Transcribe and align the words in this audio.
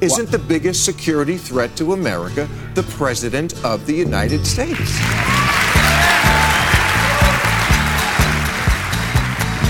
Isn't 0.00 0.30
the 0.30 0.38
biggest 0.38 0.84
security 0.84 1.36
threat 1.36 1.74
to 1.76 1.92
America 1.92 2.48
the 2.74 2.84
President 2.84 3.52
of 3.64 3.84
the 3.84 3.92
United 3.92 4.46
States? 4.46 4.78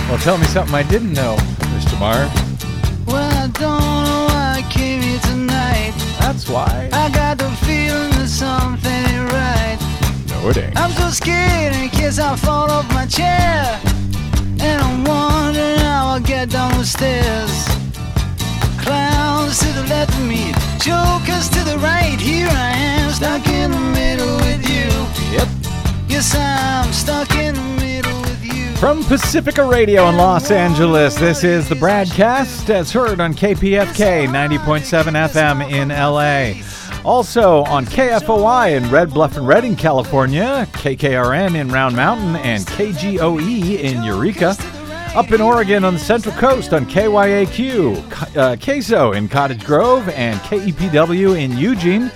Well, 0.06 0.19
tell 0.19 0.37
me 0.37 0.45
something 0.49 0.75
I 0.75 0.83
didn't 0.83 1.14
know, 1.14 1.37
Mr. 1.72 1.99
Marr. 1.99 2.30
Well, 3.06 3.33
I 3.33 3.46
don't 3.46 4.05
know 4.05 4.27
why 4.29 4.62
I 4.62 4.71
came 4.71 5.01
here 5.01 5.19
tonight. 5.21 5.95
That's 6.21 6.47
why. 6.47 6.91
I 6.93 7.09
got 7.11 7.39
the 7.39 7.49
feeling 7.65 8.11
that 8.11 8.29
something 8.29 8.93
ain't 8.93 9.33
right. 9.33 9.79
No, 10.29 10.51
it 10.51 10.59
ain't. 10.59 10.77
I'm 10.77 10.91
so 10.91 11.09
scared 11.09 11.75
in 11.75 11.89
case 11.89 12.19
I 12.19 12.37
fall 12.37 12.71
off 12.71 12.87
my 12.93 13.07
chair. 13.07 13.81
And 14.61 14.83
I'm 14.83 15.05
wondering 15.05 15.79
how 15.79 16.09
I'll 16.09 16.21
get 16.21 16.51
down 16.51 16.77
the 16.77 16.85
stairs. 16.85 17.88
Clowns 18.89 19.59
to 19.59 19.66
the 19.72 19.82
left 19.90 20.14
of 20.14 20.26
me, 20.26 20.50
jokers 20.81 21.50
to 21.50 21.63
the 21.63 21.79
right. 21.82 22.18
Here 22.18 22.49
I 22.49 22.71
am, 22.71 23.11
stuck 23.11 23.46
in 23.46 23.71
the 23.71 23.79
middle 23.79 24.35
with 24.36 24.67
you. 24.67 24.89
Yep. 25.30 25.46
Yes, 26.08 26.35
I'm 26.35 26.90
stuck 26.94 27.30
in 27.35 27.54
the 27.54 27.61
middle 27.61 28.18
with 28.22 28.43
you. 28.43 28.75
From 28.77 29.04
Pacifica 29.04 29.63
Radio 29.63 30.08
in 30.08 30.16
Los 30.16 30.50
Angeles, 30.50 31.16
this 31.16 31.44
is 31.44 31.68
the 31.68 31.75
BradCast 31.75 32.70
as 32.70 32.91
heard 32.91 33.20
on 33.20 33.34
KPFK 33.34 34.27
90.7 34.27 35.28
FM 35.28 35.70
in 35.70 35.91
LA. 35.91 36.64
Also 37.05 37.64
on 37.64 37.84
KFOI 37.84 38.75
in 38.75 38.91
Red 38.91 39.12
Bluff 39.12 39.36
and 39.36 39.47
Redding, 39.47 39.77
California, 39.77 40.66
KKRN 40.72 41.56
in 41.56 41.69
Round 41.69 41.94
Mountain, 41.94 42.36
and 42.36 42.64
KGOE 42.64 43.80
in 43.80 44.02
Eureka. 44.02 44.56
Up 45.14 45.33
in 45.33 45.41
Oregon 45.41 45.84
on 45.84 45.94
the 45.94 45.98
Central 45.98 46.34
Coast 46.36 46.72
on 46.72 46.86
KYAQ, 46.86 47.97
uh, 48.36 48.56
KSO 48.56 49.16
in 49.16 49.27
Cottage 49.27 49.64
Grove, 49.64 50.08
and 50.11 50.39
KEPW 50.41 51.41
in 51.41 51.56
Eugene. 51.56 52.12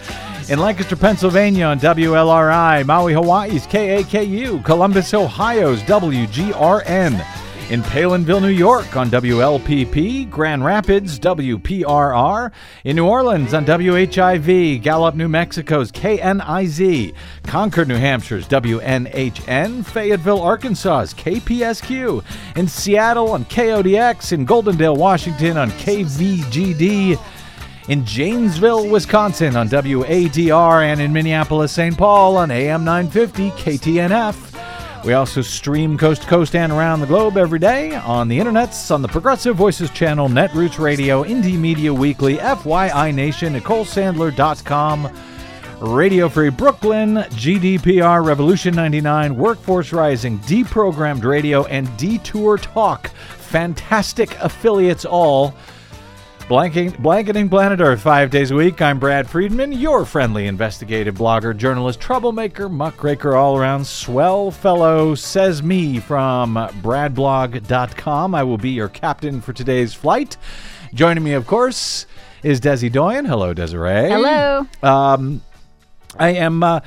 In 0.49 0.59
Lancaster, 0.59 0.95
Pennsylvania 0.95 1.65
on 1.67 1.81
WLRI, 1.81 2.85
Maui, 2.85 3.13
Hawaii's 3.13 3.67
KAKU, 3.67 4.65
Columbus, 4.65 5.15
Ohio's 5.15 5.83
WGRN. 5.83 7.25
In 7.73 7.81
Palenville, 7.85 8.43
New 8.43 8.49
York 8.49 8.97
on 8.99 9.09
WLPP, 9.09 10.29
Grand 10.29 10.63
Rapids, 10.63 11.19
WPRR. 11.19 12.53
In 12.85 12.97
New 12.97 13.07
Orleans 13.07 13.55
on 13.55 13.65
WHIV, 13.65 14.83
Gallup, 14.83 15.15
New 15.15 15.27
Mexico's 15.27 15.91
KNIZ. 15.91 17.15
Concord, 17.45 17.89
New 17.89 17.97
Hampshire's 17.97 18.47
WNHN. 18.47 19.87
Fayetteville, 19.87 20.43
Arkansas's 20.43 21.15
KPSQ. 21.15 22.23
In 22.57 22.69
Seattle 22.69 23.31
on 23.31 23.47
KODX. 23.47 24.35
In 24.35 24.45
Goldendale, 24.45 24.99
Washington 24.99 25.57
on 25.57 25.71
KVGD 25.71 27.19
in 27.89 28.05
Janesville, 28.05 28.87
Wisconsin 28.87 29.57
on 29.57 29.71
WADR, 29.71 30.85
and 30.85 31.01
in 31.01 31.11
Minneapolis, 31.11 31.73
St. 31.73 31.97
Paul 31.97 32.37
on 32.37 32.51
AM 32.51 32.85
950 32.85 33.51
KTNF. 33.53 34.52
We 35.05 35.15
also 35.15 35.43
stream 35.43 35.99
coast 35.99 36.23
to 36.23 36.29
coast 36.29 36.55
and 36.55 36.71
around 36.71 37.01
the 37.01 37.07
globe 37.07 37.37
every 37.37 37.59
day 37.59 37.97
on 37.97 38.29
the 38.29 38.39
internets, 38.39 38.95
on 38.95 39.03
the 39.03 39.09
Progressive 39.09 39.57
Voices 39.57 39.91
channel, 39.91 40.29
Netroots 40.29 40.79
Radio, 40.79 41.25
Indie 41.25 41.59
Media 41.59 41.93
Weekly, 41.93 42.37
FYI 42.37 43.13
Nation, 43.13 43.55
NicoleSandler.com, 43.55 45.11
Radio 45.81 46.29
Free 46.29 46.51
Brooklyn, 46.51 47.17
GDPR, 47.17 48.25
Revolution 48.25 48.77
99, 48.77 49.37
Workforce 49.37 49.93
Rising, 49.93 50.39
Deprogrammed 50.41 51.25
Radio, 51.25 51.65
and 51.65 51.89
Detour 51.97 52.57
Talk. 52.59 53.09
Fantastic 53.09 54.39
affiliates 54.39 55.05
all. 55.05 55.53
Blanking, 56.53 56.99
blanketing 56.99 57.49
planet 57.49 57.81
Earth 57.81 58.03
five 58.03 58.29
days 58.29 58.51
a 58.51 58.55
week. 58.55 58.83
I'm 58.83 58.99
Brad 58.99 59.27
Friedman, 59.27 59.73
your 59.73 60.05
friendly 60.05 60.47
investigative 60.47 61.15
blogger, 61.15 61.57
journalist, 61.57 61.99
troublemaker, 61.99 62.69
muckraker, 62.69 63.35
all 63.35 63.57
around 63.57 63.87
swell 63.87 64.51
fellow, 64.51 65.15
says 65.15 65.63
me 65.63 65.99
from 65.99 66.57
bradblog.com. 66.83 68.35
I 68.35 68.43
will 68.43 68.59
be 68.59 68.69
your 68.69 68.91
captain 68.91 69.41
for 69.41 69.55
today's 69.55 69.95
flight. 69.95 70.37
Joining 70.93 71.25
me, 71.25 71.33
of 71.33 71.47
course, 71.47 72.05
is 72.43 72.61
Desi 72.61 72.93
Doyen. 72.93 73.25
Hello, 73.25 73.55
Desiree. 73.55 74.11
Hello. 74.11 74.67
Um, 74.83 75.41
I 76.19 76.33
am. 76.33 76.63
Uh, 76.63 76.81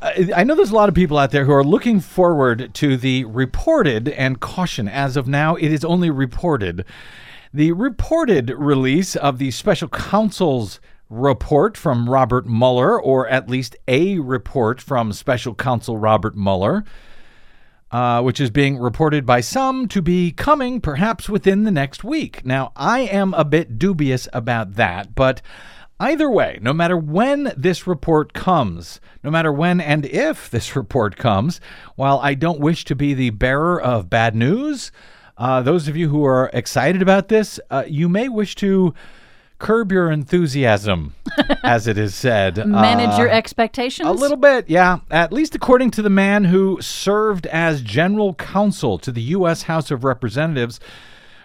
I 0.00 0.30
I 0.36 0.44
know 0.44 0.54
there's 0.54 0.70
a 0.70 0.76
lot 0.76 0.88
of 0.88 0.94
people 0.94 1.18
out 1.18 1.32
there 1.32 1.44
who 1.44 1.52
are 1.54 1.64
looking 1.64 1.98
forward 1.98 2.72
to 2.74 2.96
the 2.96 3.24
reported 3.24 4.10
and 4.10 4.38
caution. 4.38 4.86
As 4.86 5.16
of 5.16 5.26
now, 5.26 5.56
it 5.56 5.72
is 5.72 5.84
only 5.84 6.08
reported. 6.08 6.84
The 7.52 7.72
reported 7.72 8.50
release 8.50 9.16
of 9.16 9.38
the 9.38 9.50
special 9.50 9.88
counsel's 9.88 10.80
report 11.08 11.78
from 11.78 12.10
Robert 12.10 12.46
Mueller, 12.46 13.00
or 13.00 13.26
at 13.28 13.48
least 13.48 13.74
a 13.86 14.18
report 14.18 14.82
from 14.82 15.14
special 15.14 15.54
counsel 15.54 15.96
Robert 15.96 16.36
Mueller, 16.36 16.84
uh, 17.90 18.20
which 18.20 18.38
is 18.38 18.50
being 18.50 18.76
reported 18.76 19.24
by 19.24 19.40
some 19.40 19.88
to 19.88 20.02
be 20.02 20.30
coming 20.30 20.78
perhaps 20.78 21.30
within 21.30 21.64
the 21.64 21.70
next 21.70 22.04
week. 22.04 22.44
Now, 22.44 22.72
I 22.76 23.00
am 23.00 23.32
a 23.32 23.46
bit 23.46 23.78
dubious 23.78 24.28
about 24.34 24.74
that, 24.74 25.14
but 25.14 25.40
either 25.98 26.30
way, 26.30 26.58
no 26.60 26.74
matter 26.74 26.98
when 26.98 27.50
this 27.56 27.86
report 27.86 28.34
comes, 28.34 29.00
no 29.24 29.30
matter 29.30 29.50
when 29.50 29.80
and 29.80 30.04
if 30.04 30.50
this 30.50 30.76
report 30.76 31.16
comes, 31.16 31.62
while 31.96 32.18
I 32.18 32.34
don't 32.34 32.60
wish 32.60 32.84
to 32.84 32.94
be 32.94 33.14
the 33.14 33.30
bearer 33.30 33.80
of 33.80 34.10
bad 34.10 34.36
news, 34.36 34.92
uh, 35.38 35.62
those 35.62 35.88
of 35.88 35.96
you 35.96 36.08
who 36.08 36.24
are 36.24 36.50
excited 36.52 37.00
about 37.00 37.28
this, 37.28 37.58
uh, 37.70 37.84
you 37.86 38.08
may 38.08 38.28
wish 38.28 38.54
to 38.56 38.92
curb 39.58 39.90
your 39.90 40.10
enthusiasm, 40.10 41.14
as 41.64 41.86
it 41.86 41.98
is 41.98 42.14
said. 42.14 42.64
Manage 42.66 43.10
Uh, 43.14 43.18
your 43.18 43.28
expectations. 43.28 44.08
a 44.08 44.12
little 44.12 44.36
bit, 44.36 44.68
yeah. 44.70 44.98
At 45.10 45.32
least 45.32 45.54
according 45.54 45.90
to 45.92 46.02
the 46.02 46.10
man 46.10 46.44
who 46.44 46.80
served 46.80 47.46
as 47.46 47.80
general 47.82 48.34
counsel 48.34 48.98
to 48.98 49.10
the 49.10 49.22
U.S. 49.22 49.62
House 49.62 49.90
of 49.90 50.04
Representatives 50.04 50.78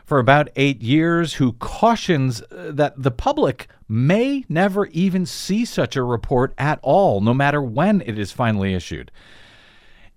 for 0.06 0.20
about 0.20 0.50
eight 0.56 0.82
years, 0.82 1.36
who 1.36 1.54
cautions 1.54 2.42
uh, 2.44 2.72
that 2.74 3.02
the 3.02 3.10
public 3.12 3.68
may 3.88 4.44
never 4.50 4.86
even 4.88 5.26
see 5.26 5.66
such 5.66 5.96
a 5.96 6.04
report 6.04 6.54
at 6.58 6.78
all, 6.82 7.22
no 7.22 7.34
matter 7.34 7.62
when 7.62 8.02
it 8.06 8.20
is 8.20 8.32
finally 8.32 8.74
issued. 8.74 9.12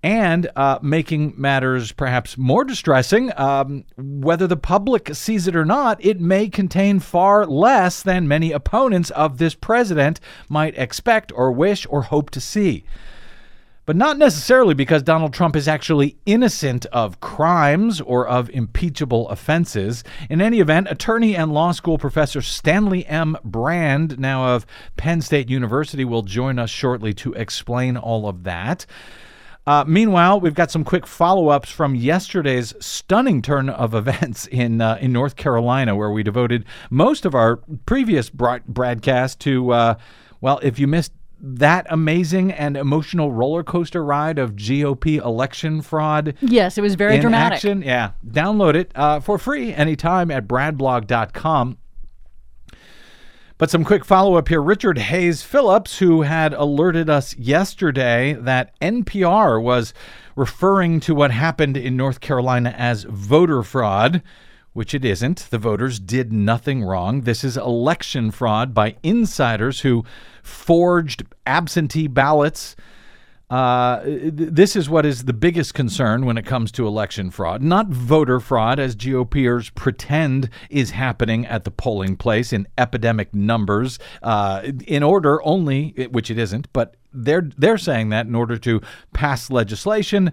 And 0.07 0.49
uh, 0.55 0.79
making 0.83 1.35
matters 1.37 1.91
perhaps 1.91 2.39
more 2.39 2.63
distressing, 2.63 3.33
um, 3.37 3.83
whether 3.97 4.47
the 4.47 4.57
public 4.57 5.13
sees 5.17 5.49
it 5.49 5.57
or 5.57 5.65
not, 5.65 5.99
it 6.05 6.21
may 6.21 6.49
contain 6.49 7.01
far 7.01 7.45
less 7.45 8.05
than 8.05 8.29
many 8.29 8.53
opponents 8.53 9.11
of 9.11 9.39
this 9.39 9.57
president 9.57 10.21
might 10.49 10.79
expect 10.79 11.33
or 11.35 11.51
wish 11.51 11.89
or 11.91 12.03
hope 12.03 12.31
to 12.31 12.41
see. 12.41 12.85
But 13.85 13.97
not 13.97 14.17
necessarily 14.17 14.75
because 14.75 15.03
Donald 15.03 15.33
Trump 15.33 15.57
is 15.57 15.67
actually 15.67 16.17
innocent 16.25 16.87
of 16.93 17.19
crimes 17.19 18.01
or 18.01 18.29
of 18.29 18.49
impeachable 18.51 19.29
offenses. 19.29 20.05
In 20.31 20.41
any 20.41 20.61
event, 20.61 20.87
attorney 20.89 21.35
and 21.35 21.53
law 21.53 21.73
school 21.73 21.99
professor 21.99 22.43
Stanley 22.43 23.05
M. 23.07 23.37
Brand, 23.43 24.21
now 24.21 24.55
of 24.55 24.67
Penn 24.97 25.21
State 25.21 25.51
University, 25.51 26.05
will 26.05 26.23
join 26.23 26.61
us 26.61 26.71
shortly 26.71 27.13
to 27.15 27.33
explain 27.33 27.97
all 27.97 28.29
of 28.29 28.45
that. 28.45 28.87
Uh, 29.67 29.85
meanwhile, 29.87 30.39
we've 30.39 30.55
got 30.55 30.71
some 30.71 30.85
quick 30.85 31.07
follow-ups 31.07 31.71
from 31.71 31.95
yesterday's 31.97 32.73
stunning 32.79 33.43
turn 33.43 33.69
of 33.69 33.95
events 34.03 34.47
in 34.47 34.81
uh, 34.81 34.97
in 35.01 35.13
North 35.13 35.37
Carolina, 35.37 35.97
where 35.97 36.11
we 36.11 36.23
devoted 36.23 36.65
most 36.91 37.25
of 37.25 37.35
our 37.35 37.57
previous 37.85 38.31
broadcast 38.31 39.41
to. 39.41 39.73
Uh, 39.73 39.95
well, 40.41 40.61
if 40.63 40.79
you 40.79 40.87
missed 40.87 41.13
that 41.41 41.87
amazing 41.91 42.51
and 42.53 42.77
emotional 42.77 43.31
roller 43.33 43.63
coaster 43.63 44.03
ride 44.05 44.39
of 44.39 44.53
GOP 44.57 45.17
election 45.23 45.83
fraud, 45.83 46.35
Yes, 46.41 46.79
it 46.79 46.83
was 46.83 46.95
very 46.95 47.19
dramatic. 47.19 47.57
action, 47.57 47.83
yeah, 47.83 48.13
download 48.27 48.75
it 48.75 48.91
uh, 48.95 49.21
for 49.21 49.39
free 49.39 49.73
anytime 49.75 50.31
at 50.31 50.47
bradblog.com. 50.47 51.79
But 53.59 53.71
some 53.71 53.85
quick 53.85 54.05
follow 54.05 54.35
up 54.35 54.49
here. 54.49 54.61
Richard 54.61 54.99
Hayes 54.99 55.43
Phillips, 55.43 55.99
who 55.99 56.23
had 56.23 56.53
alerted 56.53 57.09
us 57.09 57.35
yesterday 57.39 58.35
that 58.35 58.79
NPR 58.81 59.63
was 59.63 59.95
referring 60.35 61.01
to 61.01 61.15
what 61.15 61.31
happened 61.31 61.75
in 61.75 61.97
North 61.97 62.21
Carolina 62.21 62.75
as 62.77 63.05
voter 63.05 63.63
fraud, 63.63 64.23
which 64.75 64.93
it 64.93 65.07
isn't. 65.07 65.49
The 65.49 65.57
voters 65.57 65.99
did 65.99 66.35
nothing 66.35 66.85
wrong. 66.85 67.23
This 67.23 67.43
is 67.43 67.57
election 67.57 68.31
fraud 68.31 68.75
by 68.75 68.97
insiders 69.03 69.81
who 69.81 70.05
forged 70.43 71.25
absentee 71.47 72.09
ballots. 72.09 72.77
Uh, 73.49 74.03
th- 74.03 74.33
this 74.35 74.75
is 74.75 74.91
what 74.91 75.07
is 75.07 75.25
the 75.25 75.33
biggest 75.33 75.73
concern 75.73 76.27
when 76.27 76.37
it 76.37 76.45
comes 76.45 76.73
to 76.73 76.87
election 76.87 77.31
fraud, 77.31 77.63
not 77.63 77.89
voter 77.89 78.41
fraud, 78.41 78.81
as 78.81 78.97
GOPers 78.97 79.73
pretend 79.75 80.51
is 80.69 80.91
happening 80.91 81.47
at 81.47 81.63
the 81.63 81.71
polling 81.71 82.17
place 82.17 82.53
in 82.53 82.67
epidemic 82.77 83.33
numbers, 83.33 84.01
uh, 84.23 84.63
in 84.87 85.05
order 85.05 85.41
only, 85.45 85.91
which 86.11 86.31
it 86.31 86.39
isn't, 86.39 86.73
but 86.73 86.97
they're 87.13 87.49
they're 87.57 87.79
saying 87.79 88.09
that 88.11 88.27
in 88.27 88.35
order 88.35 88.59
to 88.59 88.81
pass 89.13 89.51
legislation 89.51 90.33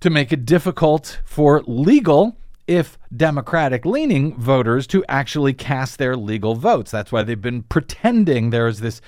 to 0.00 0.08
make 0.08 0.32
it 0.32 0.46
difficult 0.46 1.20
for 1.24 1.62
legal 1.66 2.36
if 2.66 2.98
Democratic 3.14 3.84
leaning 3.84 4.34
voters 4.36 4.86
to 4.86 5.04
actually 5.08 5.52
cast 5.52 5.98
their 5.98 6.16
legal 6.16 6.54
votes. 6.54 6.90
That's 6.90 7.12
why 7.12 7.22
they've 7.22 7.40
been 7.40 7.64
pretending 7.64 8.50
there's 8.50 8.80
this 8.80 9.00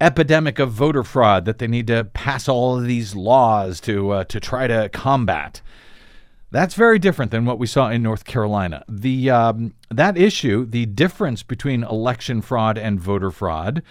epidemic 0.00 0.58
of 0.58 0.70
voter 0.70 1.02
fraud 1.02 1.44
that 1.44 1.58
they 1.58 1.66
need 1.66 1.86
to 1.86 2.04
pass 2.04 2.48
all 2.48 2.78
of 2.78 2.84
these 2.84 3.14
laws 3.14 3.80
to 3.80 4.10
uh, 4.10 4.24
to 4.24 4.40
try 4.40 4.66
to 4.66 4.88
combat. 4.90 5.60
That's 6.50 6.74
very 6.74 6.98
different 6.98 7.32
than 7.32 7.44
what 7.44 7.58
we 7.58 7.66
saw 7.66 7.90
in 7.90 8.02
North 8.02 8.24
Carolina. 8.24 8.84
The 8.88 9.30
um, 9.30 9.74
that 9.90 10.16
issue, 10.16 10.64
the 10.64 10.86
difference 10.86 11.42
between 11.42 11.82
election 11.82 12.40
fraud 12.40 12.78
and 12.78 13.00
voter 13.00 13.30
fraud, 13.30 13.82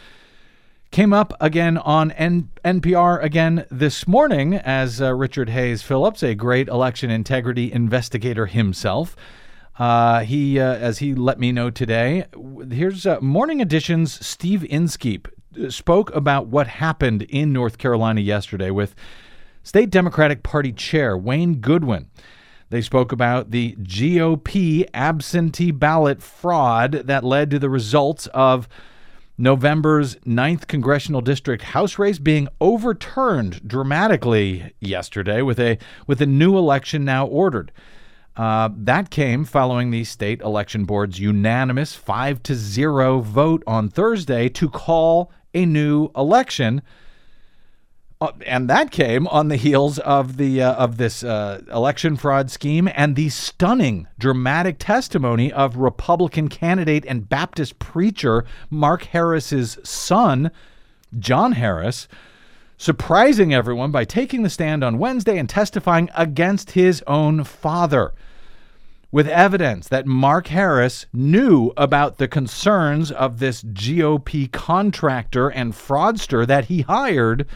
came 0.92 1.12
up 1.12 1.34
again 1.42 1.78
on 1.78 2.12
N- 2.12 2.50
NPR 2.64 3.22
again 3.22 3.66
this 3.70 4.08
morning 4.08 4.56
as 4.56 5.02
uh, 5.02 5.14
Richard 5.14 5.50
Hayes 5.50 5.82
Phillips, 5.84 6.24
a 6.24 6.34
great 6.34 6.68
election 6.70 7.12
integrity 7.12 7.72
investigator 7.72 8.46
himself, 8.46 9.16
uh, 9.78 10.22
he 10.22 10.58
uh, 10.58 10.76
as 10.76 11.00
he 11.00 11.14
let 11.14 11.38
me 11.40 11.52
know 11.52 11.70
today. 11.70 12.26
Here's 12.72 13.06
uh, 13.06 13.20
Morning 13.20 13.60
Edition's 13.60 14.26
Steve 14.26 14.64
Inskeep 14.70 15.28
spoke 15.70 16.14
about 16.16 16.48
what 16.48 16.68
happened 16.68 17.24
in 17.24 17.54
North 17.54 17.78
Carolina 17.78 18.22
yesterday 18.22 18.72
with 18.72 18.96
State 19.64 19.90
Democratic 19.90 20.44
Party 20.44 20.72
Chair 20.72 21.18
Wayne 21.18 21.56
Goodwin. 21.56 22.08
They 22.70 22.82
spoke 22.82 23.12
about 23.12 23.52
the 23.52 23.76
GOP 23.82 24.86
absentee 24.94 25.72
ballot 25.72 26.22
fraud 26.22 26.92
that 26.92 27.24
led 27.24 27.52
to 27.52 27.60
the 27.60 27.70
results 27.70 28.28
of 28.28 28.68
November's 29.38 30.16
9th 30.18 30.68
congressional 30.68 31.22
district 31.22 31.64
house 31.64 32.00
race 32.00 32.20
being 32.20 32.48
overturned 32.62 33.68
dramatically 33.68 34.74
yesterday 34.80 35.42
with 35.42 35.60
a 35.60 35.78
with 36.08 36.22
a 36.22 36.26
new 36.26 36.58
election 36.58 37.04
now 37.04 37.28
ordered. 37.28 37.72
Uh, 38.38 38.70
that 38.76 39.10
came 39.10 39.46
following 39.46 39.92
the 39.92 40.04
state 40.04 40.42
election 40.42 40.84
board's 40.86 41.20
unanimous 41.20 41.96
5 41.96 42.44
to 42.44 42.56
0 42.56 43.22
vote 43.22 43.64
on 43.66 43.90
Thursday 43.90 44.50
to 44.50 44.70
call 44.70 45.32
a 45.56 45.66
new 45.66 46.12
election 46.16 46.84
uh, 48.22 48.32
and 48.46 48.70
that 48.70 48.92
came 48.92 49.28
on 49.28 49.50
the 49.50 49.58
heels 49.58 50.00
of 50.00 50.38
the 50.38 50.62
uh, 50.62 50.74
of 50.76 50.96
this 50.96 51.22
uh, 51.22 51.62
election 51.72 52.16
fraud 52.16 52.50
scheme 52.50 52.90
and 52.96 53.16
the 53.16 53.28
stunning, 53.28 54.08
dramatic 54.18 54.78
testimony 54.80 55.52
of 55.52 55.76
Republican 55.76 56.48
candidate 56.48 57.06
and 57.08 57.28
Baptist 57.28 57.78
preacher 57.78 58.46
Mark 58.70 59.04
Harris's 59.04 59.78
son, 59.84 60.50
John 61.20 61.54
Harris, 61.54 62.08
surprising 62.78 63.54
everyone 63.54 63.92
by 63.92 64.06
taking 64.06 64.44
the 64.44 64.50
stand 64.50 64.82
on 64.82 64.98
Wednesday 64.98 65.38
and 65.38 65.50
testifying 65.50 66.10
against 66.16 66.72
his 66.72 67.04
own 67.08 67.44
father. 67.44 68.14
With 69.16 69.30
evidence 69.30 69.88
that 69.88 70.06
Mark 70.06 70.48
Harris 70.48 71.06
knew 71.14 71.72
about 71.78 72.18
the 72.18 72.28
concerns 72.28 73.14
of 73.14 73.40
this 73.40 73.64
GOP 73.64 74.52
contractor 74.52 75.48
and 75.48 75.72
fraudster 75.72 76.46
that 76.46 76.66
he 76.66 76.82
hired 76.82 77.48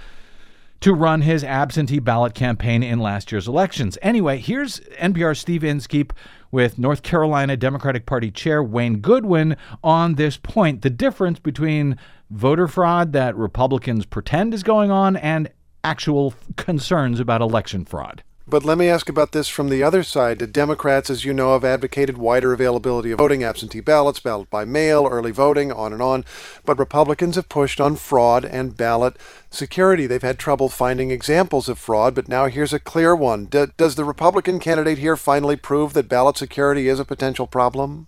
to 0.79 0.93
run 0.93 1.19
his 1.19 1.43
absentee 1.43 1.99
ballot 1.99 2.33
campaign 2.33 2.81
in 2.81 2.99
last 2.99 3.29
year's 3.33 3.49
elections. 3.49 3.97
Anyway, 4.01 4.37
here's 4.37 4.79
NPR 5.01 5.35
Steve 5.35 5.65
Inskeep 5.65 6.13
with 6.49 6.79
North 6.79 7.03
Carolina 7.03 7.57
Democratic 7.57 8.05
Party 8.05 8.31
Chair 8.31 8.63
Wayne 8.63 8.99
Goodwin 8.99 9.57
on 9.83 10.15
this 10.15 10.37
point 10.37 10.81
the 10.81 10.89
difference 10.89 11.39
between 11.39 11.97
voter 12.29 12.69
fraud 12.69 13.11
that 13.11 13.35
Republicans 13.35 14.05
pretend 14.05 14.53
is 14.53 14.63
going 14.63 14.91
on 14.91 15.17
and 15.17 15.49
actual 15.83 16.33
concerns 16.55 17.19
about 17.19 17.41
election 17.41 17.83
fraud. 17.83 18.23
But 18.49 18.65
let 18.65 18.79
me 18.79 18.89
ask 18.89 19.07
about 19.09 19.31
this 19.31 19.47
from 19.47 19.69
the 19.69 19.83
other 19.83 20.01
side. 20.01 20.39
The 20.39 20.47
Democrats, 20.47 21.11
as 21.11 21.23
you 21.23 21.33
know, 21.33 21.53
have 21.53 21.63
advocated 21.63 22.17
wider 22.17 22.51
availability 22.51 23.11
of 23.11 23.19
voting, 23.19 23.43
absentee 23.43 23.79
ballots, 23.79 24.19
ballot 24.19 24.49
by 24.49 24.65
mail, 24.65 25.07
early 25.07 25.29
voting, 25.29 25.71
on 25.71 25.93
and 25.93 26.01
on. 26.01 26.25
But 26.65 26.79
Republicans 26.79 27.35
have 27.35 27.47
pushed 27.47 27.79
on 27.79 27.95
fraud 27.95 28.43
and 28.43 28.75
ballot 28.75 29.17
security. 29.51 30.07
They've 30.07 30.19
had 30.23 30.39
trouble 30.39 30.67
finding 30.67 31.11
examples 31.11 31.69
of 31.69 31.77
fraud, 31.77 32.15
but 32.15 32.27
now 32.27 32.47
here's 32.47 32.73
a 32.73 32.79
clear 32.79 33.15
one. 33.15 33.45
D- 33.45 33.67
does 33.77 33.93
the 33.93 34.05
Republican 34.05 34.59
candidate 34.59 34.97
here 34.97 35.15
finally 35.15 35.55
prove 35.55 35.93
that 35.93 36.09
ballot 36.09 36.35
security 36.35 36.87
is 36.87 36.99
a 36.99 37.05
potential 37.05 37.45
problem? 37.45 38.07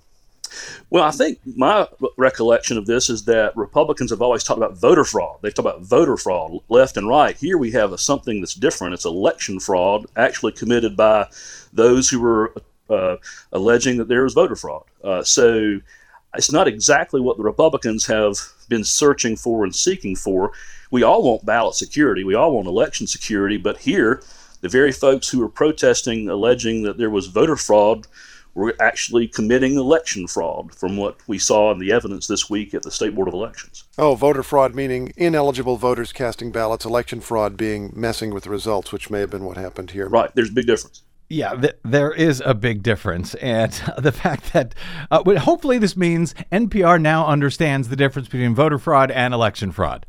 Well, 0.89 1.03
I 1.03 1.12
think 1.12 1.39
my 1.56 1.88
recollection 2.18 2.77
of 2.77 2.86
this 2.86 3.09
is 3.09 3.25
that 3.25 3.56
Republicans 3.56 4.12
have 4.12 4.21
always 4.21 4.44
talked 4.44 4.57
about 4.57 4.77
voter 4.77 5.06
fraud. 5.06 5.39
They've 5.42 5.53
talked 5.53 5.68
about 5.68 5.81
voter 5.83 6.18
fraud 6.18 6.59
left 6.69 6.98
and 6.98 7.07
right. 7.07 7.36
Here 7.38 7.57
we 7.57 7.71
have 7.71 7.94
a, 7.94 7.98
something 7.98 8.42
that's 8.42 8.56
different. 8.56 8.94
It's 8.94 9.06
election 9.06 9.59
fraud 9.59 10.06
actually 10.15 10.51
committed 10.51 10.98
by 10.98 11.27
those 11.74 12.09
who 12.09 12.19
were 12.19 12.53
uh, 12.89 13.18
alleging 13.51 13.98
that 13.98 14.07
there 14.07 14.24
was 14.24 14.33
voter 14.33 14.56
fraud. 14.56 14.83
Uh, 15.03 15.24
so 15.24 15.80
it's 16.36 16.51
not 16.51 16.68
exactly 16.68 17.19
what 17.19 17.38
the 17.38 17.44
Republicans 17.44 18.06
have 18.07 18.38
been 18.69 18.83
searching 18.83 19.36
for 19.36 19.63
and 19.63 19.75
seeking 19.75 20.15
for. 20.15 20.51
We 20.89 21.03
all 21.03 21.24
want 21.24 21.45
ballot 21.45 21.75
security, 21.75 22.24
we 22.24 22.36
all 22.36 22.53
want 22.56 22.68
election 22.68 23.07
security, 23.07 23.57
but 23.57 23.80
here, 23.80 24.21
the 24.62 24.69
very 24.69 24.92
folks 24.92 25.30
who 25.30 25.39
were 25.39 25.50
protesting, 25.50 26.30
alleging 26.30 26.83
that 26.83 26.98
there 26.98 27.09
was 27.09 27.27
voter 27.27 27.56
fraud, 27.56 28.07
were 28.53 28.75
actually 28.80 29.27
committing 29.27 29.75
election 29.75 30.27
fraud 30.27 30.74
from 30.75 30.98
what 30.98 31.18
we 31.27 31.38
saw 31.38 31.71
in 31.71 31.80
the 31.80 31.92
evidence 31.92 32.27
this 32.27 32.50
week 32.50 32.74
at 32.74 32.83
the 32.83 32.92
State 32.92 33.15
Board 33.15 33.27
of 33.27 33.33
Elections. 33.33 33.86
Oh, 33.98 34.15
voter 34.15 34.44
fraud 34.44 34.75
meaning 34.75 35.13
ineligible 35.15 35.77
voters 35.77 36.12
casting 36.12 36.51
ballots, 36.51 36.86
election 36.86 37.21
fraud 37.21 37.56
being 37.56 37.92
messing 37.95 38.33
with 38.33 38.44
the 38.44 38.50
results, 38.50 38.92
which 38.92 39.09
may 39.09 39.19
have 39.19 39.30
been 39.30 39.45
what 39.45 39.57
happened 39.57 39.92
here. 39.92 40.09
Right, 40.09 40.33
there's 40.36 40.50
a 40.50 40.53
big 40.53 40.68
difference. 40.68 41.03
Yeah, 41.30 41.56
th- 41.56 41.77
there 41.86 42.12
is 42.12 42.44
a 42.45 42.53
big 42.53 42.83
difference. 42.83 43.36
And 43.36 43.71
the 43.98 44.12
fact 44.12 44.51
that 44.51 44.75
uh, 45.09 45.24
hopefully 45.39 45.77
this 45.77 45.95
means 45.95 46.36
NPR 46.51 47.01
now 47.01 47.25
understands 47.25 47.88
the 47.88 47.95
difference 47.95 48.27
between 48.27 48.53
voter 48.53 48.77
fraud 48.77 49.12
and 49.12 49.33
election 49.33 49.71
fraud. 49.71 50.06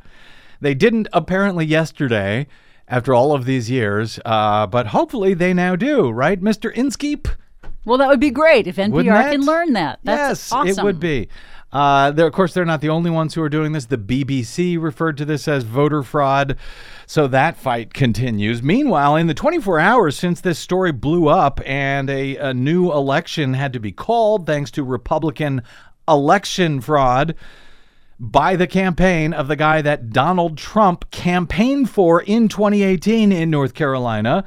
They 0.60 0.74
didn't 0.74 1.08
apparently 1.12 1.64
yesterday 1.64 2.48
after 2.88 3.14
all 3.14 3.32
of 3.32 3.44
these 3.44 3.70
years, 3.70 4.18
uh, 4.24 4.66
but 4.66 4.88
hopefully 4.88 5.34
they 5.34 5.54
now 5.54 5.76
do, 5.76 6.10
right, 6.10 6.40
Mr. 6.40 6.72
Inskeep? 6.72 7.28
Well, 7.84 7.98
that 7.98 8.08
would 8.08 8.20
be 8.20 8.30
great 8.30 8.66
if 8.66 8.76
NPR 8.76 9.32
can 9.32 9.44
learn 9.44 9.72
that. 9.72 9.98
That's 10.04 10.40
yes, 10.40 10.52
awesome. 10.52 10.68
it 10.68 10.82
would 10.82 11.00
be. 11.00 11.28
Uh, 11.72 12.12
of 12.14 12.32
course, 12.32 12.52
they're 12.52 12.66
not 12.66 12.82
the 12.82 12.90
only 12.90 13.10
ones 13.10 13.34
who 13.34 13.42
are 13.42 13.48
doing 13.48 13.72
this. 13.72 13.86
The 13.86 13.96
BBC 13.96 14.80
referred 14.80 15.16
to 15.16 15.24
this 15.24 15.48
as 15.48 15.64
voter 15.64 16.02
fraud. 16.02 16.56
So 17.06 17.26
that 17.28 17.56
fight 17.56 17.94
continues. 17.94 18.62
Meanwhile, 18.62 19.16
in 19.16 19.26
the 19.26 19.34
24 19.34 19.80
hours 19.80 20.18
since 20.18 20.40
this 20.40 20.58
story 20.58 20.92
blew 20.92 21.28
up 21.28 21.60
and 21.64 22.10
a, 22.10 22.36
a 22.36 22.54
new 22.54 22.92
election 22.92 23.54
had 23.54 23.72
to 23.72 23.80
be 23.80 23.90
called 23.90 24.46
thanks 24.46 24.70
to 24.72 24.84
Republican 24.84 25.62
election 26.06 26.80
fraud 26.80 27.34
by 28.20 28.54
the 28.54 28.66
campaign 28.66 29.32
of 29.32 29.48
the 29.48 29.56
guy 29.56 29.82
that 29.82 30.10
Donald 30.10 30.58
Trump 30.58 31.10
campaigned 31.10 31.90
for 31.90 32.22
in 32.22 32.48
2018 32.48 33.32
in 33.32 33.50
North 33.50 33.74
Carolina. 33.74 34.44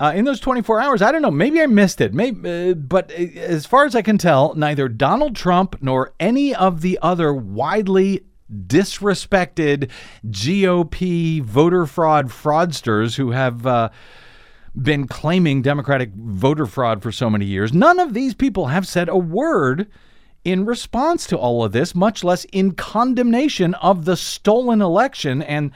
Uh, 0.00 0.12
in 0.14 0.24
those 0.24 0.40
24 0.40 0.80
hours, 0.80 1.02
I 1.02 1.12
don't 1.12 1.20
know, 1.20 1.30
maybe 1.30 1.60
I 1.60 1.66
missed 1.66 2.00
it. 2.00 2.14
Maybe, 2.14 2.70
uh, 2.70 2.74
but 2.74 3.10
as 3.12 3.66
far 3.66 3.84
as 3.84 3.94
I 3.94 4.00
can 4.00 4.16
tell, 4.16 4.54
neither 4.54 4.88
Donald 4.88 5.36
Trump 5.36 5.76
nor 5.82 6.14
any 6.18 6.54
of 6.54 6.80
the 6.80 6.98
other 7.02 7.34
widely 7.34 8.24
disrespected 8.50 9.90
GOP 10.26 11.42
voter 11.42 11.84
fraud 11.84 12.28
fraudsters 12.28 13.16
who 13.16 13.32
have 13.32 13.66
uh, 13.66 13.90
been 14.74 15.06
claiming 15.06 15.60
Democratic 15.60 16.12
voter 16.14 16.64
fraud 16.64 17.02
for 17.02 17.12
so 17.12 17.28
many 17.28 17.44
years, 17.44 17.74
none 17.74 18.00
of 18.00 18.14
these 18.14 18.34
people 18.34 18.68
have 18.68 18.88
said 18.88 19.10
a 19.10 19.18
word 19.18 19.86
in 20.44 20.64
response 20.64 21.26
to 21.26 21.36
all 21.36 21.62
of 21.62 21.72
this, 21.72 21.94
much 21.94 22.24
less 22.24 22.44
in 22.46 22.72
condemnation 22.72 23.74
of 23.74 24.06
the 24.06 24.16
stolen 24.16 24.80
election 24.80 25.42
and 25.42 25.70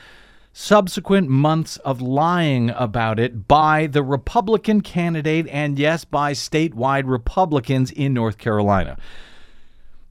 subsequent 0.56 1.28
months 1.28 1.78
of 1.78 2.00
lying 2.00 2.70
about 2.70 3.18
it 3.18 3.48
by 3.48 3.88
the 3.88 4.04
Republican 4.04 4.80
candidate 4.80 5.48
and, 5.48 5.78
yes, 5.78 6.04
by 6.04 6.32
statewide 6.32 7.02
Republicans 7.06 7.90
in 7.90 8.14
North 8.14 8.38
Carolina. 8.38 8.96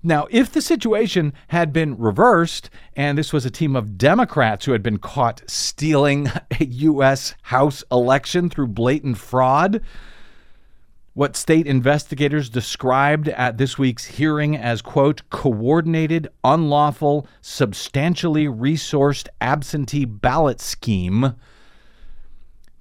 Now, 0.03 0.27
if 0.29 0.51
the 0.51 0.61
situation 0.61 1.33
had 1.47 1.71
been 1.71 1.97
reversed 1.97 2.69
and 2.93 3.17
this 3.17 3.31
was 3.31 3.45
a 3.45 3.49
team 3.49 3.73
of 3.73 3.97
Democrats 3.97 4.65
who 4.65 4.73
had 4.73 4.83
been 4.83 4.97
caught 4.97 5.41
stealing 5.47 6.27
a 6.59 6.65
U.S. 6.65 7.35
House 7.43 7.85
election 7.89 8.49
through 8.49 8.67
blatant 8.67 9.17
fraud, 9.17 9.81
what 11.13 11.35
state 11.35 11.67
investigators 11.67 12.49
described 12.49 13.29
at 13.29 13.57
this 13.57 13.77
week's 13.77 14.05
hearing 14.05 14.57
as, 14.57 14.81
quote, 14.81 15.21
coordinated, 15.29 16.27
unlawful, 16.43 17.27
substantially 17.41 18.45
resourced 18.45 19.27
absentee 19.39 20.05
ballot 20.05 20.59
scheme. 20.59 21.35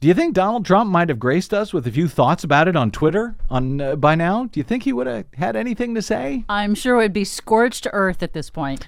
Do 0.01 0.09
you 0.09 0.15
think 0.15 0.35
Donald 0.35 0.65
Trump 0.65 0.91
might 0.91 1.11
have 1.11 1.21
graced 1.21 1.55
us 1.55 1.73
with 1.73 1.87
a 1.87 1.93
few 1.93 2.09
thoughts 2.09 2.43
about 2.43 2.67
it 2.67 2.75
on 2.75 2.91
Twitter 2.91 3.37
on 3.49 3.81
uh, 3.81 3.95
by 3.95 4.17
now? 4.17 4.47
Do 4.47 4.59
you 4.59 4.65
think 4.65 4.83
he 4.83 4.93
would 4.93 5.07
have 5.07 5.27
had 5.35 5.55
anything 5.55 5.95
to 5.95 6.03
say? 6.03 6.45
I'm 6.49 6.75
sure 6.75 6.97
it 6.97 7.05
would 7.05 7.13
be 7.13 7.25
scorched 7.25 7.87
earth 7.93 8.21
at 8.21 8.33
this 8.33 8.51
point. 8.51 8.85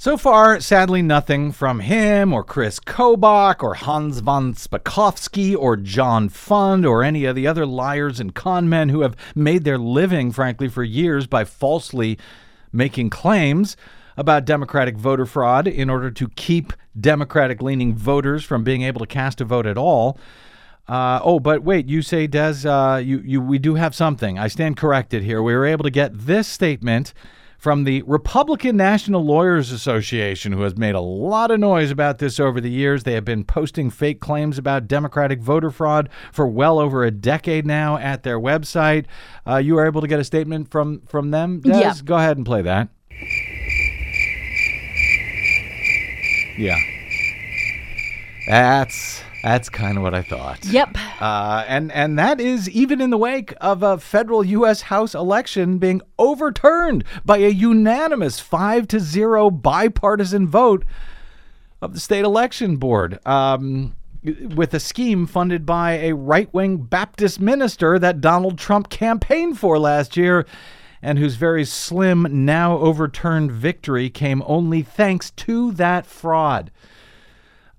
So 0.00 0.16
far, 0.16 0.60
sadly, 0.60 1.02
nothing 1.02 1.50
from 1.50 1.80
him 1.80 2.32
or 2.32 2.44
Chris 2.44 2.78
Kobach 2.78 3.64
or 3.64 3.74
Hans 3.74 4.20
von 4.20 4.54
Spakovsky 4.54 5.56
or 5.58 5.76
John 5.76 6.28
Fund 6.28 6.86
or 6.86 7.02
any 7.02 7.24
of 7.24 7.34
the 7.34 7.48
other 7.48 7.66
liars 7.66 8.20
and 8.20 8.32
con 8.32 8.68
men 8.68 8.90
who 8.90 9.00
have 9.00 9.16
made 9.34 9.64
their 9.64 9.76
living, 9.76 10.30
frankly, 10.30 10.68
for 10.68 10.84
years 10.84 11.26
by 11.26 11.42
falsely 11.42 12.16
making 12.72 13.10
claims 13.10 13.76
about 14.16 14.44
Democratic 14.44 14.96
voter 14.96 15.26
fraud 15.26 15.66
in 15.66 15.90
order 15.90 16.12
to 16.12 16.28
keep 16.36 16.72
Democratic 17.00 17.60
leaning 17.60 17.92
voters 17.92 18.44
from 18.44 18.62
being 18.62 18.82
able 18.82 19.00
to 19.00 19.06
cast 19.06 19.40
a 19.40 19.44
vote 19.44 19.66
at 19.66 19.76
all. 19.76 20.16
Uh, 20.86 21.18
oh, 21.24 21.40
but 21.40 21.64
wait, 21.64 21.88
you 21.88 22.02
say, 22.02 22.28
Des, 22.28 22.68
uh, 22.68 22.98
you, 22.98 23.18
you, 23.24 23.40
we 23.40 23.58
do 23.58 23.74
have 23.74 23.96
something. 23.96 24.38
I 24.38 24.46
stand 24.46 24.76
corrected 24.76 25.24
here. 25.24 25.42
We 25.42 25.56
were 25.56 25.66
able 25.66 25.82
to 25.82 25.90
get 25.90 26.12
this 26.16 26.46
statement 26.46 27.12
from 27.58 27.82
the 27.84 28.02
Republican 28.06 28.76
National 28.76 29.24
Lawyers 29.24 29.72
Association, 29.72 30.52
who 30.52 30.62
has 30.62 30.76
made 30.76 30.94
a 30.94 31.00
lot 31.00 31.50
of 31.50 31.58
noise 31.58 31.90
about 31.90 32.18
this 32.18 32.38
over 32.38 32.60
the 32.60 32.70
years. 32.70 33.02
They 33.02 33.14
have 33.14 33.24
been 33.24 33.44
posting 33.44 33.90
fake 33.90 34.20
claims 34.20 34.56
about 34.56 34.86
Democratic 34.86 35.40
voter 35.40 35.70
fraud 35.70 36.08
for 36.32 36.46
well 36.46 36.78
over 36.78 37.04
a 37.04 37.10
decade 37.10 37.66
now 37.66 37.96
at 37.96 38.22
their 38.22 38.38
website. 38.38 39.06
Uh, 39.46 39.56
you 39.56 39.74
were 39.74 39.84
able 39.84 40.00
to 40.00 40.06
get 40.06 40.20
a 40.20 40.24
statement 40.24 40.70
from 40.70 41.00
from 41.02 41.32
them. 41.32 41.60
Des? 41.60 41.80
Yeah. 41.80 41.94
Go 42.04 42.16
ahead 42.16 42.36
and 42.36 42.46
play 42.46 42.62
that. 42.62 42.88
Yeah. 46.56 46.78
That's 48.48 49.22
that's 49.42 49.68
kind 49.68 49.96
of 49.96 50.02
what 50.02 50.14
I 50.14 50.22
thought. 50.22 50.64
Yep. 50.64 50.96
Uh, 51.20 51.64
and 51.66 51.92
and 51.92 52.18
that 52.18 52.40
is 52.40 52.68
even 52.70 53.00
in 53.00 53.10
the 53.10 53.18
wake 53.18 53.54
of 53.60 53.82
a 53.82 53.98
federal 53.98 54.44
U.S. 54.44 54.82
House 54.82 55.14
election 55.14 55.78
being 55.78 56.00
overturned 56.18 57.04
by 57.24 57.38
a 57.38 57.48
unanimous 57.48 58.40
five 58.40 58.88
to 58.88 59.00
zero 59.00 59.50
bipartisan 59.50 60.46
vote 60.46 60.84
of 61.80 61.94
the 61.94 62.00
state 62.00 62.24
election 62.24 62.76
board. 62.76 63.18
Um, 63.26 63.94
with 64.22 64.74
a 64.74 64.80
scheme 64.80 65.26
funded 65.26 65.64
by 65.64 65.92
a 65.92 66.12
right 66.14 66.52
wing 66.52 66.78
Baptist 66.78 67.40
minister 67.40 67.98
that 67.98 68.20
Donald 68.20 68.58
Trump 68.58 68.90
campaigned 68.90 69.58
for 69.58 69.78
last 69.78 70.16
year, 70.16 70.44
and 71.00 71.18
whose 71.18 71.36
very 71.36 71.64
slim, 71.64 72.26
now 72.44 72.76
overturned 72.78 73.52
victory 73.52 74.10
came 74.10 74.42
only 74.46 74.82
thanks 74.82 75.30
to 75.30 75.70
that 75.72 76.04
fraud. 76.04 76.70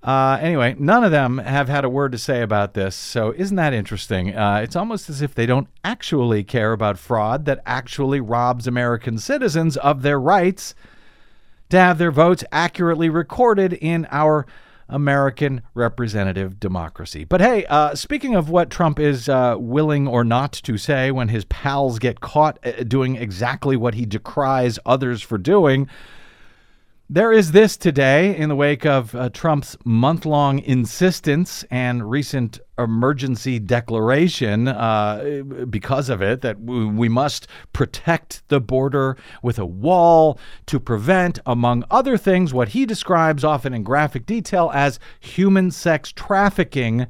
Uh, 0.02 0.38
anyway, 0.40 0.74
none 0.78 1.04
of 1.04 1.10
them 1.10 1.38
have 1.38 1.68
had 1.68 1.84
a 1.84 1.88
word 1.88 2.12
to 2.12 2.18
say 2.18 2.40
about 2.40 2.72
this. 2.72 2.96
So, 2.96 3.34
isn't 3.36 3.56
that 3.56 3.74
interesting? 3.74 4.34
Uh, 4.34 4.60
it's 4.62 4.76
almost 4.76 5.10
as 5.10 5.20
if 5.20 5.34
they 5.34 5.44
don't 5.44 5.68
actually 5.84 6.42
care 6.42 6.72
about 6.72 6.98
fraud 6.98 7.44
that 7.44 7.62
actually 7.66 8.20
robs 8.20 8.66
American 8.66 9.18
citizens 9.18 9.76
of 9.76 10.02
their 10.02 10.18
rights 10.18 10.74
to 11.68 11.78
have 11.78 11.98
their 11.98 12.10
votes 12.10 12.44
accurately 12.50 13.10
recorded 13.10 13.74
in 13.74 14.06
our 14.10 14.46
American 14.88 15.62
representative 15.74 16.58
democracy. 16.58 17.24
But 17.24 17.40
hey, 17.40 17.64
uh, 17.66 17.94
speaking 17.94 18.34
of 18.34 18.50
what 18.50 18.70
Trump 18.70 18.98
is 18.98 19.28
uh, 19.28 19.56
willing 19.58 20.08
or 20.08 20.24
not 20.24 20.52
to 20.52 20.76
say 20.76 21.10
when 21.10 21.28
his 21.28 21.44
pals 21.44 21.98
get 21.98 22.20
caught 22.20 22.58
uh, 22.64 22.82
doing 22.84 23.16
exactly 23.16 23.76
what 23.76 23.94
he 23.94 24.04
decries 24.04 24.78
others 24.84 25.22
for 25.22 25.38
doing, 25.38 25.88
there 27.12 27.32
is 27.32 27.50
this 27.50 27.76
today 27.76 28.36
in 28.36 28.48
the 28.48 28.54
wake 28.54 28.86
of 28.86 29.12
uh, 29.16 29.28
Trump's 29.30 29.76
month 29.84 30.24
long 30.24 30.60
insistence 30.60 31.64
and 31.68 32.08
recent 32.08 32.60
emergency 32.78 33.58
declaration 33.58 34.68
uh, 34.68 35.42
because 35.68 36.08
of 36.08 36.22
it 36.22 36.40
that 36.42 36.60
we 36.60 37.08
must 37.08 37.48
protect 37.72 38.46
the 38.46 38.60
border 38.60 39.16
with 39.42 39.58
a 39.58 39.66
wall 39.66 40.38
to 40.66 40.78
prevent, 40.78 41.40
among 41.46 41.82
other 41.90 42.16
things, 42.16 42.54
what 42.54 42.68
he 42.68 42.86
describes 42.86 43.42
often 43.42 43.74
in 43.74 43.82
graphic 43.82 44.24
detail 44.24 44.70
as 44.72 45.00
human 45.18 45.72
sex 45.72 46.12
trafficking 46.12 47.08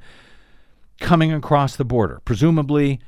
coming 0.98 1.30
across 1.30 1.76
the 1.76 1.84
border. 1.84 2.22
Presumably, 2.24 3.00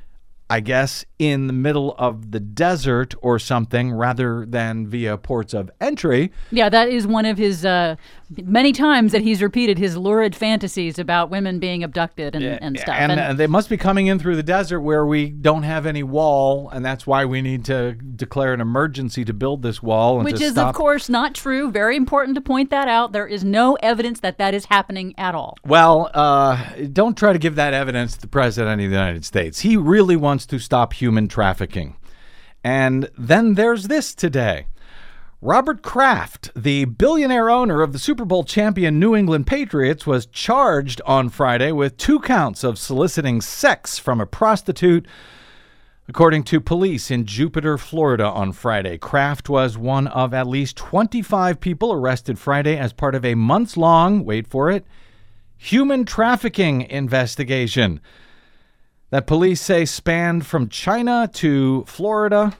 I 0.50 0.60
guess, 0.60 1.06
in 1.22 1.46
the 1.46 1.52
middle 1.52 1.94
of 1.98 2.32
the 2.32 2.40
desert 2.40 3.14
or 3.22 3.38
something 3.38 3.92
rather 3.92 4.44
than 4.44 4.88
via 4.88 5.16
ports 5.16 5.54
of 5.54 5.70
entry. 5.80 6.32
Yeah, 6.50 6.68
that 6.68 6.88
is 6.88 7.06
one 7.06 7.26
of 7.26 7.38
his 7.38 7.64
uh, 7.64 7.94
many 8.44 8.72
times 8.72 9.12
that 9.12 9.22
he's 9.22 9.40
repeated 9.40 9.78
his 9.78 9.96
lurid 9.96 10.34
fantasies 10.34 10.98
about 10.98 11.30
women 11.30 11.60
being 11.60 11.84
abducted 11.84 12.34
and, 12.34 12.44
and 12.44 12.78
stuff. 12.78 12.96
And, 12.98 13.12
and, 13.12 13.38
they 13.38 13.46
must 13.46 13.68
be 13.68 13.76
coming 13.76 14.06
in 14.08 14.18
through 14.18 14.36
the 14.36 14.42
desert 14.42 14.80
where 14.80 15.06
we 15.06 15.30
don't 15.30 15.62
have 15.62 15.86
any 15.86 16.02
wall, 16.02 16.68
and 16.70 16.84
that's 16.84 17.06
why 17.06 17.24
we 17.24 17.40
need 17.40 17.64
to 17.66 17.92
declare 17.92 18.52
an 18.52 18.60
emergency 18.60 19.24
to 19.24 19.32
build 19.32 19.62
this 19.62 19.82
wall. 19.82 20.20
Which 20.20 20.40
is, 20.40 20.52
stop. 20.52 20.70
of 20.70 20.74
course, 20.74 21.08
not 21.08 21.34
true. 21.34 21.70
Very 21.70 21.96
important 21.96 22.34
to 22.34 22.40
point 22.40 22.70
that 22.70 22.88
out. 22.88 23.12
There 23.12 23.26
is 23.26 23.44
no 23.44 23.74
evidence 23.76 24.20
that 24.20 24.38
that 24.38 24.54
is 24.54 24.64
happening 24.66 25.14
at 25.16 25.34
all. 25.34 25.56
Well, 25.64 26.10
uh, 26.14 26.62
don't 26.92 27.16
try 27.16 27.32
to 27.32 27.38
give 27.38 27.54
that 27.56 27.74
evidence 27.74 28.14
to 28.14 28.20
the 28.20 28.28
President 28.28 28.72
of 28.72 28.78
the 28.78 28.84
United 28.84 29.24
States. 29.24 29.60
He 29.60 29.76
really 29.76 30.16
wants 30.16 30.46
to 30.46 30.58
stop 30.58 30.92
human 30.92 31.11
trafficking. 31.28 31.96
And 32.64 33.10
then 33.16 33.54
there's 33.54 33.88
this 33.88 34.14
today. 34.14 34.66
Robert 35.44 35.82
Kraft, 35.82 36.52
the 36.54 36.84
billionaire 36.84 37.50
owner 37.50 37.82
of 37.82 37.92
the 37.92 37.98
Super 37.98 38.24
Bowl 38.24 38.44
champion 38.44 39.00
New 39.00 39.16
England 39.16 39.44
Patriots, 39.44 40.06
was 40.06 40.26
charged 40.26 41.00
on 41.04 41.30
Friday 41.30 41.72
with 41.72 41.96
two 41.96 42.20
counts 42.20 42.62
of 42.62 42.78
soliciting 42.78 43.40
sex 43.40 43.98
from 43.98 44.20
a 44.20 44.26
prostitute. 44.26 45.04
According 46.06 46.44
to 46.44 46.60
police 46.60 47.10
in 47.10 47.26
Jupiter, 47.26 47.76
Florida 47.76 48.24
on 48.24 48.52
Friday, 48.52 48.98
Kraft 48.98 49.48
was 49.48 49.76
one 49.76 50.06
of 50.06 50.32
at 50.32 50.46
least 50.46 50.76
25 50.76 51.58
people 51.58 51.92
arrested 51.92 52.38
Friday 52.38 52.76
as 52.76 52.92
part 52.92 53.16
of 53.16 53.24
a 53.24 53.34
months 53.34 53.76
long, 53.76 54.24
wait 54.24 54.46
for 54.46 54.70
it, 54.70 54.86
human 55.56 56.04
trafficking 56.04 56.82
investigation 56.82 58.00
that 59.12 59.26
police 59.26 59.60
say 59.60 59.84
spanned 59.84 60.46
from 60.46 60.70
China 60.70 61.28
to 61.34 61.84
Florida, 61.86 62.56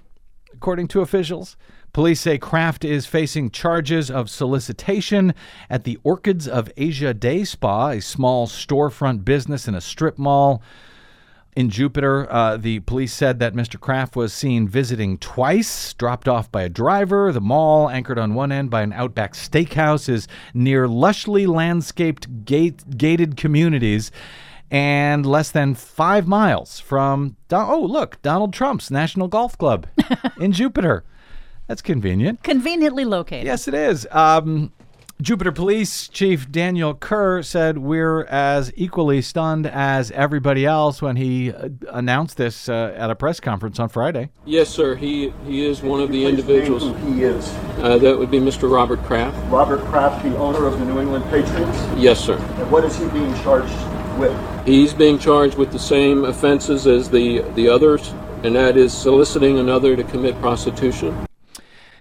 according 0.52 0.87
to 0.87 1.00
officials. 1.00 1.56
Police 1.94 2.21
say 2.21 2.37
Kraft 2.37 2.85
is 2.85 3.06
facing 3.06 3.50
charges 3.50 4.11
of 4.11 4.28
solicitation 4.28 5.32
at 5.71 5.85
the 5.85 5.99
Orchids 6.04 6.47
of 6.47 6.71
Asia 6.76 7.14
Day 7.14 7.44
Spa, 7.44 7.88
a 7.88 8.00
small 8.02 8.47
storefront 8.47 9.25
business 9.25 9.66
in 9.66 9.75
a 9.75 9.80
strip 9.80 10.18
mall 10.18 10.62
in 11.56 11.71
Jupiter. 11.71 12.30
Uh, 12.30 12.59
the 12.59 12.80
police 12.80 13.14
said 13.14 13.38
that 13.38 13.54
Mr. 13.54 13.80
Kraft 13.80 14.14
was 14.14 14.35
seen 14.35 14.68
visiting 14.68 15.16
twice, 15.16 15.94
dropped 15.94 16.28
off 16.28 16.52
by 16.52 16.64
a 16.64 16.68
driver. 16.68 17.32
The 17.32 17.40
mall, 17.40 17.88
anchored 17.88 18.18
on 18.18 18.35
one 18.35 18.52
end 18.52 18.68
by 18.68 18.82
an 18.82 18.92
Outback 18.92 19.32
Steakhouse, 19.32 20.06
is 20.06 20.28
near 20.52 20.87
lushly 20.87 21.47
landscaped 21.47 22.44
gate- 22.44 22.99
gated 22.99 23.38
communities 23.38 24.11
and 24.72 25.26
less 25.26 25.50
than 25.50 25.74
five 25.74 26.26
miles 26.26 26.80
from, 26.80 27.36
oh, 27.52 27.86
look, 27.88 28.20
Donald 28.22 28.54
Trump's 28.54 28.90
National 28.90 29.28
Golf 29.28 29.56
Club 29.58 29.86
in 30.40 30.50
Jupiter. 30.50 31.04
That's 31.66 31.82
convenient. 31.82 32.42
Conveniently 32.42 33.04
located. 33.04 33.44
Yes, 33.44 33.68
it 33.68 33.74
is. 33.74 34.08
Um, 34.10 34.72
Jupiter 35.20 35.52
Police 35.52 36.08
Chief 36.08 36.50
Daniel 36.50 36.94
Kerr 36.94 37.42
said 37.42 37.78
we're 37.78 38.24
as 38.24 38.72
equally 38.74 39.20
stunned 39.20 39.66
as 39.66 40.10
everybody 40.12 40.64
else 40.64 41.02
when 41.02 41.16
he 41.16 41.52
uh, 41.52 41.68
announced 41.90 42.38
this 42.38 42.68
uh, 42.68 42.94
at 42.96 43.10
a 43.10 43.14
press 43.14 43.38
conference 43.38 43.78
on 43.78 43.88
Friday. 43.90 44.30
Yes, 44.46 44.70
sir. 44.70 44.96
He 44.96 45.32
he 45.46 45.64
is 45.64 45.82
one 45.82 46.00
of 46.00 46.10
the 46.10 46.24
individuals. 46.24 46.84
He 47.04 47.22
is. 47.22 47.48
Uh, 47.78 47.98
that 47.98 48.18
would 48.18 48.30
be 48.30 48.40
Mr. 48.40 48.72
Robert 48.72 49.00
Kraft. 49.04 49.36
Robert 49.52 49.80
Kraft, 49.82 50.24
the 50.24 50.36
owner 50.38 50.66
of 50.66 50.78
the 50.80 50.84
New 50.86 50.98
England 50.98 51.24
Patriots. 51.26 51.78
Yes, 51.96 52.18
sir. 52.18 52.38
And 52.38 52.70
what 52.70 52.84
is 52.84 52.98
he 52.98 53.06
being 53.08 53.32
charged 53.42 53.72
with? 54.19 54.66
He's 54.66 54.95
being 54.95 55.19
charged 55.19 55.57
with 55.57 55.73
the 55.73 55.78
same 55.78 56.25
offenses 56.25 56.87
as 56.87 57.11
the 57.11 57.40
the 57.54 57.69
others, 57.69 58.14
and 58.42 58.54
that 58.57 58.76
is 58.76 58.92
soliciting 58.92 59.59
another 59.59 59.97
to 59.97 60.04
commit 60.04 60.40
prostitution. 60.40 61.26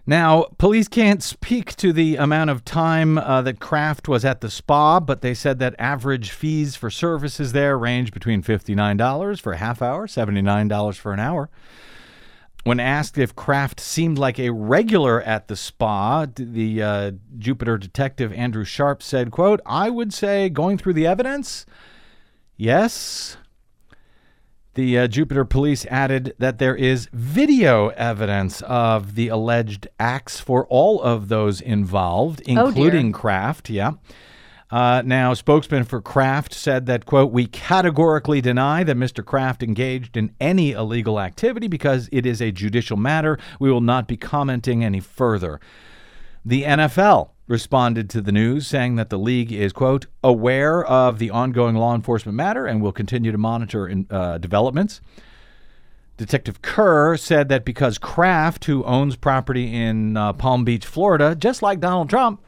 Now, 0.05 0.47
police 0.57 0.87
can't 0.87 1.21
speak 1.21 1.75
to 1.75 1.93
the 1.93 2.15
amount 2.15 2.49
of 2.49 2.65
time 2.65 3.17
uh, 3.17 3.43
that 3.43 3.59
Kraft 3.59 4.07
was 4.07 4.25
at 4.25 4.41
the 4.41 4.49
spa, 4.49 4.99
but 4.99 5.21
they 5.21 5.35
said 5.35 5.59
that 5.59 5.75
average 5.77 6.31
fees 6.31 6.75
for 6.75 6.89
services 6.89 7.51
there 7.51 7.77
range 7.77 8.11
between 8.11 8.41
$59 8.41 9.39
for 9.39 9.53
a 9.53 9.57
half 9.57 9.81
hour, 9.81 10.07
$79 10.07 10.95
for 10.97 11.13
an 11.13 11.19
hour. 11.19 11.49
When 12.63 12.79
asked 12.79 13.17
if 13.17 13.35
Kraft 13.35 13.79
seemed 13.79 14.17
like 14.17 14.39
a 14.39 14.51
regular 14.51 15.21
at 15.21 15.47
the 15.47 15.55
spa, 15.55 16.27
the 16.35 16.81
uh, 16.81 17.11
Jupiter 17.37 17.77
detective 17.77 18.33
Andrew 18.33 18.65
Sharp 18.65 19.01
said, 19.01 19.31
quote, 19.31 19.61
I 19.65 19.89
would 19.89 20.13
say 20.13 20.49
going 20.49 20.77
through 20.77 20.93
the 20.93 21.07
evidence, 21.07 21.65
yes, 22.61 23.37
the 24.75 24.99
uh, 24.99 25.07
Jupiter 25.07 25.43
police 25.43 25.85
added 25.87 26.35
that 26.37 26.59
there 26.59 26.75
is 26.75 27.09
video 27.11 27.89
evidence 27.89 28.61
of 28.61 29.15
the 29.15 29.27
alleged 29.29 29.87
acts 29.99 30.39
for 30.39 30.67
all 30.67 31.01
of 31.01 31.27
those 31.27 31.59
involved, 31.59 32.41
including 32.45 33.13
oh 33.13 33.17
Kraft. 33.17 33.69
Yeah. 33.69 33.93
Uh, 34.69 35.01
now, 35.03 35.33
spokesman 35.33 35.83
for 35.83 36.01
Kraft 36.01 36.53
said 36.53 36.85
that, 36.85 37.05
quote, 37.05 37.33
we 37.33 37.45
categorically 37.45 38.39
deny 38.39 38.85
that 38.85 38.95
Mr. 38.95 39.25
Kraft 39.25 39.63
engaged 39.63 40.15
in 40.15 40.33
any 40.39 40.71
illegal 40.71 41.19
activity 41.19 41.67
because 41.67 42.07
it 42.13 42.25
is 42.25 42.41
a 42.41 42.51
judicial 42.51 42.95
matter. 42.95 43.37
We 43.59 43.69
will 43.69 43.81
not 43.81 44.07
be 44.07 44.15
commenting 44.15 44.81
any 44.81 45.01
further. 45.01 45.59
The 46.45 46.63
NFL 46.63 47.31
responded 47.51 48.09
to 48.09 48.21
the 48.21 48.31
news 48.31 48.65
saying 48.65 48.95
that 48.95 49.09
the 49.09 49.19
league 49.19 49.51
is, 49.51 49.73
quote, 49.73 50.05
aware 50.23 50.83
of 50.85 51.19
the 51.19 51.29
ongoing 51.29 51.75
law 51.75 51.93
enforcement 51.93 52.35
matter 52.35 52.65
and 52.65 52.81
will 52.81 52.93
continue 52.93 53.31
to 53.31 53.37
monitor 53.37 53.87
in, 53.87 54.07
uh, 54.09 54.37
developments. 54.37 55.01
Detective 56.15 56.61
Kerr 56.61 57.17
said 57.17 57.49
that 57.49 57.65
because 57.65 57.97
Kraft, 57.97 58.65
who 58.65 58.83
owns 58.85 59.15
property 59.15 59.75
in 59.75 60.15
uh, 60.15 60.33
Palm 60.33 60.63
Beach, 60.63 60.85
Florida, 60.85 61.35
just 61.35 61.61
like 61.61 61.79
Donald 61.79 62.09
Trump, 62.09 62.41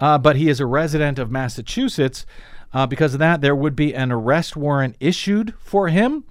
uh, 0.00 0.16
but 0.16 0.36
he 0.36 0.48
is 0.48 0.58
a 0.58 0.66
resident 0.66 1.18
of 1.18 1.30
Massachusetts, 1.30 2.24
uh, 2.72 2.86
because 2.86 3.12
of 3.14 3.20
that, 3.20 3.40
there 3.40 3.56
would 3.56 3.76
be 3.76 3.94
an 3.94 4.10
arrest 4.10 4.56
warrant 4.56 4.96
issued 5.00 5.54
for 5.58 5.88
him, 5.88 6.24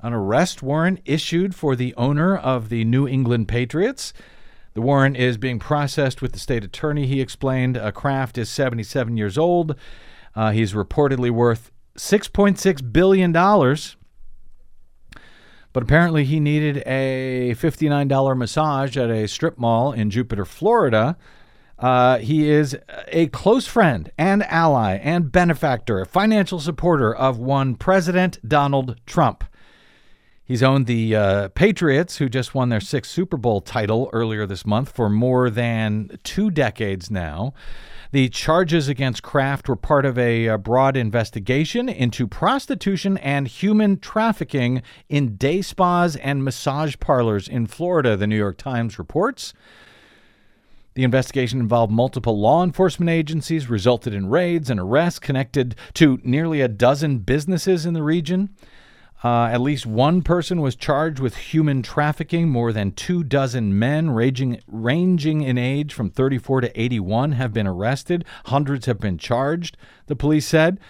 an 0.00 0.12
arrest 0.12 0.62
warrant 0.62 1.00
issued 1.04 1.54
for 1.54 1.76
the 1.76 1.94
owner 1.94 2.36
of 2.36 2.70
the 2.70 2.84
New 2.84 3.06
England 3.06 3.46
Patriots. 3.46 4.12
The 4.74 4.80
warrant 4.80 5.16
is 5.16 5.36
being 5.36 5.58
processed 5.58 6.22
with 6.22 6.32
the 6.32 6.38
state 6.38 6.64
attorney, 6.64 7.06
he 7.06 7.20
explained. 7.20 7.76
Uh, 7.76 7.90
Kraft 7.90 8.38
is 8.38 8.48
77 8.48 9.16
years 9.16 9.36
old. 9.36 9.74
Uh, 10.34 10.52
he's 10.52 10.74
reportedly 10.74 11.30
worth 11.30 11.72
$6.6 11.96 12.92
billion. 12.92 13.32
But 15.72 15.82
apparently, 15.82 16.24
he 16.24 16.40
needed 16.40 16.82
a 16.86 17.54
$59 17.56 18.36
massage 18.36 18.96
at 18.96 19.10
a 19.10 19.28
strip 19.28 19.58
mall 19.58 19.92
in 19.92 20.10
Jupiter, 20.10 20.44
Florida. 20.44 21.16
Uh, 21.78 22.18
he 22.18 22.50
is 22.50 22.76
a 23.08 23.28
close 23.28 23.66
friend 23.66 24.10
and 24.18 24.42
ally 24.44 24.96
and 24.96 25.32
benefactor, 25.32 26.00
a 26.00 26.06
financial 26.06 26.60
supporter 26.60 27.14
of 27.14 27.38
one 27.38 27.74
President 27.74 28.38
Donald 28.46 29.00
Trump. 29.06 29.44
He's 30.50 30.64
owned 30.64 30.86
the 30.86 31.14
uh, 31.14 31.48
Patriots, 31.50 32.16
who 32.16 32.28
just 32.28 32.56
won 32.56 32.70
their 32.70 32.80
sixth 32.80 33.12
Super 33.12 33.36
Bowl 33.36 33.60
title 33.60 34.10
earlier 34.12 34.46
this 34.46 34.66
month, 34.66 34.90
for 34.90 35.08
more 35.08 35.48
than 35.48 36.18
two 36.24 36.50
decades 36.50 37.08
now. 37.08 37.54
The 38.10 38.28
charges 38.30 38.88
against 38.88 39.22
Kraft 39.22 39.68
were 39.68 39.76
part 39.76 40.04
of 40.04 40.18
a, 40.18 40.46
a, 40.46 40.58
broad 40.58 40.96
investigation 40.96 41.88
into 41.88 42.26
prostitution 42.26 43.16
and 43.18 43.46
human 43.46 44.00
trafficking 44.00 44.82
in 45.08 45.36
day 45.36 45.62
spas 45.62 46.16
and 46.16 46.42
massage 46.42 46.96
parlors 46.98 47.46
in 47.46 47.68
Florida, 47.68 48.16
the 48.16 48.26
New 48.26 48.36
York 48.36 48.58
Times 48.58 48.98
reports. 48.98 49.54
The 50.94 51.04
investigation 51.04 51.60
involved 51.60 51.92
multiple 51.92 52.40
law 52.40 52.64
enforcement 52.64 53.08
agencies, 53.08 53.70
resulted 53.70 54.12
in 54.12 54.28
raids 54.28 54.68
and 54.68 54.80
arrests 54.80 55.20
connected 55.20 55.76
to 55.94 56.18
nearly 56.24 56.60
a 56.60 56.66
dozen 56.66 57.18
businesses 57.18 57.86
in 57.86 57.94
the 57.94 58.02
region. 58.02 58.50
Uh, 59.22 59.44
at 59.46 59.60
least 59.60 59.84
one 59.84 60.22
person 60.22 60.60
was 60.60 60.74
charged 60.74 61.20
with 61.20 61.36
human 61.36 61.82
trafficking. 61.82 62.48
More 62.48 62.72
than 62.72 62.92
two 62.92 63.22
dozen 63.22 63.78
men, 63.78 64.10
ranging, 64.10 64.60
ranging 64.66 65.42
in 65.42 65.58
age 65.58 65.92
from 65.92 66.10
34 66.10 66.62
to 66.62 66.80
81, 66.80 67.32
have 67.32 67.52
been 67.52 67.66
arrested. 67.66 68.24
Hundreds 68.46 68.86
have 68.86 68.98
been 68.98 69.18
charged, 69.18 69.76
the 70.06 70.16
police 70.16 70.46
said. 70.46 70.80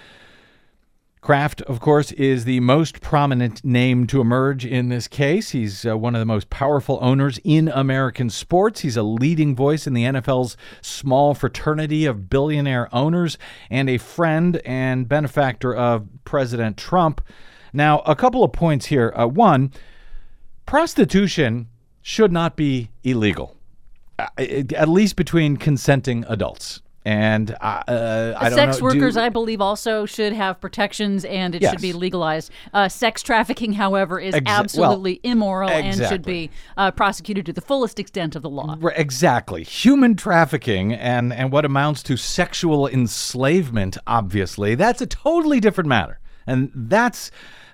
Kraft, 1.20 1.60
of 1.62 1.80
course, 1.80 2.12
is 2.12 2.46
the 2.46 2.60
most 2.60 3.02
prominent 3.02 3.62
name 3.62 4.06
to 4.06 4.22
emerge 4.22 4.64
in 4.64 4.88
this 4.88 5.06
case. 5.06 5.50
He's 5.50 5.84
uh, 5.84 5.98
one 5.98 6.14
of 6.14 6.18
the 6.18 6.24
most 6.24 6.48
powerful 6.48 6.98
owners 7.02 7.38
in 7.44 7.68
American 7.68 8.30
sports. 8.30 8.80
He's 8.80 8.96
a 8.96 9.02
leading 9.02 9.54
voice 9.54 9.86
in 9.86 9.92
the 9.92 10.04
NFL's 10.04 10.56
small 10.80 11.34
fraternity 11.34 12.06
of 12.06 12.30
billionaire 12.30 12.88
owners 12.90 13.36
and 13.68 13.90
a 13.90 13.98
friend 13.98 14.62
and 14.64 15.06
benefactor 15.06 15.74
of 15.74 16.08
President 16.24 16.78
Trump. 16.78 17.20
Now, 17.72 18.00
a 18.00 18.14
couple 18.16 18.42
of 18.44 18.52
points 18.52 18.86
here. 18.86 19.12
Uh, 19.16 19.26
one, 19.26 19.72
prostitution 20.66 21.68
should 22.02 22.32
not 22.32 22.56
be 22.56 22.90
illegal, 23.04 23.56
uh, 24.18 24.26
at 24.38 24.88
least 24.88 25.16
between 25.16 25.56
consenting 25.56 26.24
adults. 26.28 26.80
And 27.02 27.52
uh, 27.62 27.82
uh, 27.88 28.34
I 28.38 28.50
don't 28.50 28.58
sex 28.58 28.78
know, 28.78 28.84
workers, 28.84 29.14
do, 29.14 29.20
I 29.20 29.30
believe, 29.30 29.62
also 29.62 30.04
should 30.04 30.34
have 30.34 30.60
protections, 30.60 31.24
and 31.24 31.54
it 31.54 31.62
Yes. 31.62 31.72
should 31.72 31.80
be 31.80 31.94
legalized. 31.94 32.52
Uh, 32.74 32.90
sex 32.90 33.22
trafficking, 33.22 33.72
however, 33.72 34.20
is 34.20 34.34
Exa- 34.34 34.44
well, 34.46 34.60
absolutely 34.60 35.20
immoral 35.22 35.70
and 35.70 35.96
should 35.96 36.22
be 36.22 36.50
uh, 36.76 36.90
prosecuted 36.90 37.46
to 37.46 37.54
the 37.54 37.62
fullest 37.62 37.98
extent 37.98 38.36
of 38.36 38.42
the 38.42 38.50
law. 38.50 38.76
Exactly. 38.94 39.64
Human 39.64 40.14
trafficking 40.14 40.92
and, 40.92 41.32
and 41.32 41.50
what 41.50 41.64
amounts 41.64 42.02
to 42.02 42.18
sexual 42.18 42.86
enslavement, 42.86 43.96
obviously, 44.06 44.74
that's 44.74 45.00
a 45.00 45.06
totally 45.06 45.58
different 45.58 45.88
matter. 45.88 46.20
And 46.46 46.70
that's 46.74 47.30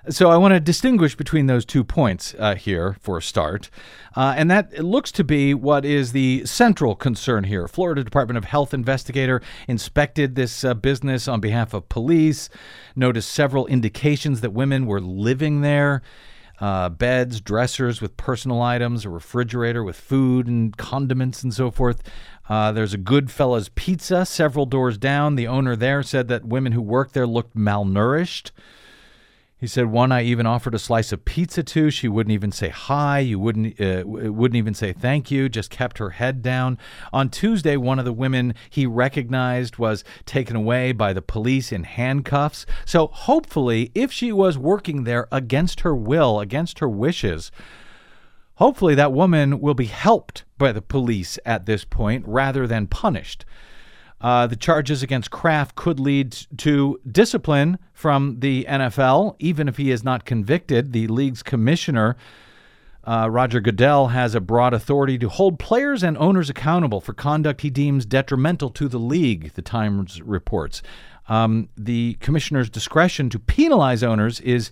so 0.09 0.29
I 0.29 0.37
want 0.37 0.53
to 0.53 0.59
distinguish 0.59 1.15
between 1.15 1.47
those 1.47 1.65
two 1.65 1.83
points 1.83 2.35
uh, 2.39 2.55
here 2.55 2.97
for 2.99 3.17
a 3.17 3.21
start. 3.21 3.69
Uh, 4.15 4.33
and 4.35 4.49
that 4.49 4.83
looks 4.83 5.11
to 5.13 5.23
be 5.23 5.53
what 5.53 5.85
is 5.85 6.11
the 6.11 6.45
central 6.45 6.95
concern 6.95 7.43
here. 7.43 7.67
Florida 7.67 8.03
Department 8.03 8.37
of 8.37 8.45
Health 8.45 8.73
investigator 8.73 9.41
inspected 9.67 10.35
this 10.35 10.63
uh, 10.63 10.73
business 10.73 11.27
on 11.27 11.39
behalf 11.39 11.73
of 11.73 11.89
police, 11.89 12.49
noticed 12.95 13.31
several 13.31 13.67
indications 13.67 14.41
that 14.41 14.53
women 14.53 14.85
were 14.85 15.01
living 15.01 15.61
there 15.61 16.01
uh, 16.59 16.89
beds, 16.89 17.39
dressers 17.39 18.01
with 18.01 18.17
personal 18.17 18.61
items, 18.61 19.05
a 19.05 19.09
refrigerator 19.09 19.83
with 19.83 19.95
food 19.95 20.47
and 20.47 20.75
condiments 20.77 21.43
and 21.43 21.53
so 21.53 21.69
forth. 21.69 22.01
Uh, 22.49 22.71
there's 22.71 22.93
a 22.93 22.97
Goodfellas 22.97 23.69
Pizza 23.75 24.25
several 24.25 24.65
doors 24.65 24.97
down. 24.97 25.35
The 25.35 25.47
owner 25.47 25.75
there 25.75 26.01
said 26.01 26.27
that 26.29 26.45
women 26.45 26.71
who 26.71 26.81
worked 26.81 27.13
there 27.13 27.27
looked 27.27 27.55
malnourished. 27.55 28.51
He 29.59 29.65
said 29.65 29.87
one 29.87 30.11
I 30.11 30.21
even 30.21 30.45
offered 30.45 30.75
a 30.75 30.79
slice 30.79 31.11
of 31.11 31.25
pizza 31.25 31.63
to. 31.63 31.89
She 31.89 32.07
wouldn't 32.07 32.33
even 32.33 32.51
say 32.51 32.69
hi. 32.69 33.19
You 33.19 33.39
wouldn't 33.39 33.81
uh, 33.81 34.03
wouldn't 34.05 34.55
even 34.55 34.75
say 34.75 34.93
thank 34.93 35.31
you. 35.31 35.49
Just 35.49 35.71
kept 35.71 35.97
her 35.97 36.11
head 36.11 36.43
down. 36.43 36.77
On 37.11 37.27
Tuesday, 37.27 37.75
one 37.75 37.97
of 37.97 38.05
the 38.05 38.13
women 38.13 38.53
he 38.69 38.85
recognized 38.85 39.77
was 39.77 40.03
taken 40.27 40.55
away 40.55 40.91
by 40.91 41.11
the 41.11 41.23
police 41.23 41.71
in 41.71 41.85
handcuffs. 41.85 42.67
So 42.85 43.07
hopefully, 43.07 43.91
if 43.95 44.11
she 44.11 44.31
was 44.31 44.59
working 44.59 45.05
there 45.05 45.27
against 45.31 45.79
her 45.79 45.95
will, 45.95 46.39
against 46.39 46.77
her 46.77 46.89
wishes, 46.89 47.51
hopefully 48.55 48.93
that 48.93 49.11
woman 49.11 49.59
will 49.59 49.73
be 49.73 49.85
helped 49.85 50.45
by 50.59 50.71
the 50.71 50.83
police 50.83 51.39
at 51.47 51.65
this 51.65 51.83
point 51.83 52.23
rather 52.27 52.67
than 52.67 52.85
punished. 52.85 53.43
Uh, 54.19 54.47
the 54.47 54.55
charges 54.55 55.03
against 55.03 55.29
Kraft 55.29 55.75
could 55.75 55.99
lead 55.99 56.31
to 56.57 56.99
discipline 57.09 57.77
from 57.93 58.39
the 58.39 58.65
NFL, 58.67 59.35
even 59.39 59.67
if 59.67 59.77
he 59.77 59.91
is 59.91 60.03
not 60.03 60.25
convicted. 60.25 60.91
The 60.91 61.07
league's 61.07 61.43
commissioner, 61.43 62.17
uh, 63.03 63.29
Roger 63.29 63.59
Goodell, 63.59 64.07
has 64.07 64.33
a 64.33 64.41
broad 64.41 64.73
authority 64.73 65.19
to 65.19 65.29
hold 65.29 65.59
players 65.59 66.01
and 66.01 66.17
owners 66.17 66.49
accountable 66.49 66.99
for 66.99 67.13
conduct 67.13 67.61
he 67.61 67.69
deems 67.69 68.05
detrimental 68.05 68.71
to 68.71 68.87
the 68.87 68.99
league, 68.99 69.53
the 69.53 69.61
Times 69.61 70.19
reports. 70.23 70.81
Um, 71.29 71.69
the 71.77 72.15
commissioner's 72.19 72.69
discretion 72.69 73.29
to 73.29 73.39
penalize 73.39 74.01
owners 74.01 74.39
is 74.39 74.71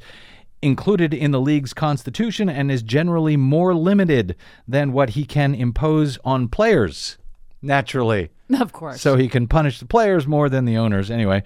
included 0.61 1.13
in 1.13 1.29
the 1.29 1.39
league's 1.39 1.73
constitution 1.73 2.49
and 2.49 2.71
is 2.71 2.81
generally 2.81 3.37
more 3.37 3.75
limited 3.75 4.35
than 4.67 4.91
what 4.91 5.11
he 5.11 5.23
can 5.23 5.53
impose 5.53 6.17
on 6.25 6.47
players, 6.47 7.19
naturally. 7.61 8.31
Of 8.59 8.73
course. 8.73 9.01
So 9.01 9.15
he 9.15 9.27
can 9.27 9.47
punish 9.47 9.79
the 9.79 9.85
players 9.85 10.27
more 10.27 10.49
than 10.49 10.65
the 10.65 10.77
owners. 10.77 11.09
Anyway, 11.09 11.43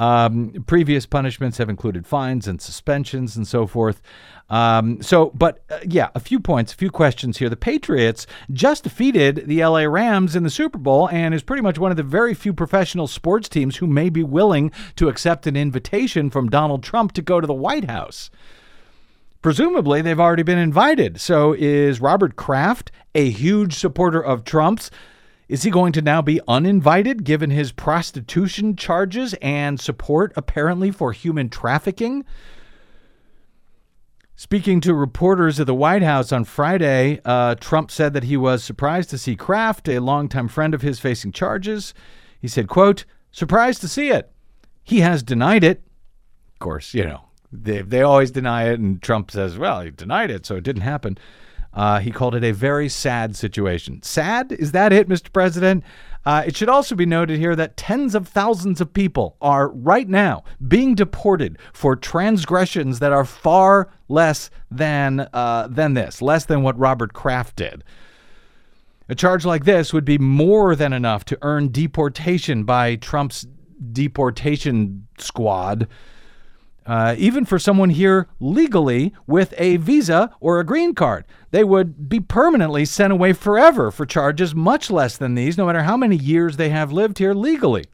um, 0.00 0.64
previous 0.66 1.06
punishments 1.06 1.58
have 1.58 1.68
included 1.68 2.06
fines 2.06 2.48
and 2.48 2.60
suspensions 2.60 3.36
and 3.36 3.46
so 3.46 3.66
forth. 3.66 4.00
Um, 4.48 5.00
so, 5.02 5.30
but 5.30 5.62
uh, 5.70 5.78
yeah, 5.86 6.08
a 6.14 6.20
few 6.20 6.40
points, 6.40 6.72
a 6.72 6.76
few 6.76 6.90
questions 6.90 7.36
here. 7.36 7.48
The 7.48 7.56
Patriots 7.56 8.26
just 8.52 8.82
defeated 8.82 9.46
the 9.46 9.64
LA 9.64 9.82
Rams 9.82 10.34
in 10.34 10.42
the 10.42 10.50
Super 10.50 10.78
Bowl 10.78 11.08
and 11.10 11.34
is 11.34 11.42
pretty 11.42 11.62
much 11.62 11.78
one 11.78 11.92
of 11.92 11.96
the 11.96 12.02
very 12.02 12.34
few 12.34 12.52
professional 12.52 13.06
sports 13.06 13.48
teams 13.48 13.76
who 13.76 13.86
may 13.86 14.08
be 14.08 14.24
willing 14.24 14.72
to 14.96 15.08
accept 15.08 15.46
an 15.46 15.56
invitation 15.56 16.30
from 16.30 16.48
Donald 16.48 16.82
Trump 16.82 17.12
to 17.12 17.22
go 17.22 17.40
to 17.40 17.46
the 17.46 17.54
White 17.54 17.88
House. 17.88 18.30
Presumably, 19.42 20.02
they've 20.02 20.18
already 20.18 20.42
been 20.42 20.58
invited. 20.58 21.20
So, 21.20 21.54
is 21.56 22.00
Robert 22.00 22.36
Kraft 22.36 22.90
a 23.14 23.30
huge 23.30 23.74
supporter 23.74 24.20
of 24.20 24.44
Trump's? 24.44 24.90
Is 25.50 25.64
he 25.64 25.70
going 25.70 25.92
to 25.94 26.00
now 26.00 26.22
be 26.22 26.40
uninvited 26.46 27.24
given 27.24 27.50
his 27.50 27.72
prostitution 27.72 28.76
charges 28.76 29.34
and 29.42 29.80
support 29.80 30.32
apparently 30.36 30.92
for 30.92 31.10
human 31.10 31.48
trafficking? 31.48 32.24
Speaking 34.36 34.80
to 34.82 34.94
reporters 34.94 35.58
at 35.58 35.66
the 35.66 35.74
White 35.74 36.04
House 36.04 36.30
on 36.30 36.44
Friday, 36.44 37.20
uh, 37.24 37.56
Trump 37.56 37.90
said 37.90 38.12
that 38.12 38.22
he 38.22 38.36
was 38.36 38.62
surprised 38.62 39.10
to 39.10 39.18
see 39.18 39.34
Kraft, 39.34 39.88
a 39.88 39.98
longtime 39.98 40.46
friend 40.46 40.72
of 40.72 40.82
his, 40.82 41.00
facing 41.00 41.32
charges. 41.32 41.94
He 42.40 42.46
said, 42.46 42.68
quote, 42.68 43.04
surprised 43.32 43.80
to 43.80 43.88
see 43.88 44.10
it. 44.10 44.30
He 44.84 45.00
has 45.00 45.20
denied 45.20 45.64
it. 45.64 45.82
Of 46.52 46.60
course, 46.60 46.94
you 46.94 47.02
know, 47.02 47.22
they, 47.50 47.82
they 47.82 48.02
always 48.02 48.30
deny 48.30 48.68
it, 48.68 48.78
and 48.78 49.02
Trump 49.02 49.32
says, 49.32 49.58
well, 49.58 49.80
he 49.80 49.90
denied 49.90 50.30
it, 50.30 50.46
so 50.46 50.54
it 50.54 50.62
didn't 50.62 50.82
happen. 50.82 51.18
Uh, 51.72 52.00
he 52.00 52.10
called 52.10 52.34
it 52.34 52.44
a 52.44 52.52
very 52.52 52.88
sad 52.88 53.36
situation. 53.36 54.02
Sad? 54.02 54.52
Is 54.52 54.72
that 54.72 54.92
it, 54.92 55.08
Mr. 55.08 55.32
President? 55.32 55.84
Uh, 56.26 56.42
it 56.46 56.54
should 56.56 56.68
also 56.68 56.94
be 56.94 57.06
noted 57.06 57.38
here 57.38 57.56
that 57.56 57.76
tens 57.76 58.14
of 58.14 58.28
thousands 58.28 58.80
of 58.80 58.92
people 58.92 59.36
are 59.40 59.68
right 59.68 60.08
now 60.08 60.44
being 60.68 60.94
deported 60.94 61.58
for 61.72 61.96
transgressions 61.96 62.98
that 62.98 63.12
are 63.12 63.24
far 63.24 63.90
less 64.08 64.50
than 64.70 65.28
uh, 65.32 65.66
than 65.70 65.94
this, 65.94 66.20
less 66.20 66.44
than 66.44 66.62
what 66.62 66.78
Robert 66.78 67.14
Kraft 67.14 67.56
did. 67.56 67.82
A 69.08 69.14
charge 69.14 69.44
like 69.44 69.64
this 69.64 69.92
would 69.92 70.04
be 70.04 70.18
more 70.18 70.76
than 70.76 70.92
enough 70.92 71.24
to 71.26 71.38
earn 71.42 71.72
deportation 71.72 72.64
by 72.64 72.96
Trump's 72.96 73.46
deportation 73.92 75.08
squad. 75.18 75.88
Uh, 76.90 77.14
even 77.18 77.44
for 77.44 77.56
someone 77.56 77.90
here 77.90 78.26
legally 78.40 79.14
with 79.24 79.54
a 79.58 79.76
visa 79.76 80.28
or 80.40 80.58
a 80.58 80.66
green 80.66 80.92
card, 80.92 81.24
they 81.52 81.62
would 81.62 82.08
be 82.08 82.18
permanently 82.18 82.84
sent 82.84 83.12
away 83.12 83.32
forever 83.32 83.92
for 83.92 84.04
charges 84.04 84.56
much 84.56 84.90
less 84.90 85.16
than 85.16 85.36
these, 85.36 85.56
no 85.56 85.66
matter 85.66 85.84
how 85.84 85.96
many 85.96 86.16
years 86.16 86.56
they 86.56 86.70
have 86.70 86.90
lived 86.90 87.18
here 87.18 87.32
legally. 87.32 87.84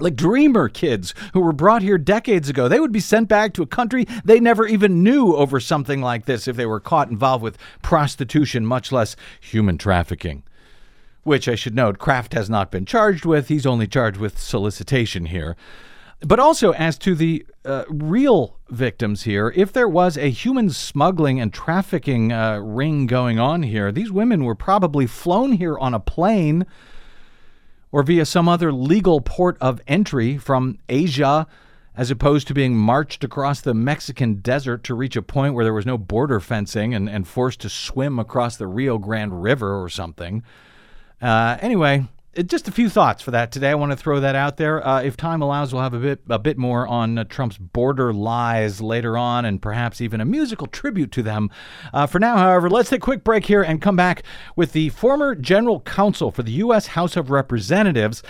Like 0.00 0.16
dreamer 0.16 0.68
kids 0.68 1.14
who 1.32 1.38
were 1.38 1.52
brought 1.52 1.82
here 1.82 1.96
decades 1.96 2.48
ago, 2.48 2.66
they 2.66 2.80
would 2.80 2.90
be 2.90 2.98
sent 2.98 3.28
back 3.28 3.54
to 3.54 3.62
a 3.62 3.68
country 3.68 4.08
they 4.24 4.40
never 4.40 4.66
even 4.66 5.04
knew 5.04 5.36
over 5.36 5.60
something 5.60 6.00
like 6.00 6.24
this 6.24 6.48
if 6.48 6.56
they 6.56 6.66
were 6.66 6.80
caught 6.80 7.08
involved 7.08 7.44
with 7.44 7.56
prostitution, 7.82 8.66
much 8.66 8.90
less 8.90 9.14
human 9.40 9.78
trafficking. 9.78 10.42
Which 11.22 11.46
I 11.46 11.54
should 11.54 11.76
note, 11.76 11.98
Kraft 11.98 12.32
has 12.32 12.50
not 12.50 12.72
been 12.72 12.84
charged 12.84 13.24
with. 13.24 13.46
He's 13.46 13.64
only 13.64 13.86
charged 13.86 14.18
with 14.18 14.40
solicitation 14.40 15.26
here. 15.26 15.56
But 16.24 16.38
also, 16.38 16.72
as 16.72 16.98
to 16.98 17.14
the 17.16 17.44
uh, 17.64 17.84
real 17.88 18.56
victims 18.70 19.24
here, 19.24 19.52
if 19.56 19.72
there 19.72 19.88
was 19.88 20.16
a 20.16 20.30
human 20.30 20.70
smuggling 20.70 21.40
and 21.40 21.52
trafficking 21.52 22.32
uh, 22.32 22.58
ring 22.58 23.06
going 23.06 23.40
on 23.40 23.64
here, 23.64 23.90
these 23.90 24.12
women 24.12 24.44
were 24.44 24.54
probably 24.54 25.06
flown 25.06 25.52
here 25.52 25.76
on 25.76 25.94
a 25.94 26.00
plane 26.00 26.64
or 27.90 28.02
via 28.04 28.24
some 28.24 28.48
other 28.48 28.72
legal 28.72 29.20
port 29.20 29.56
of 29.60 29.80
entry 29.88 30.38
from 30.38 30.78
Asia, 30.88 31.46
as 31.96 32.10
opposed 32.10 32.46
to 32.48 32.54
being 32.54 32.76
marched 32.76 33.24
across 33.24 33.60
the 33.60 33.74
Mexican 33.74 34.36
desert 34.36 34.84
to 34.84 34.94
reach 34.94 35.16
a 35.16 35.22
point 35.22 35.54
where 35.54 35.64
there 35.64 35.74
was 35.74 35.84
no 35.84 35.98
border 35.98 36.40
fencing 36.40 36.94
and, 36.94 37.08
and 37.08 37.26
forced 37.26 37.60
to 37.60 37.68
swim 37.68 38.18
across 38.18 38.56
the 38.56 38.66
Rio 38.66 38.96
Grande 38.96 39.42
River 39.42 39.82
or 39.82 39.88
something. 39.88 40.42
Uh, 41.20 41.58
anyway, 41.60 42.06
just 42.46 42.66
a 42.66 42.72
few 42.72 42.88
thoughts 42.88 43.22
for 43.22 43.30
that 43.30 43.52
today. 43.52 43.70
I 43.70 43.74
want 43.74 43.92
to 43.92 43.96
throw 43.96 44.20
that 44.20 44.34
out 44.34 44.56
there. 44.56 44.86
Uh, 44.86 45.02
if 45.02 45.16
time 45.16 45.42
allows, 45.42 45.72
we'll 45.72 45.82
have 45.82 45.92
a 45.92 45.98
bit 45.98 46.20
a 46.30 46.38
bit 46.38 46.56
more 46.56 46.86
on 46.86 47.18
uh, 47.18 47.24
Trump's 47.24 47.58
border 47.58 48.12
lies 48.12 48.80
later 48.80 49.18
on, 49.18 49.44
and 49.44 49.60
perhaps 49.60 50.00
even 50.00 50.20
a 50.20 50.24
musical 50.24 50.66
tribute 50.66 51.12
to 51.12 51.22
them. 51.22 51.50
Uh, 51.92 52.06
for 52.06 52.18
now, 52.18 52.36
however, 52.36 52.70
let's 52.70 52.88
take 52.90 52.98
a 52.98 53.00
quick 53.00 53.22
break 53.22 53.44
here 53.46 53.62
and 53.62 53.82
come 53.82 53.96
back 53.96 54.22
with 54.56 54.72
the 54.72 54.88
former 54.90 55.34
general 55.34 55.80
counsel 55.80 56.30
for 56.30 56.42
the 56.42 56.52
U.S. 56.52 56.88
House 56.88 57.16
of 57.16 57.30
Representatives 57.30 58.22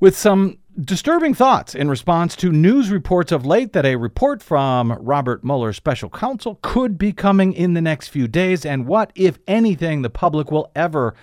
with 0.00 0.16
some 0.16 0.58
disturbing 0.80 1.34
thoughts 1.34 1.74
in 1.74 1.90
response 1.90 2.34
to 2.36 2.50
news 2.50 2.90
reports 2.90 3.30
of 3.30 3.44
late 3.44 3.72
that 3.72 3.84
a 3.84 3.96
report 3.96 4.42
from 4.42 4.92
Robert 4.92 5.44
Mueller's 5.44 5.76
special 5.76 6.08
counsel 6.08 6.58
could 6.62 6.96
be 6.96 7.12
coming 7.12 7.52
in 7.52 7.74
the 7.74 7.80
next 7.80 8.08
few 8.08 8.26
days, 8.26 8.66
and 8.66 8.86
what, 8.86 9.12
if 9.14 9.38
anything, 9.46 10.02
the 10.02 10.10
public 10.10 10.50
will 10.50 10.72
ever 10.74 11.14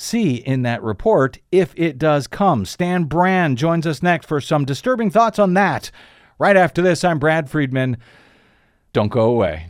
see 0.00 0.36
in 0.36 0.62
that 0.62 0.82
report 0.82 1.38
if 1.52 1.72
it 1.76 1.98
does 1.98 2.26
come. 2.26 2.64
Stan 2.64 3.04
Brand 3.04 3.58
joins 3.58 3.86
us 3.86 4.02
next 4.02 4.26
for 4.26 4.40
some 4.40 4.64
disturbing 4.64 5.10
thoughts 5.10 5.38
on 5.38 5.54
that. 5.54 5.90
Right 6.38 6.56
after 6.56 6.80
this, 6.80 7.04
I'm 7.04 7.18
Brad 7.18 7.50
Friedman. 7.50 7.98
Don't 8.92 9.08
go 9.08 9.30
away. 9.30 9.69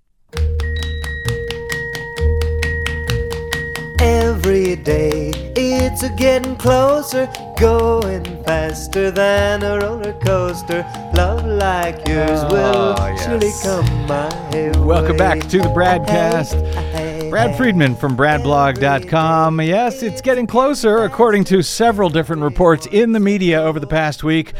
Every 3.99 4.75
day 4.77 5.31
it's 5.55 6.01
a 6.01 6.09
getting 6.09 6.55
closer, 6.55 7.31
going 7.59 8.23
faster 8.43 9.11
than 9.11 9.61
a 9.61 9.79
roller 9.79 10.13
coaster. 10.13 10.83
Love 11.13 11.45
like 11.45 12.07
yours 12.07 12.39
oh, 12.43 12.49
will 12.51 12.95
Oh, 12.97 13.17
surely 13.17 13.51
come 13.61 14.07
my 14.07 14.49
way. 14.51 14.71
Welcome 14.79 15.17
back 15.17 15.41
to 15.41 15.59
the 15.59 15.69
Bradcast. 15.69 17.29
Brad 17.29 17.55
Friedman 17.55 17.95
from 17.95 18.17
BradBlog.com. 18.17 19.61
Yes, 19.61 20.01
it's 20.01 20.21
getting 20.21 20.47
closer, 20.47 21.03
according 21.03 21.43
to 21.45 21.61
several 21.61 22.09
different 22.09 22.41
reports 22.41 22.87
in 22.87 23.11
the 23.11 23.19
media 23.19 23.61
over 23.61 23.79
the 23.79 23.87
past 23.87 24.23
week. 24.23 24.53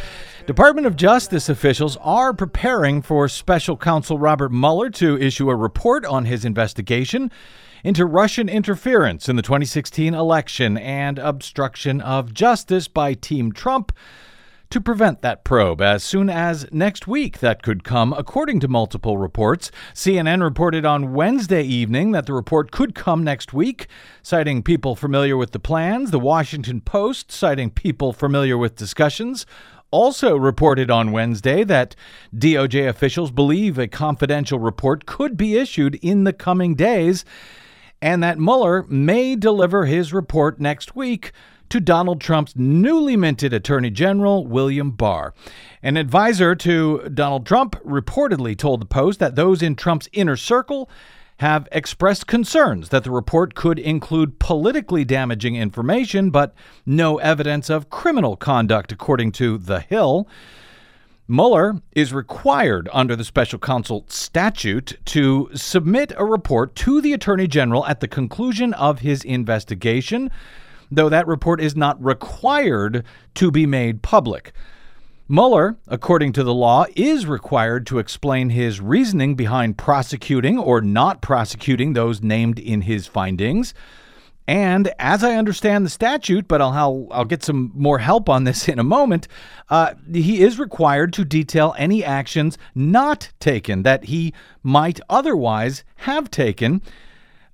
Department 0.48 0.88
of 0.88 0.96
Justice 0.96 1.50
officials 1.50 1.98
are 2.02 2.34
preparing 2.34 3.04
for 3.04 3.30
special 3.30 3.78
counsel 3.78 4.18
Robert 4.18 4.52
Mueller 4.52 4.90
to 4.90 5.16
issue 5.20 5.52
a 5.52 5.56
report 5.56 6.04
on 6.04 6.26
his 6.26 6.44
investigation 6.44 7.32
into 7.84 8.08
Russian 8.08 8.50
interference 8.50 9.30
in 9.30 9.36
the 9.36 9.44
2016 9.44 10.16
election 10.16 10.78
and 10.78 11.20
obstruction 11.20 12.02
of 12.02 12.34
justice 12.34 12.88
by 12.88 13.14
Team 13.14 13.52
Trump 13.52 13.92
to 14.72 14.82
prevent 14.82 15.22
that 15.22 15.44
probe 15.44 15.82
as 15.82 16.04
soon 16.04 16.30
as 16.30 16.66
next 16.72 17.06
week. 17.06 17.40
That 17.40 17.62
could 17.62 17.84
come, 17.84 18.12
according 18.14 18.62
to 18.62 18.68
multiple 18.68 19.18
reports. 19.18 19.70
CNN 19.94 20.42
reported 20.42 20.86
on 20.86 21.14
Wednesday 21.14 21.62
evening 21.64 22.14
that 22.14 22.26
the 22.26 22.34
report 22.34 22.72
could 22.72 22.96
come 22.96 23.24
next 23.24 23.54
week, 23.54 23.88
citing 24.24 24.64
people 24.64 24.96
familiar 24.96 25.38
with 25.38 25.52
the 25.52 25.60
plans. 25.60 26.10
The 26.10 26.20
Washington 26.20 26.82
Post, 26.82 27.32
citing 27.32 27.70
people 27.70 28.14
familiar 28.14 28.58
with 28.58 28.76
discussions, 28.76 29.46
also 29.92 30.36
reported 30.36 30.90
on 30.90 31.12
Wednesday 31.12 31.64
that 31.66 31.96
DOJ 32.36 32.88
officials 32.88 33.30
believe 33.30 33.78
a 33.78 33.88
confidential 33.88 34.58
report 34.58 35.06
could 35.06 35.38
be 35.38 35.58
issued 35.58 35.96
in 36.02 36.24
the 36.24 36.34
coming 36.34 36.76
days 36.76 37.24
and 38.02 38.24
that 38.24 38.40
Mueller 38.40 38.84
may 38.90 39.36
deliver 39.36 39.86
his 39.86 40.12
report 40.12 40.60
next 40.60 40.96
week 40.96 41.32
to 41.70 41.80
Donald 41.80 42.20
Trump's 42.20 42.56
newly 42.56 43.16
minted 43.16 43.54
Attorney 43.54 43.90
General, 43.92 44.46
William 44.46 44.92
Barr. 44.92 45.34
An 45.82 45.96
advisor 45.96 46.56
to 46.56 47.10
Donald 47.14 47.46
Trump 47.46 47.76
reportedly 47.86 48.58
told 48.58 48.82
the 48.82 48.86
Post 48.86 49.20
that 49.20 49.36
those 49.36 49.62
in 49.62 49.76
Trump's 49.76 50.10
inner 50.12 50.36
circle 50.36 50.90
have 51.42 51.68
expressed 51.72 52.28
concerns 52.28 52.90
that 52.90 53.04
the 53.04 53.10
report 53.10 53.56
could 53.56 53.80
include 53.80 54.38
politically 54.38 55.04
damaging 55.04 55.56
information, 55.56 56.30
but 56.30 56.54
no 56.86 57.18
evidence 57.18 57.68
of 57.68 57.90
criminal 57.90 58.36
conduct, 58.36 58.92
according 58.92 59.32
to 59.32 59.58
The 59.58 59.80
Hill. 59.80 60.28
Mueller 61.28 61.82
is 61.94 62.14
required 62.14 62.88
under 62.94 63.16
the 63.16 63.24
special 63.24 63.58
counsel 63.58 64.06
statute 64.08 65.00
to 65.06 65.50
submit 65.56 66.14
a 66.16 66.26
report 66.26 66.76
to 66.76 67.02
the 67.02 67.12
Attorney 67.12 67.48
General 67.48 67.88
at 67.88 68.02
the 68.02 68.08
conclusion 68.08 68.76
of 68.76 69.00
his 69.00 69.24
investigation, 69.24 70.30
though 70.92 71.10
that 71.10 71.26
report 71.26 71.60
is 71.60 71.76
not 71.76 72.00
required 72.04 73.04
to 73.34 73.50
be 73.50 73.66
made 73.66 74.04
public. 74.04 74.54
Mueller, 75.32 75.78
according 75.88 76.34
to 76.34 76.44
the 76.44 76.54
law, 76.54 76.86
is 76.94 77.26
required 77.26 77.88
to 77.88 78.00
explain 78.00 78.50
his 78.50 78.82
reasoning 78.82 79.34
behind 79.34 79.78
prosecuting 79.78 80.60
or 80.60 80.82
not 80.82 81.22
prosecuting 81.22 81.94
those 81.94 82.22
named 82.22 82.60
in 82.60 82.82
his 82.82 83.08
findings. 83.08 83.74
And 84.46 84.92
as 85.00 85.24
I 85.24 85.36
understand 85.36 85.86
the 85.86 85.90
statute, 85.90 86.50
but 86.50 86.62
I'll, 86.62 87.08
I'll, 87.12 87.24
get 87.24 87.44
some 87.44 87.72
more 87.74 88.00
help 88.00 88.28
on 88.28 88.44
this 88.44 88.68
in 88.68 88.78
a 88.78 88.84
moment, 88.84 89.30
uh, 89.70 89.94
he 90.12 90.42
is 90.42 90.60
required 90.60 91.14
to 91.14 91.24
detail 91.24 91.74
any 91.78 92.04
actions 92.04 92.58
not 92.76 93.32
taken 93.40 93.84
that 93.84 94.04
he 94.06 94.34
might 94.64 95.00
otherwise 95.10 95.86
have 95.96 96.30
taken 96.30 96.82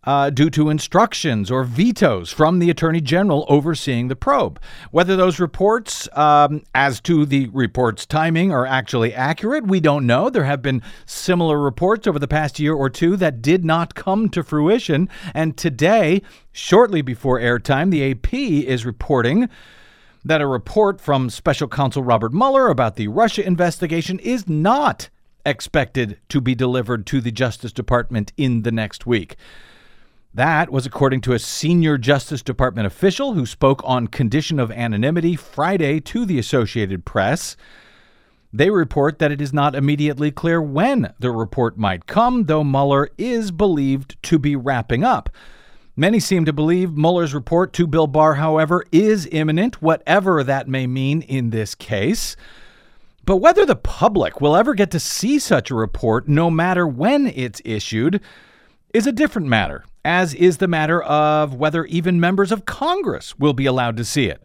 uh, 0.08 0.30
due 0.30 0.50
to 0.50 0.70
instructions 0.70 1.52
or 1.52 1.66
vetoes 1.66 2.32
from 2.32 2.60
the 2.60 2.70
Attorney 2.70 3.02
General 3.02 3.46
overseeing 3.50 4.08
the 4.08 4.16
probe. 4.16 4.58
Whether 4.90 5.18
those 5.18 5.38
reports, 5.38 6.08
um, 6.14 6.64
as 6.74 7.02
to 7.02 7.26
the 7.26 7.48
report's 7.48 8.06
timing, 8.06 8.50
are 8.54 8.66
actually 8.66 9.14
accurate, 9.14 9.68
we 9.68 9.82
don't 9.82 10.08
know. 10.08 10.30
There 10.30 10.46
have 10.46 10.62
been 10.62 10.82
similar 11.06 11.60
reports 11.60 12.08
over 12.08 12.20
the 12.20 12.28
past 12.28 12.58
year 12.58 12.74
or 12.74 12.90
two 12.90 13.18
that 13.18 13.42
did 13.42 13.66
not 13.66 13.96
come 13.96 14.30
to 14.30 14.44
fruition. 14.44 15.10
And 15.34 15.58
today, 15.58 16.22
shortly 16.54 17.02
before 17.02 17.42
airtime, 17.42 17.92
the 17.92 18.10
AP 18.10 18.34
is 18.34 18.86
reporting 18.86 19.50
that 20.24 20.42
a 20.42 20.48
report 20.48 21.02
from 21.02 21.30
special 21.30 21.68
counsel 21.68 22.02
Robert 22.02 22.34
Mueller 22.34 22.70
about 22.70 22.96
the 22.96 23.10
Russia 23.10 23.46
investigation 23.46 24.20
is 24.20 24.48
not 24.48 25.10
expected 25.46 26.18
to 26.30 26.40
be 26.40 26.56
delivered 26.56 27.06
to 27.08 27.20
the 27.20 27.32
Justice 27.32 27.74
Department 27.74 28.32
in 28.38 28.62
the 28.62 28.72
next 28.72 29.06
week. 29.06 29.36
That 30.38 30.70
was 30.72 30.86
according 30.86 31.22
to 31.22 31.34
a 31.34 31.40
senior 31.40 31.98
Justice 31.98 32.44
Department 32.44 32.86
official 32.86 33.34
who 33.34 33.48
spoke 33.48 33.82
on 33.84 34.06
condition 34.06 34.60
of 34.60 34.70
anonymity 34.70 35.36
Friday 35.36 36.00
to 36.02 36.26
the 36.26 36.38
Associated 36.38 37.06
Press. 37.06 37.58
They 38.54 38.70
report 38.70 39.18
that 39.18 39.32
it 39.32 39.42
is 39.42 39.52
not 39.52 39.74
immediately 39.74 40.30
clear 40.30 40.62
when 40.62 41.12
the 41.18 41.32
report 41.32 41.80
might 41.80 42.06
come, 42.06 42.44
though 42.44 42.64
Mueller 42.64 43.10
is 43.18 43.50
believed 43.50 44.22
to 44.26 44.38
be 44.38 44.56
wrapping 44.56 45.04
up. 45.04 45.32
Many 45.96 46.20
seem 46.20 46.46
to 46.46 46.54
believe 46.54 46.96
Mueller's 46.96 47.34
report 47.34 47.74
to 47.74 47.88
Bill 47.88 48.06
Barr, 48.06 48.36
however, 48.36 48.86
is 48.92 49.28
imminent, 49.32 49.82
whatever 49.82 50.44
that 50.44 50.68
may 50.68 50.86
mean 50.86 51.24
in 51.24 51.50
this 51.50 51.74
case. 51.74 52.36
But 53.26 53.38
whether 53.38 53.66
the 53.66 53.76
public 53.76 54.40
will 54.40 54.56
ever 54.56 54.76
get 54.76 54.92
to 54.92 55.00
see 55.00 55.40
such 55.40 55.72
a 55.72 55.76
report, 55.76 56.28
no 56.28 56.52
matter 56.52 56.88
when 56.88 57.26
it's 57.26 57.60
issued, 57.66 58.22
is 58.94 59.08
a 59.08 59.12
different 59.12 59.48
matter, 59.48 59.84
as 60.08 60.34
is 60.34 60.58
the 60.58 60.70
matter 60.70 61.04
of 61.04 61.54
whether 61.54 61.84
even 61.84 62.18
members 62.18 62.54
of 62.54 62.64
Congress 62.64 63.38
will 63.38 63.52
be 63.52 63.66
allowed 63.66 63.98
to 63.98 64.06
see 64.06 64.28
it. 64.28 64.42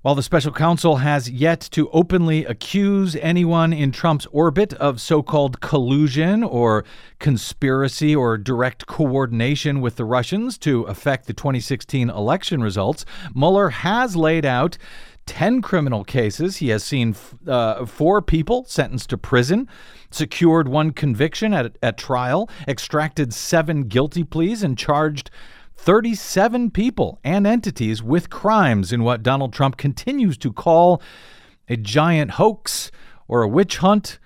While 0.00 0.14
the 0.14 0.22
special 0.22 0.52
counsel 0.52 0.96
has 0.96 1.28
yet 1.28 1.60
to 1.72 1.90
openly 1.90 2.46
accuse 2.46 3.14
anyone 3.16 3.74
in 3.74 3.92
Trump's 3.92 4.24
orbit 4.32 4.72
of 4.72 4.98
so 4.98 5.22
called 5.22 5.60
collusion 5.60 6.42
or 6.42 6.86
conspiracy 7.18 8.16
or 8.16 8.38
direct 8.38 8.86
coordination 8.86 9.82
with 9.82 9.96
the 9.96 10.06
Russians 10.06 10.56
to 10.60 10.84
affect 10.84 11.26
the 11.26 11.34
2016 11.34 12.08
election 12.08 12.62
results, 12.62 13.04
Mueller 13.34 13.68
has 13.68 14.16
laid 14.16 14.46
out 14.46 14.78
10 15.26 15.62
criminal 15.62 16.04
cases. 16.04 16.58
He 16.58 16.68
has 16.68 16.84
seen 16.84 17.14
uh, 17.46 17.86
four 17.86 18.20
people 18.22 18.64
sentenced 18.68 19.10
to 19.10 19.18
prison, 19.18 19.68
secured 20.10 20.68
one 20.68 20.90
conviction 20.92 21.54
at, 21.54 21.76
at 21.82 21.96
trial, 21.98 22.48
extracted 22.66 23.32
seven 23.32 23.84
guilty 23.84 24.24
pleas, 24.24 24.62
and 24.62 24.76
charged 24.76 25.30
37 25.76 26.70
people 26.70 27.18
and 27.24 27.46
entities 27.46 28.02
with 28.02 28.28
crimes 28.28 28.92
in 28.92 29.02
what 29.02 29.22
Donald 29.22 29.52
Trump 29.52 29.78
continues 29.78 30.36
to 30.36 30.52
call 30.52 31.00
a 31.68 31.76
giant 31.76 32.32
hoax 32.32 32.90
or 33.26 33.42
a 33.42 33.48
witch 33.48 33.78
hunt. 33.78 34.18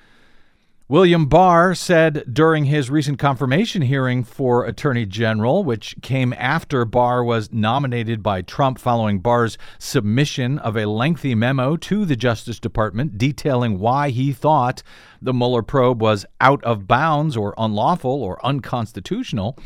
William 0.94 1.26
Barr 1.26 1.74
said 1.74 2.22
during 2.32 2.66
his 2.66 2.88
recent 2.88 3.18
confirmation 3.18 3.82
hearing 3.82 4.22
for 4.22 4.64
Attorney 4.64 5.04
General, 5.04 5.64
which 5.64 5.96
came 6.02 6.32
after 6.34 6.84
Barr 6.84 7.24
was 7.24 7.52
nominated 7.52 8.22
by 8.22 8.42
Trump 8.42 8.78
following 8.78 9.18
Barr's 9.18 9.58
submission 9.80 10.56
of 10.60 10.76
a 10.76 10.86
lengthy 10.86 11.34
memo 11.34 11.76
to 11.78 12.04
the 12.04 12.14
Justice 12.14 12.60
Department 12.60 13.18
detailing 13.18 13.80
why 13.80 14.10
he 14.10 14.32
thought 14.32 14.84
the 15.20 15.34
Mueller 15.34 15.64
probe 15.64 16.00
was 16.00 16.26
out 16.40 16.62
of 16.62 16.86
bounds 16.86 17.36
or 17.36 17.56
unlawful 17.58 18.22
or 18.22 18.38
unconstitutional. 18.46 19.58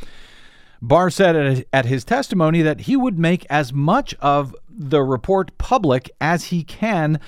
Barr 0.81 1.11
said 1.11 1.67
at 1.75 1.85
his 1.85 2.07
testimony 2.07 2.62
that 2.62 2.81
he 2.81 2.97
would 2.97 3.19
make 3.19 3.45
as 3.51 3.71
much 3.71 4.14
of 4.21 4.57
the 4.71 5.03
report 5.03 5.59
public 5.59 6.11
as 6.23 6.45
he 6.45 6.64
can 6.64 7.21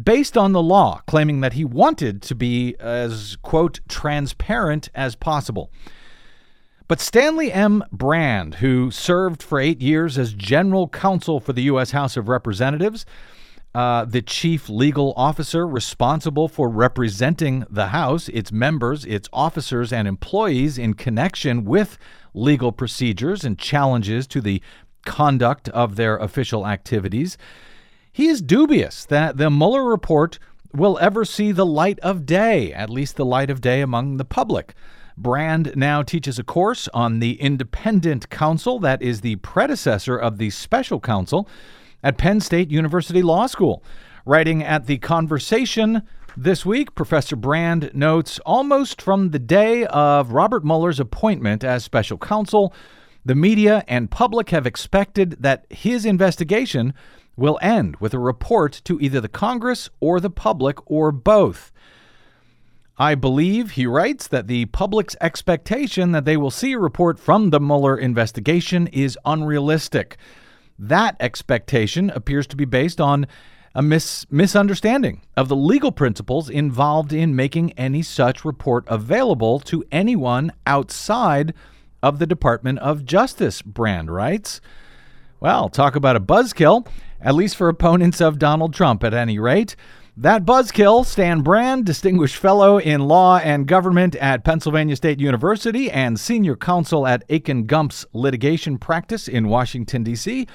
based 0.00 0.36
on 0.36 0.52
the 0.52 0.62
law, 0.62 1.02
claiming 1.06 1.40
that 1.40 1.52
he 1.52 1.64
wanted 1.64 2.22
to 2.22 2.34
be 2.34 2.76
as, 2.80 3.36
quote, 3.42 3.80
transparent 3.88 4.88
as 4.94 5.14
possible. 5.14 5.70
But 6.88 7.00
Stanley 7.00 7.52
M. 7.52 7.84
Brand, 7.90 8.56
who 8.56 8.90
served 8.90 9.42
for 9.42 9.58
eight 9.58 9.80
years 9.80 10.18
as 10.18 10.34
general 10.34 10.88
counsel 10.88 11.40
for 11.40 11.52
the 11.52 11.62
U.S. 11.62 11.92
House 11.92 12.16
of 12.16 12.28
Representatives, 12.28 13.06
uh, 13.74 14.04
the 14.04 14.20
chief 14.20 14.68
legal 14.68 15.14
officer 15.16 15.66
responsible 15.66 16.48
for 16.48 16.68
representing 16.68 17.64
the 17.70 17.88
House, 17.88 18.28
its 18.28 18.52
members, 18.52 19.06
its 19.06 19.28
officers, 19.32 19.92
and 19.92 20.06
employees 20.06 20.76
in 20.76 20.92
connection 20.92 21.64
with 21.64 21.96
legal 22.34 22.72
procedures 22.72 23.44
and 23.44 23.58
challenges 23.58 24.26
to 24.26 24.42
the 24.42 24.60
conduct 25.06 25.68
of 25.70 25.96
their 25.96 26.18
official 26.18 26.66
activities. 26.66 27.38
He 28.14 28.28
is 28.28 28.42
dubious 28.42 29.06
that 29.06 29.38
the 29.38 29.50
Mueller 29.50 29.84
report 29.84 30.38
will 30.74 30.98
ever 31.00 31.24
see 31.24 31.50
the 31.50 31.64
light 31.64 31.98
of 32.00 32.26
day, 32.26 32.70
at 32.70 32.90
least 32.90 33.16
the 33.16 33.24
light 33.24 33.48
of 33.48 33.62
day 33.62 33.80
among 33.80 34.18
the 34.18 34.24
public. 34.26 34.74
Brand 35.16 35.72
now 35.76 36.02
teaches 36.02 36.38
a 36.38 36.44
course 36.44 36.88
on 36.92 37.20
the 37.20 37.40
independent 37.40 38.28
counsel 38.28 38.78
that 38.80 39.00
is 39.00 39.22
the 39.22 39.36
predecessor 39.36 40.14
of 40.14 40.36
the 40.36 40.50
special 40.50 41.00
counsel 41.00 41.48
at 42.02 42.18
Penn 42.18 42.40
State 42.40 42.70
University 42.70 43.22
Law 43.22 43.46
School. 43.46 43.82
Writing 44.26 44.62
at 44.62 44.86
The 44.86 44.98
Conversation 44.98 46.02
this 46.36 46.66
week, 46.66 46.94
Professor 46.94 47.36
Brand 47.36 47.90
notes 47.94 48.38
almost 48.40 49.00
from 49.00 49.30
the 49.30 49.38
day 49.38 49.86
of 49.86 50.32
Robert 50.32 50.66
Mueller's 50.66 51.00
appointment 51.00 51.64
as 51.64 51.82
special 51.82 52.18
counsel, 52.18 52.74
the 53.24 53.34
media 53.34 53.84
and 53.88 54.10
public 54.10 54.50
have 54.50 54.66
expected 54.66 55.36
that 55.40 55.64
his 55.70 56.04
investigation 56.04 56.92
will 57.36 57.58
end 57.62 57.96
with 57.96 58.14
a 58.14 58.18
report 58.18 58.80
to 58.84 59.00
either 59.00 59.20
the 59.20 59.28
Congress 59.28 59.88
or 60.00 60.20
the 60.20 60.30
public 60.30 60.78
or 60.90 61.12
both. 61.12 61.72
I 62.98 63.14
believe, 63.14 63.72
he 63.72 63.86
writes, 63.86 64.28
that 64.28 64.46
the 64.46 64.66
public's 64.66 65.16
expectation 65.20 66.12
that 66.12 66.24
they 66.24 66.36
will 66.36 66.50
see 66.50 66.72
a 66.72 66.78
report 66.78 67.18
from 67.18 67.50
the 67.50 67.60
Mueller 67.60 67.96
investigation 67.96 68.86
is 68.88 69.18
unrealistic. 69.24 70.16
That 70.78 71.16
expectation 71.18 72.10
appears 72.10 72.46
to 72.48 72.56
be 72.56 72.64
based 72.64 73.00
on 73.00 73.26
a 73.74 73.82
mis- 73.82 74.26
misunderstanding 74.30 75.22
of 75.36 75.48
the 75.48 75.56
legal 75.56 75.90
principles 75.90 76.50
involved 76.50 77.12
in 77.12 77.34
making 77.34 77.72
any 77.72 78.02
such 78.02 78.44
report 78.44 78.84
available 78.86 79.58
to 79.60 79.84
anyone 79.90 80.52
outside 80.66 81.54
of 82.02 82.18
the 82.18 82.26
Department 82.26 82.78
of 82.80 83.04
Justice, 83.04 83.62
Brand 83.62 84.10
writes. 84.10 84.60
Well, 85.40 85.68
talk 85.68 85.96
about 85.96 86.16
a 86.16 86.20
buzzkill, 86.20 86.86
at 87.22 87.34
least 87.34 87.56
for 87.56 87.68
opponents 87.68 88.20
of 88.20 88.38
Donald 88.38 88.74
Trump 88.74 89.02
at 89.04 89.14
any 89.14 89.38
rate. 89.38 89.76
That 90.16 90.44
buzzkill, 90.44 91.06
Stan 91.06 91.40
Brand, 91.40 91.86
Distinguished 91.86 92.36
Fellow 92.36 92.78
in 92.78 93.00
Law 93.00 93.38
and 93.38 93.66
Government 93.66 94.14
at 94.16 94.44
Pennsylvania 94.44 94.94
State 94.94 95.20
University 95.20 95.90
and 95.90 96.20
Senior 96.20 96.54
Counsel 96.54 97.06
at 97.06 97.24
Akin 97.30 97.66
Gump's 97.66 98.04
Litigation 98.12 98.76
Practice 98.76 99.26
in 99.26 99.48
Washington, 99.48 100.02
D.C., 100.02 100.46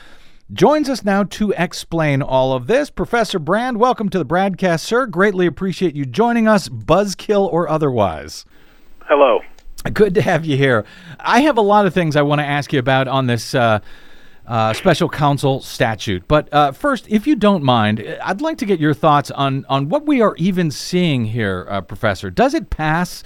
joins 0.54 0.90
us 0.90 1.04
now 1.04 1.24
to 1.24 1.54
explain 1.58 2.22
all 2.22 2.54
of 2.54 2.68
this. 2.68 2.92
Professor 2.92 3.40
Brand, 3.40 3.78
welcome 3.78 4.10
to 4.10 4.20
the 4.20 4.26
BradCast, 4.26 4.82
sir. 4.82 5.08
Greatly 5.08 5.48
appreciate 5.48 5.96
you 5.96 6.06
joining 6.06 6.48
us, 6.48 6.70
buzzkill 6.70 7.52
or 7.52 7.68
otherwise. 7.68 8.46
Hello. 9.06 9.40
Good 9.92 10.14
to 10.16 10.22
have 10.22 10.46
you 10.46 10.56
here. 10.56 10.86
I 11.20 11.42
have 11.42 11.58
a 11.58 11.62
lot 11.62 11.86
of 11.86 11.94
things 11.94 12.16
I 12.16 12.22
want 12.22 12.40
to 12.40 12.46
ask 12.46 12.72
you 12.72 12.80
about 12.80 13.08
on 13.08 13.26
this 13.26 13.56
uh, 13.56 13.80
uh, 14.48 14.74
special 14.74 15.10
counsel 15.10 15.62
statute. 15.62 16.28
But 16.28 16.52
uh, 16.54 16.72
first, 16.72 17.06
if 17.10 17.28
you 17.28 17.36
don't 17.36 17.64
mind, 17.64 18.18
I'd 18.24 18.42
like 18.42 18.58
to 18.60 18.66
get 18.66 18.80
your 18.80 18.94
thoughts 18.94 19.30
on, 19.32 19.66
on 19.68 19.90
what 19.90 20.06
we 20.06 20.22
are 20.22 20.36
even 20.38 20.72
seeing 20.72 21.26
here, 21.26 21.68
uh, 21.70 21.82
Professor. 21.82 22.30
Does 22.30 22.54
it 22.54 22.70
pass 22.70 23.24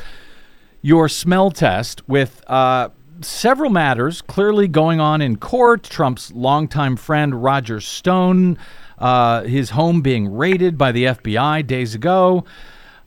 your 0.81 1.07
smell 1.07 1.51
test 1.51 2.07
with 2.10 2.43
uh, 2.47 2.89
several 3.21 3.69
matters 3.69 4.21
clearly 4.21 4.67
going 4.67 4.99
on 4.99 5.21
in 5.21 5.38
court. 5.38 5.84
Trump's 5.84 6.31
longtime 6.31 6.95
friend 6.95 7.43
Roger 7.43 7.79
Stone, 7.79 8.57
uh, 8.97 9.43
his 9.43 9.71
home 9.71 10.01
being 10.01 10.34
raided 10.34 10.77
by 10.77 10.91
the 10.91 11.05
FBI 11.05 11.65
days 11.65 11.95
ago. 11.95 12.43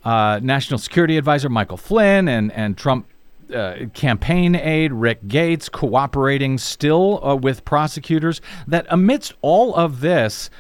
Uh, 0.05 0.39
National 0.43 0.79
Security 0.79 1.17
Advisor 1.17 1.49
Michael 1.49 1.79
Flynn 1.79 2.29
and 2.29 2.53
and 2.53 2.77
Trump 2.77 3.09
uh, 3.55 3.87
campaign 3.95 4.55
aide 4.55 4.93
Rick 4.93 5.29
Gates 5.29 5.69
cooperating 5.69 6.59
still 6.59 7.25
uh, 7.25 7.37
with 7.37 7.65
prosecutors. 7.65 8.41
That 8.67 8.87
amidst 8.89 9.35
all 9.43 9.75
of 9.75 10.01
this, 10.01 10.51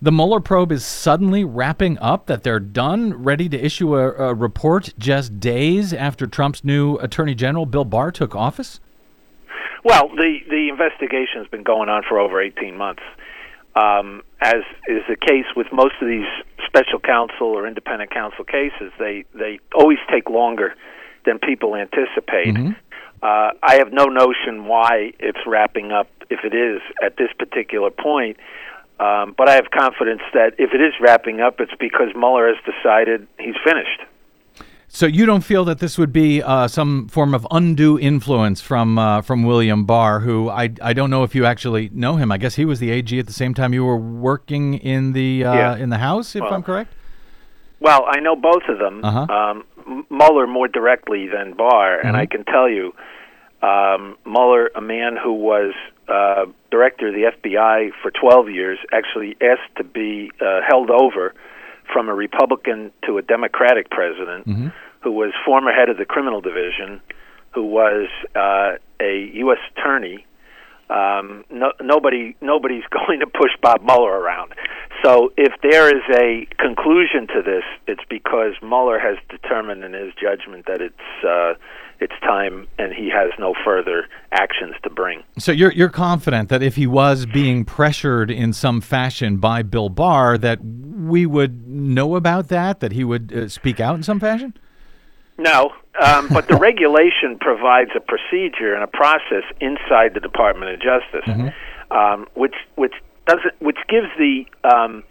the 0.00 0.12
Mueller 0.12 0.40
probe 0.40 0.72
is 0.72 0.84
suddenly 0.84 1.44
wrapping 1.44 1.98
up, 1.98 2.26
that 2.26 2.42
they're 2.42 2.60
done, 2.60 3.14
ready 3.22 3.48
to 3.48 3.58
issue 3.58 3.96
a, 3.96 4.12
a 4.12 4.34
report 4.34 4.92
just 4.98 5.40
days 5.40 5.92
after 5.92 6.26
Trump's 6.26 6.64
new 6.64 6.96
Attorney 6.96 7.34
General 7.34 7.66
Bill 7.66 7.84
Barr 7.84 8.12
took 8.12 8.34
office? 8.34 8.80
Well, 9.84 10.08
the 10.08 10.38
the 10.50 10.68
investigation 10.68 11.38
has 11.38 11.46
been 11.46 11.62
going 11.62 11.88
on 11.88 12.02
for 12.08 12.18
over 12.18 12.42
18 12.42 12.76
months. 12.76 13.02
Um, 13.76 14.22
as 14.40 14.64
is 14.88 15.02
the 15.08 15.16
case 15.16 15.44
with 15.54 15.66
most 15.70 15.94
of 16.00 16.08
these 16.08 16.26
special 16.66 16.98
counsel 16.98 17.48
or 17.48 17.66
independent 17.66 18.10
counsel 18.10 18.44
cases, 18.44 18.92
they 18.98 19.24
they 19.34 19.60
always 19.74 19.98
take 20.10 20.28
longer 20.28 20.74
than 21.26 21.38
people 21.38 21.76
anticipate. 21.76 22.54
Mm-hmm. 22.54 22.72
Uh, 23.22 23.50
I 23.62 23.76
have 23.78 23.92
no 23.92 24.04
notion 24.06 24.66
why 24.66 25.12
it's 25.18 25.38
wrapping 25.46 25.92
up, 25.92 26.08
if 26.30 26.44
it 26.44 26.54
is 26.54 26.80
at 27.02 27.16
this 27.16 27.28
particular 27.38 27.90
point. 27.90 28.36
Um, 28.98 29.34
but 29.36 29.48
I 29.48 29.56
have 29.56 29.70
confidence 29.70 30.22
that 30.32 30.54
if 30.58 30.72
it 30.72 30.80
is 30.80 30.94
wrapping 31.00 31.40
up, 31.40 31.60
it's 31.60 31.74
because 31.78 32.08
Mueller 32.14 32.48
has 32.48 32.56
decided 32.64 33.26
he's 33.38 33.56
finished. 33.62 34.00
So 34.88 35.04
you 35.04 35.26
don't 35.26 35.42
feel 35.42 35.64
that 35.66 35.80
this 35.80 35.98
would 35.98 36.12
be 36.12 36.42
uh, 36.42 36.68
some 36.68 37.08
form 37.08 37.34
of 37.34 37.46
undue 37.50 37.98
influence 37.98 38.60
from 38.60 38.98
uh, 38.98 39.20
from 39.20 39.42
William 39.42 39.84
Barr, 39.84 40.20
who 40.20 40.48
I 40.48 40.70
I 40.80 40.92
don't 40.92 41.10
know 41.10 41.24
if 41.24 41.34
you 41.34 41.44
actually 41.44 41.90
know 41.92 42.16
him. 42.16 42.30
I 42.32 42.38
guess 42.38 42.54
he 42.54 42.64
was 42.64 42.78
the 42.78 42.90
AG 42.90 43.18
at 43.18 43.26
the 43.26 43.32
same 43.32 43.52
time 43.52 43.74
you 43.74 43.84
were 43.84 43.96
working 43.96 44.74
in 44.74 45.12
the 45.12 45.44
uh, 45.44 45.54
yeah. 45.54 45.76
in 45.76 45.90
the 45.90 45.98
House, 45.98 46.34
if 46.36 46.42
well, 46.42 46.54
I'm 46.54 46.62
correct. 46.62 46.94
Well, 47.80 48.06
I 48.08 48.20
know 48.20 48.36
both 48.36 48.62
of 48.68 48.78
them. 48.78 49.04
Uh-huh. 49.04 49.26
Um, 49.32 49.64
Mueller 50.10 50.46
more 50.46 50.68
directly 50.68 51.26
than 51.28 51.54
Barr, 51.54 51.98
mm-hmm. 51.98 52.08
and 52.08 52.16
I 52.16 52.26
can 52.26 52.44
tell 52.44 52.68
you, 52.68 52.94
um, 53.62 54.16
Mueller, 54.24 54.70
a 54.74 54.80
man 54.80 55.16
who 55.22 55.32
was 55.32 55.72
uh, 56.08 56.46
director 56.70 57.08
of 57.08 57.14
the 57.14 57.30
FBI 57.32 57.90
for 58.02 58.10
12 58.10 58.50
years, 58.50 58.78
actually 58.92 59.36
asked 59.40 59.76
to 59.76 59.84
be 59.84 60.30
uh, 60.40 60.60
held 60.66 60.90
over 60.90 61.34
from 61.92 62.08
a 62.08 62.14
Republican 62.14 62.92
to 63.06 63.18
a 63.18 63.22
Democratic 63.22 63.90
president 63.90 64.46
Mm-hmm. 64.46 64.68
who 65.00 65.12
was 65.12 65.32
former 65.44 65.72
head 65.72 65.88
of 65.88 65.96
the 65.96 66.04
criminal 66.04 66.40
division, 66.40 67.00
who 67.52 67.64
was 67.64 68.08
uh, 68.34 68.72
a 69.00 69.30
U.S. 69.34 69.58
attorney. 69.72 70.25
Um, 70.88 71.44
no, 71.50 71.72
nobody, 71.80 72.36
nobody's 72.40 72.84
going 72.90 73.20
to 73.20 73.26
push 73.26 73.50
Bob 73.60 73.82
Mueller 73.82 74.18
around. 74.18 74.54
So, 75.04 75.32
if 75.36 75.52
there 75.62 75.94
is 75.94 76.02
a 76.18 76.46
conclusion 76.58 77.26
to 77.28 77.42
this, 77.42 77.64
it's 77.86 78.02
because 78.08 78.54
Mueller 78.62 78.98
has 78.98 79.18
determined 79.28 79.84
in 79.84 79.92
his 79.92 80.12
judgment 80.14 80.66
that 80.66 80.80
it's 80.80 81.24
uh, 81.24 81.54
it's 82.00 82.14
time, 82.20 82.66
and 82.78 82.92
he 82.92 83.08
has 83.08 83.30
no 83.38 83.54
further 83.64 84.08
actions 84.32 84.74
to 84.82 84.90
bring. 84.90 85.22
So 85.38 85.52
you're 85.52 85.72
you're 85.72 85.88
confident 85.88 86.48
that 86.50 86.62
if 86.62 86.76
he 86.76 86.86
was 86.86 87.26
being 87.26 87.64
pressured 87.64 88.30
in 88.30 88.52
some 88.52 88.80
fashion 88.80 89.38
by 89.38 89.62
Bill 89.62 89.88
Barr, 89.88 90.38
that 90.38 90.64
we 90.64 91.26
would 91.26 91.66
know 91.66 92.16
about 92.16 92.48
that, 92.48 92.80
that 92.80 92.92
he 92.92 93.04
would 93.04 93.32
uh, 93.32 93.48
speak 93.48 93.80
out 93.80 93.96
in 93.96 94.02
some 94.02 94.20
fashion. 94.20 94.54
No, 95.38 95.72
um, 96.02 96.28
but 96.28 96.48
the 96.48 96.56
regulation 96.56 97.38
provides 97.40 97.90
a 97.96 98.00
procedure 98.00 98.74
and 98.74 98.82
a 98.82 98.86
process 98.86 99.44
inside 99.60 100.14
the 100.14 100.20
Department 100.20 100.72
of 100.72 100.80
Justice, 100.80 101.28
um, 101.90 102.26
which 102.34 102.54
which 102.74 102.94
doesn't 103.26 103.54
which 103.60 103.78
gives 103.88 104.08
the 104.18 104.44
um, 104.64 105.04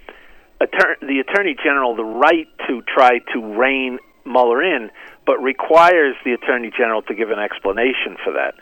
attor- 0.62 1.00
the 1.02 1.20
Attorney 1.20 1.56
General 1.64 1.96
the 1.96 2.04
right 2.04 2.48
to 2.68 2.82
try 2.84 3.20
to 3.34 3.56
rein 3.58 4.00
Mueller 4.26 4.64
in, 4.64 4.90
but 5.26 5.38
requires 5.42 6.16
the 6.26 6.34
Attorney 6.34 6.72
General 6.76 7.02
to 7.04 7.14
give 7.14 7.30
an 7.30 7.40
explanation 7.40 8.18
for 8.24 8.34
that. 8.34 8.56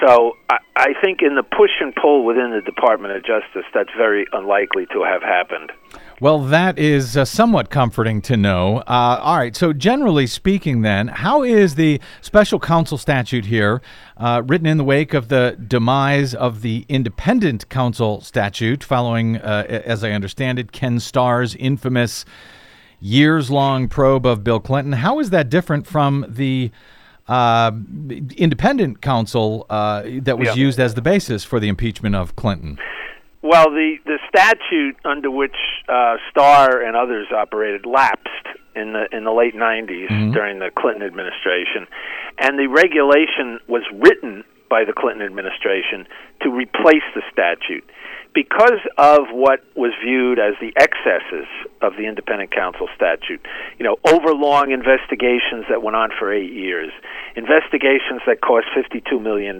So 0.00 0.36
I, 0.50 0.58
I 0.76 0.88
think 1.02 1.22
in 1.22 1.36
the 1.36 1.42
push 1.42 1.70
and 1.80 1.94
pull 1.94 2.24
within 2.24 2.50
the 2.50 2.60
Department 2.60 3.16
of 3.16 3.24
Justice, 3.24 3.64
that's 3.72 3.90
very 3.96 4.26
unlikely 4.32 4.86
to 4.92 5.04
have 5.04 5.22
happened. 5.22 5.72
Well, 6.18 6.38
that 6.44 6.78
is 6.78 7.14
uh, 7.14 7.26
somewhat 7.26 7.68
comforting 7.68 8.22
to 8.22 8.38
know. 8.38 8.78
Uh, 8.78 9.20
all 9.22 9.36
right. 9.36 9.54
So, 9.54 9.74
generally 9.74 10.26
speaking, 10.26 10.80
then, 10.80 11.08
how 11.08 11.42
is 11.42 11.74
the 11.74 12.00
special 12.22 12.58
counsel 12.58 12.96
statute 12.96 13.44
here 13.44 13.82
uh, 14.16 14.42
written 14.46 14.66
in 14.66 14.78
the 14.78 14.84
wake 14.84 15.12
of 15.12 15.28
the 15.28 15.58
demise 15.68 16.34
of 16.34 16.62
the 16.62 16.86
independent 16.88 17.68
counsel 17.68 18.22
statute, 18.22 18.82
following, 18.82 19.36
uh, 19.36 19.66
as 19.68 20.02
I 20.02 20.12
understand 20.12 20.58
it, 20.58 20.72
Ken 20.72 21.00
Starr's 21.00 21.54
infamous 21.56 22.24
years 22.98 23.50
long 23.50 23.86
probe 23.86 24.24
of 24.24 24.42
Bill 24.42 24.58
Clinton? 24.58 24.94
How 24.94 25.18
is 25.18 25.28
that 25.30 25.50
different 25.50 25.86
from 25.86 26.24
the 26.26 26.70
uh, 27.28 27.72
independent 28.36 29.02
counsel 29.02 29.66
uh, 29.68 30.02
that 30.22 30.38
was 30.38 30.48
Yeah. 30.48 30.54
used 30.54 30.80
as 30.80 30.94
the 30.94 31.02
basis 31.02 31.44
for 31.44 31.60
the 31.60 31.68
impeachment 31.68 32.14
of 32.14 32.36
Clinton? 32.36 32.78
Well, 33.46 33.70
the, 33.70 33.98
the 34.04 34.18
statute 34.28 34.96
under 35.04 35.30
which 35.30 35.54
uh, 35.88 36.16
Starr 36.30 36.82
and 36.82 36.96
others 36.96 37.28
operated 37.30 37.86
lapsed 37.86 38.28
in 38.74 38.92
the 38.92 39.06
in 39.16 39.22
the 39.22 39.30
late 39.30 39.54
90s 39.54 40.32
during 40.34 40.58
the 40.58 40.70
Clinton 40.76 41.04
administration, 41.06 41.86
and 42.38 42.58
the 42.58 42.66
regulation 42.66 43.60
was 43.68 43.82
written 43.94 44.42
by 44.68 44.84
the 44.84 44.92
Clinton 44.92 45.24
administration 45.24 46.08
to 46.42 46.50
replace 46.50 47.06
the 47.14 47.22
statute 47.30 47.88
because 48.36 48.84
of 48.98 49.32
what 49.32 49.64
was 49.74 49.92
viewed 50.04 50.38
as 50.38 50.52
the 50.60 50.70
excesses 50.76 51.48
of 51.80 51.96
the 51.96 52.04
independent 52.04 52.52
counsel 52.52 52.86
statute. 52.94 53.40
You 53.78 53.84
know, 53.86 53.96
overlong 54.04 54.72
investigations 54.72 55.64
that 55.70 55.82
went 55.82 55.96
on 55.96 56.10
for 56.18 56.30
eight 56.30 56.52
years, 56.52 56.92
investigations 57.34 58.20
that 58.26 58.42
cost 58.42 58.66
$52 58.76 59.22
million, 59.22 59.56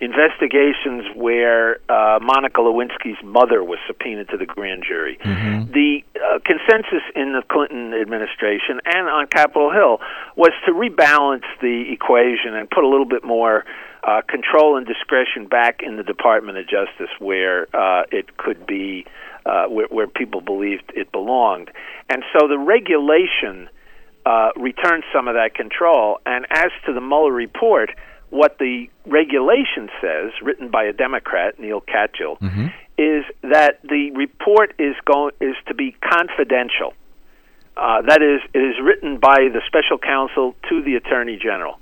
investigations 0.00 1.04
where 1.16 1.80
uh, 1.90 2.20
Monica 2.22 2.60
Lewinsky's 2.60 3.18
mother 3.24 3.64
was 3.64 3.80
subpoenaed 3.88 4.28
to 4.28 4.36
the 4.36 4.46
grand 4.46 4.84
jury. 4.86 5.18
The 5.74 6.04
uh, 6.14 6.38
consensus 6.46 7.02
in 7.16 7.32
the 7.32 7.42
Clinton 7.50 7.92
administration 7.92 8.78
and 8.84 9.08
on 9.08 9.26
Capitol 9.26 9.72
Hill 9.72 9.98
was 10.36 10.52
to 10.66 10.72
rebalance 10.72 11.48
the 11.60 11.90
equation 11.90 12.54
and 12.54 12.70
put 12.70 12.84
a 12.84 12.88
little 12.88 13.04
bit 13.04 13.24
more 13.24 13.64
uh, 14.10 14.22
control 14.22 14.76
and 14.76 14.86
discretion 14.86 15.46
back 15.46 15.80
in 15.82 15.96
the 15.96 16.02
Department 16.02 16.58
of 16.58 16.64
Justice 16.66 17.10
where 17.18 17.68
uh, 17.74 18.02
it 18.10 18.36
could 18.36 18.66
be, 18.66 19.06
uh, 19.46 19.66
where, 19.66 19.86
where 19.86 20.06
people 20.08 20.40
believed 20.40 20.92
it 20.94 21.12
belonged. 21.12 21.70
And 22.08 22.24
so 22.32 22.48
the 22.48 22.58
regulation 22.58 23.68
uh, 24.26 24.50
returned 24.56 25.04
some 25.14 25.28
of 25.28 25.34
that 25.34 25.54
control. 25.54 26.18
And 26.26 26.46
as 26.50 26.70
to 26.86 26.92
the 26.92 27.00
Mueller 27.00 27.32
report, 27.32 27.90
what 28.30 28.58
the 28.58 28.88
regulation 29.06 29.88
says, 30.00 30.32
written 30.42 30.70
by 30.70 30.84
a 30.84 30.92
Democrat, 30.92 31.58
Neal 31.58 31.80
Katyal, 31.80 32.40
is 32.98 33.24
that 33.42 33.80
the 33.82 34.10
report 34.14 34.74
is 34.78 34.94
going 35.04 35.32
is 35.40 35.56
to 35.68 35.74
be 35.74 35.94
confidential. 36.02 36.94
Uh, 37.76 38.02
that 38.02 38.22
is, 38.22 38.40
it 38.52 38.58
is 38.58 38.74
written 38.82 39.18
by 39.18 39.48
the 39.52 39.62
special 39.66 39.98
counsel 39.98 40.54
to 40.68 40.82
the 40.82 40.96
attorney 40.96 41.38
general, 41.42 41.78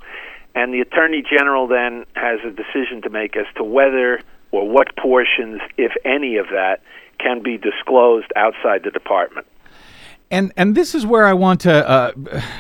and 0.59 0.75
the 0.75 0.81
attorney 0.81 1.23
general 1.23 1.69
then 1.69 2.05
has 2.15 2.41
a 2.45 2.51
decision 2.51 3.01
to 3.03 3.11
make 3.11 3.37
as 3.37 3.47
to 3.57 3.63
whether 3.63 4.21
or 4.51 4.69
what 4.69 4.89
portions, 4.97 5.61
if 5.77 5.93
any, 6.05 6.37
of 6.37 6.47
that 6.47 6.81
can 7.21 7.45
be 7.45 7.57
disclosed 7.57 8.27
outside 8.35 8.83
the 8.83 8.91
department. 8.91 9.47
And 10.33 10.53
and 10.57 10.75
this 10.75 10.97
is 10.97 11.07
where 11.07 11.27
I 11.27 11.33
want 11.33 11.61
to 11.61 11.89
uh, 11.89 12.13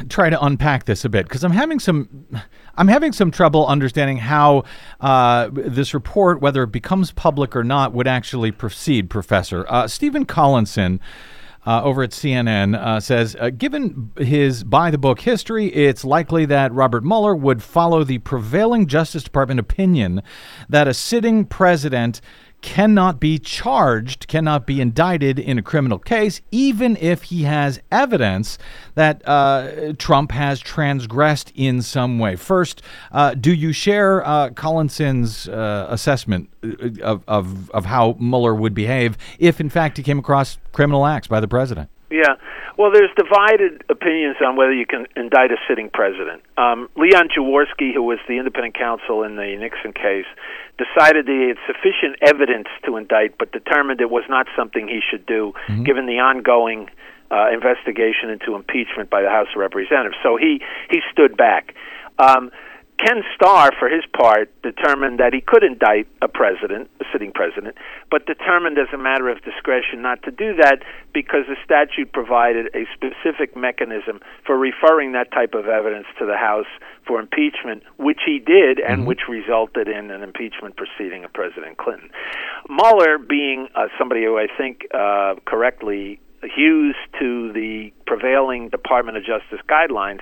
try 0.08 0.30
to 0.30 0.42
unpack 0.42 0.84
this 0.84 1.04
a 1.04 1.08
bit 1.08 1.26
because 1.26 1.42
I'm 1.42 1.52
having 1.52 1.80
some 1.80 2.08
I'm 2.76 2.88
having 2.88 3.12
some 3.12 3.32
trouble 3.32 3.66
understanding 3.66 4.18
how 4.18 4.62
uh, 5.00 5.50
this 5.52 5.92
report, 5.92 6.40
whether 6.40 6.62
it 6.62 6.72
becomes 6.72 7.10
public 7.10 7.56
or 7.56 7.64
not, 7.64 7.92
would 7.92 8.06
actually 8.06 8.52
proceed. 8.52 9.10
Professor 9.10 9.66
uh, 9.68 9.88
Stephen 9.88 10.24
Collinson. 10.24 11.00
Uh, 11.68 11.82
over 11.82 12.02
at 12.02 12.12
CNN 12.12 12.74
uh, 12.74 12.98
says, 12.98 13.36
uh, 13.38 13.50
given 13.50 14.10
his 14.16 14.64
by 14.64 14.90
the 14.90 14.96
book 14.96 15.20
history, 15.20 15.66
it's 15.66 16.02
likely 16.02 16.46
that 16.46 16.72
Robert 16.72 17.04
Mueller 17.04 17.36
would 17.36 17.62
follow 17.62 18.04
the 18.04 18.16
prevailing 18.20 18.86
Justice 18.86 19.22
Department 19.22 19.60
opinion 19.60 20.22
that 20.70 20.88
a 20.88 20.94
sitting 20.94 21.44
president 21.44 22.22
cannot 22.60 23.20
be 23.20 23.38
charged, 23.38 24.26
cannot 24.28 24.66
be 24.66 24.80
indicted 24.80 25.38
in 25.38 25.58
a 25.58 25.62
criminal 25.62 25.98
case, 25.98 26.40
even 26.50 26.96
if 26.96 27.24
he 27.24 27.44
has 27.44 27.80
evidence 27.90 28.58
that 28.94 29.22
uh, 29.26 29.92
Trump 29.98 30.32
has 30.32 30.60
transgressed 30.60 31.52
in 31.54 31.82
some 31.82 32.18
way. 32.18 32.36
First, 32.36 32.82
uh, 33.12 33.34
do 33.34 33.52
you 33.54 33.72
share 33.72 34.26
uh, 34.26 34.50
Collinson's 34.50 35.48
uh, 35.48 35.86
assessment 35.88 36.50
uh, 36.64 36.90
of, 37.02 37.22
of, 37.28 37.70
of 37.70 37.84
how 37.86 38.16
Mueller 38.18 38.54
would 38.54 38.74
behave 38.74 39.16
if, 39.38 39.60
in 39.60 39.70
fact, 39.70 39.96
he 39.96 40.02
came 40.02 40.18
across 40.18 40.58
criminal 40.72 41.06
acts 41.06 41.28
by 41.28 41.40
the 41.40 41.48
president? 41.48 41.88
Yeah. 42.10 42.34
Well, 42.78 42.92
there's 42.92 43.10
divided 43.16 43.82
opinions 43.88 44.36
on 44.44 44.54
whether 44.54 44.72
you 44.72 44.86
can 44.86 45.06
indict 45.16 45.50
a 45.50 45.56
sitting 45.68 45.90
president. 45.92 46.42
Um, 46.56 46.88
Leon 46.96 47.28
Jaworski, 47.36 47.92
who 47.92 48.04
was 48.04 48.18
the 48.28 48.38
independent 48.38 48.78
counsel 48.78 49.24
in 49.24 49.34
the 49.34 49.56
Nixon 49.58 49.92
case, 49.92 50.26
decided 50.78 51.26
that 51.26 51.32
he 51.32 51.48
had 51.48 51.58
sufficient 51.66 52.16
evidence 52.22 52.68
to 52.86 52.96
indict, 52.96 53.36
but 53.38 53.50
determined 53.52 54.00
it 54.00 54.10
was 54.10 54.24
not 54.28 54.46
something 54.56 54.86
he 54.88 55.00
should 55.08 55.26
do, 55.26 55.52
given 55.84 56.06
the 56.06 56.18
ongoing 56.20 56.88
uh, 57.30 57.50
investigation 57.52 58.30
into 58.30 58.54
impeachment 58.54 59.10
by 59.10 59.20
the 59.22 59.28
House 59.28 59.48
of 59.54 59.60
Representatives. 59.60 60.16
So 60.22 60.36
he 60.36 60.62
he 60.90 61.00
stood 61.12 61.36
back. 61.36 61.74
Um, 62.18 62.50
Ken 62.98 63.22
Starr, 63.34 63.70
for 63.78 63.88
his 63.88 64.04
part, 64.12 64.50
determined 64.62 65.20
that 65.20 65.32
he 65.32 65.40
could 65.40 65.62
indict 65.62 66.08
a 66.20 66.26
president, 66.26 66.90
a 67.00 67.04
sitting 67.12 67.30
president, 67.32 67.76
but 68.10 68.26
determined 68.26 68.76
as 68.76 68.88
a 68.92 68.98
matter 68.98 69.28
of 69.28 69.42
discretion 69.44 70.02
not 70.02 70.22
to 70.24 70.32
do 70.32 70.54
that 70.56 70.82
because 71.14 71.46
the 71.48 71.56
statute 71.64 72.12
provided 72.12 72.66
a 72.74 72.86
specific 72.92 73.56
mechanism 73.56 74.20
for 74.44 74.58
referring 74.58 75.12
that 75.12 75.30
type 75.30 75.54
of 75.54 75.68
evidence 75.68 76.06
to 76.18 76.26
the 76.26 76.36
House 76.36 76.66
for 77.06 77.20
impeachment, 77.20 77.84
which 77.98 78.20
he 78.26 78.40
did, 78.40 78.80
and 78.80 79.06
which 79.06 79.28
resulted 79.28 79.86
in 79.86 80.10
an 80.10 80.22
impeachment 80.22 80.76
proceeding 80.76 81.24
of 81.24 81.32
President 81.32 81.78
Clinton. 81.78 82.10
Mueller, 82.68 83.16
being 83.18 83.68
uh, 83.76 83.86
somebody 83.96 84.24
who 84.24 84.38
I 84.38 84.48
think 84.56 84.86
uh, 84.92 85.36
correctly 85.46 86.20
hews 86.42 86.96
to 87.18 87.52
the 87.52 87.92
prevailing 88.06 88.68
Department 88.68 89.16
of 89.16 89.24
Justice 89.24 89.60
guidelines, 89.68 90.20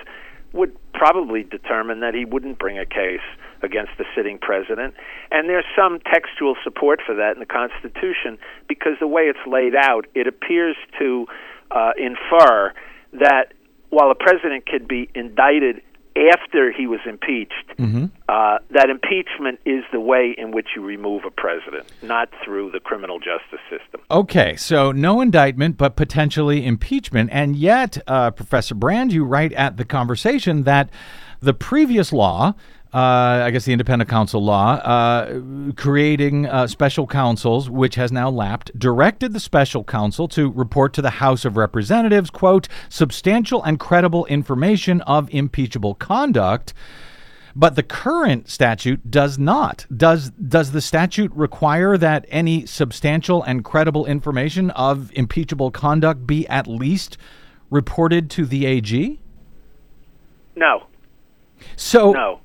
would 0.57 0.77
probably 0.93 1.43
determine 1.43 2.01
that 2.01 2.15
he 2.15 2.25
wouldn't 2.25 2.59
bring 2.59 2.79
a 2.79 2.87
case 2.87 3.21
against 3.63 3.93
the 3.99 4.05
sitting 4.15 4.39
president. 4.39 4.95
And 5.31 5.49
there's 5.49 5.65
some 5.77 6.01
textual 6.01 6.57
support 6.65 7.01
for 7.05 7.15
that 7.15 7.35
in 7.35 7.41
the 7.41 7.47
Constitution 7.47 8.39
because 8.69 8.95
the 9.01 9.07
way 9.07 9.23
it's 9.23 9.47
laid 9.47 9.75
out, 9.75 10.07
it 10.15 10.27
appears 10.27 10.77
to 10.99 11.27
uh, 11.71 11.93
infer 11.99 12.73
that 13.13 13.53
while 13.91 14.11
a 14.11 14.15
president 14.15 14.67
could 14.67 14.89
be 14.89 15.09
indicted 15.15 15.81
after 16.17 16.73
he 16.73 16.87
was 16.87 17.01
impeached, 17.07 17.73
uh, 18.29 18.59
that 18.71 18.89
impeachment 18.91 19.61
is 19.65 19.85
the 19.93 20.01
way 20.01 20.35
in 20.37 20.51
which 20.51 20.69
you 20.75 20.83
remove 20.83 21.25
a 21.25 21.31
president, 21.31 21.87
not 22.03 22.31
through 22.45 22.71
the 22.71 22.81
criminal 22.81 23.19
justice 23.19 23.61
system. 23.71 24.01
Okay, 24.11 24.57
so 24.57 24.93
no 24.93 25.21
indictment, 25.21 25.77
but 25.77 25.97
potentially 25.97 26.65
impeachment. 26.65 27.31
And 27.33 27.57
yet, 27.57 27.99
uh, 28.07 28.31
Professor 28.31 28.75
Brand, 28.75 29.13
you 29.13 29.25
write 29.25 29.53
at 29.53 29.77
the 29.77 29.85
conversation 29.85 30.63
that 30.65 30.91
the 31.41 31.55
previous 31.55 32.13
law, 32.13 32.55
uh, 32.97 33.45
I 33.45 33.51
guess 33.51 33.67
the 33.67 33.73
independent 33.73 34.09
counsel 34.09 34.43
law, 34.43 34.77
uh, 34.77 35.43
creating 35.77 36.47
uh, 36.47 36.67
special 36.67 37.07
counsels, 37.07 37.69
which 37.69 37.97
has 37.97 38.11
now 38.11 38.31
lapsed, 38.31 38.71
directed 38.79 39.35
the 39.35 39.41
special 39.41 39.85
counsel 39.85 40.29
to 40.29 40.51
report 40.51 40.95
to 40.95 41.03
the 41.03 41.11
House 41.11 41.45
of 41.45 41.59
Representatives, 41.59 42.31
quote, 42.31 42.69
substantial 42.89 43.63
and 43.63 43.79
credible 43.79 44.25
information 44.27 45.03
of 45.03 45.29
impeachable 45.31 45.95
conduct. 45.95 46.73
But 47.55 47.77
the 47.77 47.83
current 47.83 48.49
statute 48.49 49.11
does 49.11 49.39
not. 49.39 49.85
Does 49.95 50.31
does 50.31 50.73
the 50.73 50.81
statute 50.81 51.33
require 51.35 51.99
that 51.99 52.25
any 52.31 52.65
substantial 52.65 53.43
and 53.43 53.63
credible 53.63 54.07
information 54.07 54.71
of 54.71 55.11
impeachable 55.13 55.71
conduct 55.71 56.27
be 56.27 56.49
at 56.49 56.67
least 56.67 57.19
reported 57.69 58.31
to 58.31 58.47
the 58.47 58.65
AG? 58.65 59.21
No. 60.55 60.87
So 61.77 62.13
no. 62.13 62.41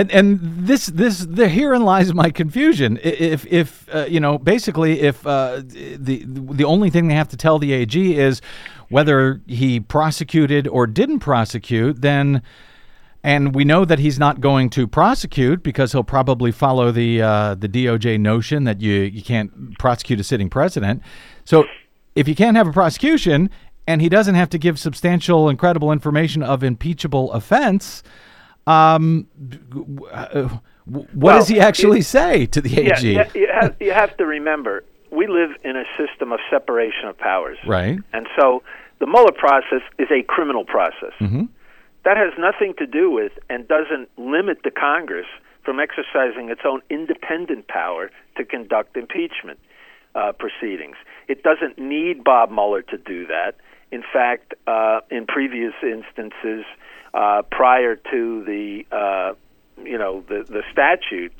And 0.00 0.10
and 0.12 0.40
this 0.40 0.86
this 0.86 1.18
the 1.18 1.46
herein 1.46 1.84
lies 1.84 2.14
my 2.14 2.30
confusion. 2.30 2.98
If 3.02 3.44
if 3.44 3.86
uh, 3.94 4.06
you 4.08 4.18
know 4.18 4.38
basically 4.38 5.00
if 5.00 5.26
uh, 5.26 5.60
the 5.62 6.24
the 6.26 6.64
only 6.64 6.88
thing 6.88 7.08
they 7.08 7.14
have 7.14 7.28
to 7.28 7.36
tell 7.36 7.58
the 7.58 7.74
AG 7.74 8.16
is 8.16 8.40
whether 8.88 9.42
he 9.46 9.78
prosecuted 9.78 10.66
or 10.66 10.86
didn't 10.86 11.18
prosecute, 11.18 12.00
then 12.00 12.40
and 13.22 13.54
we 13.54 13.62
know 13.62 13.84
that 13.84 13.98
he's 13.98 14.18
not 14.18 14.40
going 14.40 14.70
to 14.70 14.88
prosecute 14.88 15.62
because 15.62 15.92
he'll 15.92 16.02
probably 16.02 16.50
follow 16.50 16.90
the 16.90 17.20
uh, 17.20 17.54
the 17.56 17.68
DOJ 17.68 18.18
notion 18.18 18.64
that 18.64 18.80
you 18.80 19.02
you 19.02 19.22
can't 19.22 19.78
prosecute 19.78 20.18
a 20.18 20.24
sitting 20.24 20.48
president. 20.48 21.02
So 21.44 21.66
if 22.14 22.26
you 22.26 22.34
can't 22.34 22.56
have 22.56 22.66
a 22.68 22.72
prosecution 22.72 23.50
and 23.86 24.00
he 24.00 24.08
doesn't 24.08 24.34
have 24.34 24.48
to 24.48 24.58
give 24.58 24.78
substantial 24.78 25.50
and 25.50 25.58
credible 25.58 25.92
information 25.92 26.42
of 26.42 26.64
impeachable 26.64 27.30
offense 27.32 28.02
um, 28.70 29.26
what 30.84 31.08
Well, 31.14 31.38
does 31.38 31.48
he 31.48 31.60
actually 31.60 32.00
it- 32.00 32.04
say 32.06 32.46
to 32.46 32.60
the 32.60 32.80
AG? 32.80 33.12
yeah, 33.12 33.28
you, 33.34 33.48
have, 33.60 33.76
you 33.80 33.92
have 33.92 34.16
to 34.16 34.26
remember, 34.26 34.84
we 35.10 35.26
live 35.26 35.50
in 35.64 35.76
a 35.76 35.84
system 35.98 36.32
of 36.32 36.40
separation 36.50 37.08
of 37.08 37.18
powers. 37.18 37.58
Right. 37.66 37.98
And 38.12 38.26
so 38.38 38.62
the 38.98 39.06
Mueller 39.06 39.32
process 39.32 39.82
is 39.98 40.08
a 40.10 40.22
criminal 40.22 40.64
process. 40.64 41.12
Mm-hmm. 41.20 41.44
That 42.04 42.16
has 42.16 42.32
nothing 42.38 42.74
to 42.78 42.86
do 42.86 43.10
with 43.10 43.32
and 43.50 43.68
doesn't 43.68 44.08
limit 44.16 44.58
the 44.64 44.70
Congress 44.70 45.26
from 45.64 45.78
exercising 45.80 46.48
its 46.48 46.62
own 46.64 46.80
independent 46.88 47.68
power 47.68 48.10
to 48.36 48.44
conduct 48.44 48.96
impeachment 48.96 49.58
uh, 50.14 50.32
proceedings. 50.32 50.96
It 51.28 51.42
doesn't 51.42 51.78
need 51.78 52.24
Bob 52.24 52.50
Mueller 52.50 52.82
to 52.82 52.96
do 52.96 53.26
that. 53.26 53.56
In 53.92 54.02
fact, 54.12 54.54
uh, 54.66 55.00
in 55.10 55.26
previous 55.26 55.74
instances, 55.82 56.64
uh, 57.14 57.42
prior 57.50 57.96
to 57.96 58.44
the 58.44 58.84
uh, 58.92 59.34
you 59.82 59.98
know 59.98 60.24
the 60.28 60.44
the 60.48 60.62
statute, 60.72 61.32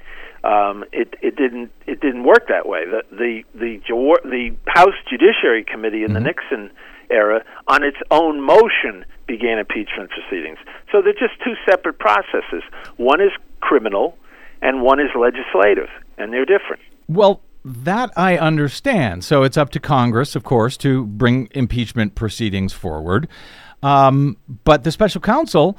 um, 0.44 0.84
it 0.92 1.14
it 1.22 1.36
didn't 1.36 1.70
it 1.86 2.00
didn't 2.00 2.24
work 2.24 2.48
that 2.48 2.66
way. 2.66 2.84
The 2.84 3.02
the 3.10 3.44
the, 3.54 3.80
the 4.24 4.56
House 4.66 4.94
Judiciary 5.08 5.64
Committee 5.64 6.04
in 6.04 6.12
the 6.12 6.20
Nixon 6.20 6.70
era, 7.10 7.44
on 7.66 7.82
its 7.82 7.98
own 8.10 8.40
motion, 8.40 9.04
began 9.26 9.58
impeachment 9.58 10.10
proceedings. 10.10 10.58
So 10.90 11.02
they're 11.02 11.12
just 11.12 11.40
two 11.44 11.54
separate 11.68 11.98
processes. 11.98 12.62
One 12.96 13.20
is 13.20 13.32
criminal, 13.60 14.16
and 14.62 14.82
one 14.82 15.00
is 15.00 15.10
legislative, 15.14 15.88
and 16.18 16.32
they're 16.32 16.44
different. 16.44 16.82
Well, 17.08 17.42
that 17.64 18.10
I 18.16 18.38
understand. 18.38 19.24
So 19.24 19.42
it's 19.42 19.56
up 19.56 19.70
to 19.70 19.80
Congress, 19.80 20.34
of 20.34 20.44
course, 20.44 20.76
to 20.78 21.04
bring 21.06 21.48
impeachment 21.52 22.14
proceedings 22.14 22.72
forward. 22.72 23.28
Um, 23.82 24.36
but 24.64 24.84
the 24.84 24.92
special 24.92 25.20
counsel 25.20 25.76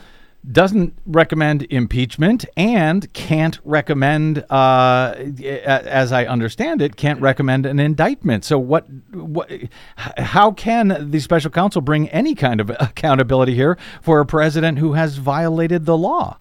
doesn't 0.49 0.93
recommend 1.05 1.67
impeachment 1.69 2.45
and 2.57 3.11
can't 3.13 3.59
recommend, 3.63 4.43
uh, 4.49 5.13
as 5.43 6.11
I 6.11 6.25
understand 6.25 6.81
it, 6.81 6.95
can't 6.95 7.21
recommend 7.21 7.65
an 7.65 7.79
indictment. 7.79 8.43
So 8.43 8.57
what? 8.57 8.87
What? 9.13 9.51
How 9.95 10.51
can 10.51 11.11
the 11.11 11.19
special 11.19 11.51
counsel 11.51 11.81
bring 11.81 12.09
any 12.09 12.33
kind 12.33 12.59
of 12.59 12.69
accountability 12.79 13.53
here 13.53 13.77
for 14.01 14.19
a 14.19 14.25
president 14.25 14.79
who 14.79 14.93
has 14.93 15.17
violated 15.17 15.85
the 15.85 15.97
law? 15.97 16.37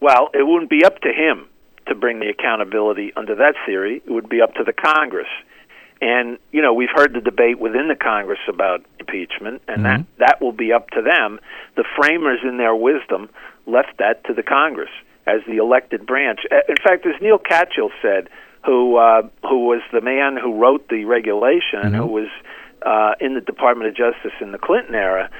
Well, 0.00 0.30
it 0.34 0.46
wouldn't 0.46 0.70
be 0.70 0.84
up 0.84 1.00
to 1.02 1.12
him 1.12 1.46
to 1.86 1.94
bring 1.94 2.20
the 2.20 2.28
accountability 2.28 3.12
under 3.16 3.34
that 3.36 3.54
theory. 3.64 4.02
It 4.04 4.10
would 4.10 4.28
be 4.28 4.40
up 4.42 4.54
to 4.54 4.64
the 4.64 4.72
Congress. 4.72 5.28
And 6.02 6.38
you 6.50 6.60
know, 6.60 6.74
we've 6.74 6.90
heard 6.92 7.14
the 7.14 7.20
debate 7.20 7.60
within 7.60 7.86
the 7.86 7.94
Congress 7.94 8.40
about 8.48 8.84
impeachment, 8.98 9.62
and 9.68 9.84
that 9.84 10.04
that 10.18 10.40
will 10.40 10.52
be 10.52 10.72
up 10.72 10.90
to 10.90 11.00
them. 11.00 11.38
The 11.76 11.84
framers, 11.96 12.40
in 12.42 12.58
their 12.58 12.74
wisdom, 12.74 13.30
left 13.66 13.98
that 13.98 14.24
to 14.24 14.34
the 14.34 14.42
Congress 14.42 14.90
as 15.28 15.42
the 15.46 15.58
elected 15.58 16.04
branch. 16.04 16.40
In 16.50 16.76
fact, 16.82 17.06
as 17.06 17.14
Neal 17.22 17.38
Katyal 17.38 17.90
said, 18.02 18.28
who 18.66 18.96
uh, 18.96 19.22
who 19.42 19.66
was 19.66 19.80
the 19.92 20.00
man 20.00 20.36
who 20.36 20.58
wrote 20.58 20.88
the 20.88 21.04
regulation 21.04 21.78
and 21.78 21.94
who 21.94 22.06
was 22.06 22.28
uh, 22.84 23.12
in 23.20 23.34
the 23.34 23.40
Department 23.40 23.88
of 23.88 23.94
Justice 23.94 24.36
in 24.40 24.50
the 24.50 24.58
Clinton 24.58 24.96
era, 24.96 25.30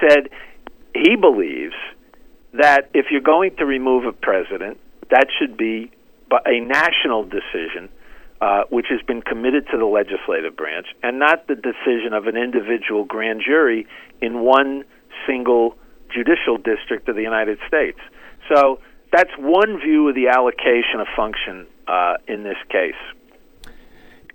said 0.00 0.28
he 0.94 1.16
believes 1.16 1.74
that 2.52 2.88
if 2.94 3.06
you're 3.10 3.20
going 3.20 3.56
to 3.56 3.66
remove 3.66 4.04
a 4.04 4.12
president, 4.12 4.78
that 5.10 5.26
should 5.38 5.56
be 5.56 5.90
a 6.46 6.60
national 6.60 7.24
decision, 7.24 7.88
uh, 8.44 8.64
which 8.68 8.88
has 8.90 9.00
been 9.06 9.22
committed 9.22 9.66
to 9.72 9.78
the 9.78 9.86
legislative 9.86 10.54
branch, 10.54 10.86
and 11.02 11.18
not 11.18 11.46
the 11.46 11.54
decision 11.54 12.12
of 12.12 12.26
an 12.26 12.36
individual 12.36 13.02
grand 13.02 13.40
jury 13.40 13.86
in 14.20 14.40
one 14.40 14.84
single 15.26 15.76
judicial 16.12 16.58
district 16.58 17.08
of 17.08 17.16
the 17.16 17.22
United 17.22 17.58
States. 17.66 17.98
So 18.50 18.80
that's 19.10 19.30
one 19.38 19.80
view 19.80 20.10
of 20.10 20.14
the 20.14 20.28
allocation 20.28 21.00
of 21.00 21.06
function 21.16 21.66
uh, 21.88 22.16
in 22.28 22.42
this 22.42 22.58
case. 22.68 23.02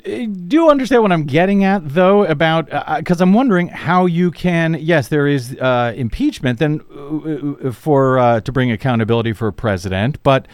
Do 0.03 0.55
you 0.57 0.70
understand 0.72 1.03
what 1.03 1.12
I'm 1.12 1.26
getting 1.26 1.64
at, 1.64 1.82
though, 1.88 2.24
about 2.26 2.66
because 2.97 3.22
I'm 3.22 3.34
wondering 3.34 3.68
how 3.68 4.07
you 4.07 4.32
can? 4.32 4.76
Yes, 4.80 5.10
there 5.10 5.28
is 5.28 5.55
uh, 5.62 5.93
impeachment 5.95 6.57
then 6.57 6.82
uh, 6.91 7.68
uh, 7.68 7.72
for 7.72 8.18
uh, 8.18 8.39
to 8.41 8.51
bring 8.51 8.72
accountability 8.72 9.34
for 9.34 9.49
a 9.49 9.53
president, 9.53 10.24
but 10.24 10.47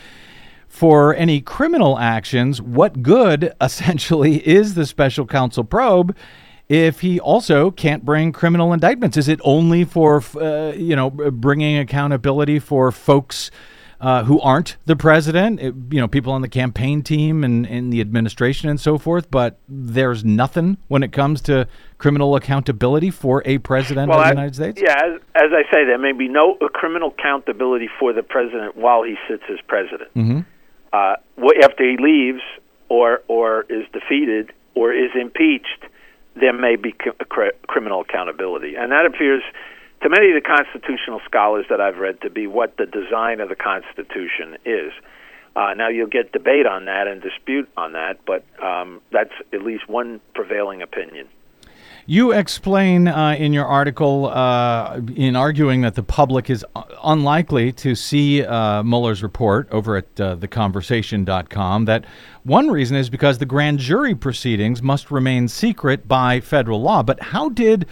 for 0.75 1.15
any 1.15 1.39
criminal 1.41 1.97
actions, 1.97 2.61
what 2.61 3.01
good 3.01 3.53
essentially 3.61 4.45
is 4.47 4.73
the 4.75 4.85
special 4.85 5.25
counsel 5.25 5.63
probe? 5.63 6.15
If 6.67 7.01
he 7.01 7.19
also 7.19 7.69
can't 7.71 8.03
bring 8.03 8.31
criminal 8.31 8.73
indictments, 8.73 9.17
is 9.17 9.27
it 9.27 9.39
only 9.43 9.83
for 9.85 10.21
uh, 10.35 10.71
you 10.75 10.95
know 10.95 11.09
bringing 11.11 11.77
accountability 11.77 12.59
for 12.59 12.91
folks 12.91 13.51
uh, 14.01 14.23
who 14.25 14.41
aren't 14.41 14.75
the 14.85 14.95
president, 14.95 15.59
it- 15.61 15.73
you 15.91 16.01
know, 16.01 16.07
people 16.07 16.33
on 16.33 16.41
the 16.41 16.49
campaign 16.49 17.01
team 17.01 17.43
and 17.43 17.65
in 17.67 17.91
the 17.91 18.01
administration 18.01 18.67
and 18.69 18.79
so 18.79 18.97
forth, 18.97 19.31
but 19.31 19.57
there's 19.69 20.25
nothing 20.25 20.77
when 20.89 21.01
it 21.03 21.11
comes 21.13 21.39
to 21.41 21.65
criminal 21.97 22.35
accountability 22.35 23.09
for 23.09 23.41
a 23.45 23.57
president 23.59 24.11
of 24.11 24.17
the 24.17 24.25
I- 24.25 24.29
United 24.31 24.55
States? 24.55 24.81
Yeah, 24.83 24.95
as, 24.95 25.21
as 25.35 25.51
I 25.53 25.63
say, 25.73 25.85
there 25.85 25.97
may 25.97 26.11
be 26.11 26.27
no 26.27 26.57
criminal 26.73 27.13
accountability 27.17 27.89
for 27.99 28.11
the 28.11 28.21
president 28.23 28.75
while 28.75 29.03
he 29.03 29.15
sits 29.29 29.43
as 29.49 29.59
president. 29.67 30.13
Mm-hmm. 30.15 30.39
Uh, 30.95 31.15
after 31.61 31.83
he 31.83 31.97
leaves 31.97 32.41
or 32.87 33.21
or 33.27 33.63
is 33.63 33.85
defeated 33.91 34.53
or 34.75 34.93
is 34.93 35.11
impeached, 35.19 35.81
there 36.35 36.53
may 36.53 36.75
be 36.77 36.91
c- 37.03 37.11
cri- 37.27 37.57
criminal 37.67 38.01
accountability, 38.01 38.75
and 38.75 38.91
that 38.93 39.05
appears 39.05 39.43
to 40.01 40.09
many 40.09 40.29
of 40.29 40.35
the 40.35 40.47
constitutional 40.47 41.19
scholars 41.25 41.65
that 41.69 41.81
I've 41.81 41.97
read 41.97 42.21
to 42.21 42.29
be 42.29 42.47
what 42.47 42.77
the 42.77 42.85
design 42.85 43.41
of 43.41 43.49
the 43.49 43.55
Constitution 43.55 44.57
is. 44.63 44.93
Uh, 45.55 45.73
now 45.73 45.89
you'll 45.89 46.07
get 46.07 46.31
debate 46.31 46.65
on 46.65 46.85
that 46.85 47.07
and 47.07 47.21
dispute 47.21 47.67
on 47.75 47.93
that, 47.93 48.19
but 48.25 48.45
um, 48.63 49.01
that's 49.11 49.33
at 49.51 49.63
least 49.63 49.89
one 49.89 50.21
prevailing 50.33 50.81
opinion. 50.81 51.27
You 52.07 52.33
explain 52.33 53.07
uh, 53.07 53.35
in 53.39 53.51
your 53.51 53.65
article, 53.65 54.27
uh, 54.27 55.01
in 55.15 55.35
arguing 55.35 55.81
that 55.81 55.95
the 55.95 56.03
public 56.03 56.51
is 56.51 56.63
unlikely 57.03 57.71
to 57.73 57.95
see 57.95 58.43
uh, 58.43 58.83
Mueller's 58.83 59.23
report 59.23 59.67
over 59.71 59.97
at 59.97 60.21
uh, 60.21 60.35
theconversation.com, 60.35 61.85
that 61.85 62.05
one 62.43 62.69
reason 62.69 62.95
is 62.95 63.09
because 63.09 63.39
the 63.39 63.45
grand 63.47 63.79
jury 63.79 64.13
proceedings 64.13 64.83
must 64.83 65.09
remain 65.09 65.47
secret 65.47 66.07
by 66.07 66.39
federal 66.41 66.79
law. 66.79 67.01
But 67.01 67.19
how 67.19 67.49
did 67.49 67.87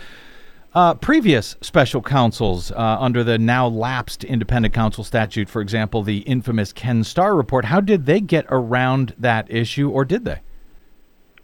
uh, 0.76 0.94
previous 0.94 1.56
special 1.62 2.04
counsels 2.04 2.72
uh, 2.72 2.98
under 3.00 3.24
the 3.24 3.40
now 3.40 3.66
lapsed 3.68 4.24
independent 4.24 4.76
counsel 4.76 5.04
statute, 5.04 5.50
for 5.50 5.60
example, 5.60 6.04
the 6.04 6.20
infamous 6.20 6.72
Ken 6.72 7.04
Starr 7.04 7.36
report, 7.36 7.66
how 7.66 7.82
did 7.82 8.06
they 8.06 8.22
get 8.22 8.46
around 8.50 9.16
that 9.18 9.50
issue, 9.50 9.90
or 9.90 10.06
did 10.06 10.24
they? 10.24 10.42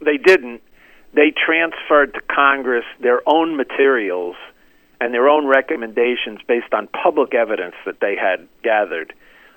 they 0.01 0.17
didn't. 0.17 0.61
They 1.13 1.31
transferred 1.31 2.13
to 2.13 2.21
Congress 2.21 2.85
their 3.01 3.21
own 3.27 3.55
materials 3.57 4.35
and 5.01 5.13
their 5.13 5.27
own 5.29 5.47
recommendations 5.47 6.39
based 6.47 6.73
on 6.73 6.87
public 6.87 7.33
evidence 7.33 7.75
that 7.85 7.99
they 7.99 8.15
had 8.15 8.47
gathered. 8.63 9.13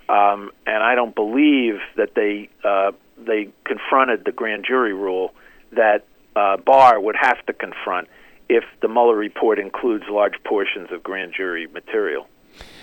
Um, 0.09 0.50
and 0.66 0.82
I 0.82 0.94
don't 0.94 1.14
believe 1.14 1.80
that 1.96 2.14
they 2.14 2.48
uh, 2.64 2.92
they 3.18 3.48
confronted 3.64 4.24
the 4.24 4.32
grand 4.32 4.64
jury 4.66 4.92
rule 4.92 5.32
that 5.72 6.05
uh, 6.36 6.57
Barr 6.57 7.00
would 7.00 7.16
have 7.20 7.44
to 7.46 7.53
confront 7.53 8.09
if 8.48 8.64
the 8.80 8.88
Mueller 8.88 9.16
report 9.16 9.59
includes 9.59 10.05
large 10.11 10.34
portions 10.44 10.90
of 10.90 11.03
grand 11.03 11.32
jury 11.34 11.66
material. 11.68 12.26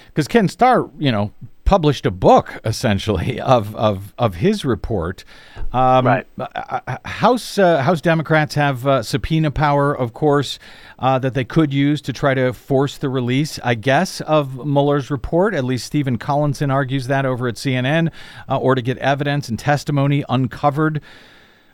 because 0.08 0.28
Ken 0.28 0.48
Starr, 0.48 0.90
you 0.98 1.12
know, 1.12 1.32
published 1.70 2.04
a 2.08 2.10
book 2.10 2.60
essentially 2.66 3.40
of 3.40 3.76
of, 3.76 4.12
of 4.18 4.34
his 4.34 4.66
report. 4.66 5.24
Um, 5.72 6.08
Right. 6.08 6.26
uh, 6.40 6.98
House 7.06 7.60
uh, 7.60 7.84
House 7.84 8.02
Democrats 8.02 8.56
have 8.56 8.88
uh, 8.88 9.04
subpoena 9.04 9.52
power, 9.52 9.94
of 9.96 10.12
course, 10.12 10.58
uh, 10.98 11.20
that 11.20 11.36
they 11.36 11.46
could 11.46 11.72
use 11.72 12.02
to 12.02 12.12
try 12.12 12.34
to 12.34 12.54
force 12.54 12.98
the 12.98 13.08
release, 13.08 13.60
I 13.64 13.76
guess, 13.76 14.20
of 14.22 14.66
Mueller's 14.66 15.12
report. 15.12 15.54
At 15.54 15.64
least 15.64 15.86
Stephen 15.86 16.18
Collinson 16.18 16.72
argues 16.72 17.06
that 17.06 17.24
over 17.24 17.48
at 17.48 17.54
CNN, 17.54 18.10
uh, 18.50 18.58
or 18.58 18.74
to 18.74 18.82
get 18.82 18.98
evidence 18.98 19.48
and 19.48 19.60
testimony 19.60 20.26
uncovered 20.28 21.02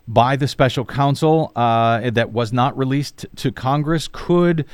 by 0.10 0.36
the 0.36 0.50
special 0.50 0.84
counsel 0.84 1.54
uh, 1.56 2.10
that 2.10 2.34
was 2.34 2.52
not 2.52 2.78
released 2.78 3.26
to 3.38 3.50
Congress. 3.50 4.10
Could 4.12 4.66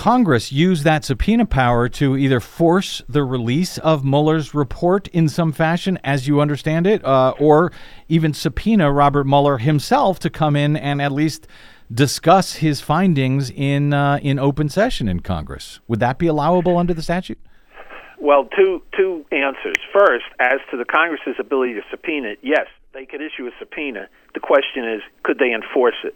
Congress 0.00 0.50
use 0.50 0.82
that 0.82 1.04
subpoena 1.04 1.44
power 1.44 1.86
to 1.86 2.16
either 2.16 2.40
force 2.40 3.02
the 3.06 3.22
release 3.22 3.76
of 3.76 4.02
Mueller's 4.02 4.54
report 4.54 5.08
in 5.08 5.28
some 5.28 5.52
fashion, 5.52 5.98
as 6.02 6.26
you 6.26 6.40
understand 6.40 6.86
it, 6.86 7.04
uh, 7.04 7.34
or 7.38 7.70
even 8.08 8.32
subpoena 8.32 8.90
Robert 8.90 9.26
Mueller 9.26 9.58
himself 9.58 10.18
to 10.18 10.30
come 10.30 10.56
in 10.56 10.74
and 10.74 11.02
at 11.02 11.12
least 11.12 11.46
discuss 11.92 12.54
his 12.54 12.80
findings 12.80 13.50
in 13.50 13.92
uh, 13.92 14.18
in 14.22 14.38
open 14.38 14.70
session 14.70 15.06
in 15.06 15.20
Congress? 15.20 15.80
Would 15.86 16.00
that 16.00 16.16
be 16.18 16.28
allowable 16.28 16.78
under 16.78 16.94
the 16.94 17.02
statute? 17.02 17.38
Well, 18.18 18.48
two 18.56 18.80
two 18.96 19.26
answers. 19.30 19.76
First, 19.92 20.24
as 20.38 20.60
to 20.70 20.78
the 20.78 20.86
Congress's 20.86 21.36
ability 21.38 21.74
to 21.74 21.82
subpoena, 21.90 22.36
yes, 22.40 22.68
they 22.94 23.04
could 23.04 23.20
issue 23.20 23.46
a 23.46 23.50
subpoena. 23.58 24.08
The 24.32 24.40
question 24.40 24.82
is, 24.88 25.02
could 25.24 25.38
they 25.38 25.52
enforce 25.52 26.00
it? 26.04 26.14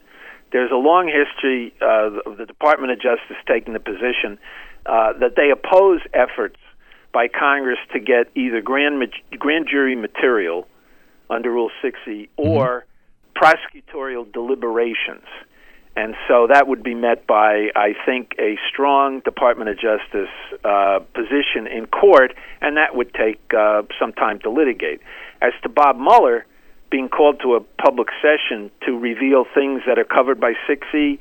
There's 0.54 0.70
a 0.70 0.76
long 0.76 1.08
history 1.08 1.74
uh, 1.82 2.30
of 2.30 2.36
the 2.38 2.46
Department 2.46 2.92
of 2.92 3.00
Justice 3.00 3.36
taking 3.44 3.72
the 3.72 3.80
position 3.80 4.38
uh, 4.86 5.14
that 5.18 5.34
they 5.36 5.50
oppose 5.50 6.00
efforts 6.14 6.60
by 7.12 7.26
Congress 7.26 7.80
to 7.92 7.98
get 7.98 8.30
either 8.36 8.60
grand 8.60 9.00
ma- 9.00 9.36
grand 9.36 9.66
jury 9.68 9.96
material 9.96 10.68
under 11.28 11.50
Rule 11.50 11.72
6E 11.82 12.28
or 12.36 12.86
prosecutorial 13.34 14.32
deliberations. 14.32 15.26
And 15.96 16.14
so 16.28 16.46
that 16.48 16.68
would 16.68 16.84
be 16.84 16.94
met 16.94 17.26
by, 17.26 17.70
I 17.74 17.94
think, 18.06 18.36
a 18.38 18.56
strong 18.70 19.22
Department 19.24 19.70
of 19.70 19.76
Justice 19.76 20.30
uh, 20.64 21.00
position 21.14 21.66
in 21.66 21.86
court, 21.86 22.32
and 22.60 22.76
that 22.76 22.94
would 22.94 23.12
take 23.12 23.40
uh, 23.52 23.82
some 23.98 24.12
time 24.12 24.38
to 24.44 24.50
litigate. 24.50 25.00
As 25.42 25.52
to 25.64 25.68
Bob 25.68 25.96
Mueller 25.96 26.46
being 26.94 27.08
called 27.08 27.40
to 27.40 27.56
a 27.56 27.60
public 27.82 28.06
session 28.22 28.70
to 28.86 28.96
reveal 28.96 29.44
things 29.52 29.82
that 29.84 29.98
are 29.98 30.04
covered 30.04 30.38
by 30.38 30.52
6E, 30.68 31.18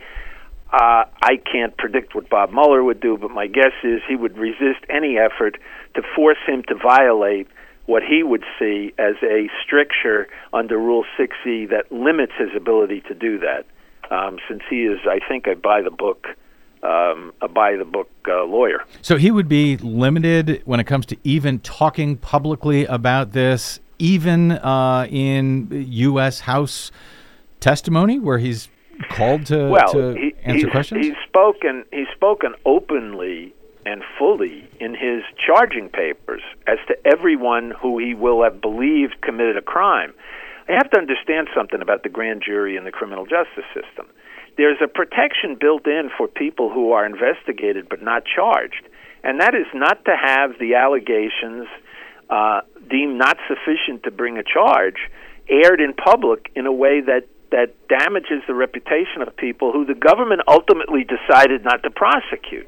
uh, 0.71 1.05
I 1.19 1.37
can't 1.51 1.75
predict 1.75 2.13
what 2.13 2.29
Bob 2.29 2.51
Mueller 2.51 2.83
would 2.83 2.99
do, 2.99 3.17
but 3.17 3.31
my 3.31 3.47
guess 3.47 3.73
is 3.83 3.99
he 4.07 4.15
would 4.15 4.37
resist 4.37 4.85
any 4.87 5.17
effort 5.17 5.57
to 5.95 6.03
force 6.15 6.37
him 6.45 6.61
to 6.67 6.75
violate 6.75 7.47
what 7.87 8.03
he 8.03 8.21
would 8.21 8.43
see 8.59 8.93
as 8.99 9.15
a 9.23 9.49
stricture 9.65 10.27
under 10.53 10.77
Rule 10.77 11.05
6E 11.17 11.67
that 11.71 11.91
limits 11.91 12.33
his 12.37 12.49
ability 12.55 13.01
to 13.07 13.15
do 13.15 13.39
that 13.39 13.65
um, 14.11 14.37
since 14.47 14.61
he 14.69 14.83
is, 14.83 14.99
I 15.09 15.27
think, 15.27 15.47
a 15.47 15.55
by 15.55 15.81
the 15.81 15.89
book, 15.89 16.27
um, 16.83 17.33
a 17.41 17.47
by 17.47 17.77
the 17.77 17.85
book 17.85 18.11
uh, 18.27 18.43
lawyer. 18.43 18.83
So 19.01 19.17
he 19.17 19.31
would 19.31 19.49
be 19.49 19.77
limited 19.77 20.61
when 20.65 20.79
it 20.79 20.83
comes 20.83 21.07
to 21.07 21.17
even 21.23 21.61
talking 21.61 22.17
publicly 22.17 22.85
about 22.85 23.31
this, 23.31 23.79
even 24.03 24.51
uh, 24.51 25.07
in 25.09 25.69
U.S. 25.71 26.41
House 26.41 26.91
testimony, 27.61 28.19
where 28.19 28.37
he's 28.37 28.67
called 29.09 29.45
to, 29.45 29.69
well, 29.69 29.91
to 29.93 30.13
he, 30.13 30.35
answer 30.43 30.65
he's, 30.65 30.71
questions. 30.71 31.05
He's 31.05 31.15
spoken. 31.25 31.85
He's 31.91 32.09
spoken 32.13 32.53
openly 32.65 33.55
and 33.85 34.03
fully 34.19 34.67
in 34.81 34.93
his 34.93 35.23
charging 35.45 35.87
papers 35.87 36.41
as 36.67 36.79
to 36.87 36.95
everyone 37.05 37.71
who 37.81 37.97
he 37.97 38.13
will 38.13 38.43
have 38.43 38.59
believed 38.59 39.21
committed 39.21 39.55
a 39.55 39.61
crime. 39.61 40.13
You 40.67 40.75
have 40.75 40.91
to 40.91 40.97
understand 40.97 41.47
something 41.55 41.81
about 41.81 42.03
the 42.03 42.09
grand 42.09 42.43
jury 42.45 42.75
and 42.75 42.85
the 42.85 42.91
criminal 42.91 43.25
justice 43.25 43.67
system. 43.73 44.07
There's 44.57 44.77
a 44.83 44.87
protection 44.87 45.57
built 45.59 45.87
in 45.87 46.09
for 46.17 46.27
people 46.27 46.69
who 46.69 46.91
are 46.91 47.05
investigated 47.05 47.87
but 47.89 48.01
not 48.01 48.23
charged, 48.25 48.87
and 49.23 49.39
that 49.39 49.55
is 49.55 49.67
not 49.73 50.03
to 50.05 50.15
have 50.15 50.59
the 50.59 50.75
allegations 50.75 51.67
uh, 52.33 52.61
deemed 52.89 53.19
not 53.19 53.37
sufficient 53.47 54.01
to 54.03 54.09
bring 54.09 54.39
a 54.39 54.43
charge 54.43 54.97
aired 55.47 55.79
in 55.79 55.93
public 55.93 56.51
in 56.55 56.65
a 56.65 56.71
way 56.71 56.99
that 56.99 57.27
that 57.51 57.69
damages 57.87 58.41
the 58.47 58.55
reputation 58.55 59.21
of 59.21 59.37
people 59.37 59.71
who 59.71 59.85
the 59.85 59.93
government 59.93 60.41
ultimately 60.47 61.03
decided 61.05 61.63
not 61.63 61.83
to 61.83 61.91
prosecute. 61.91 62.67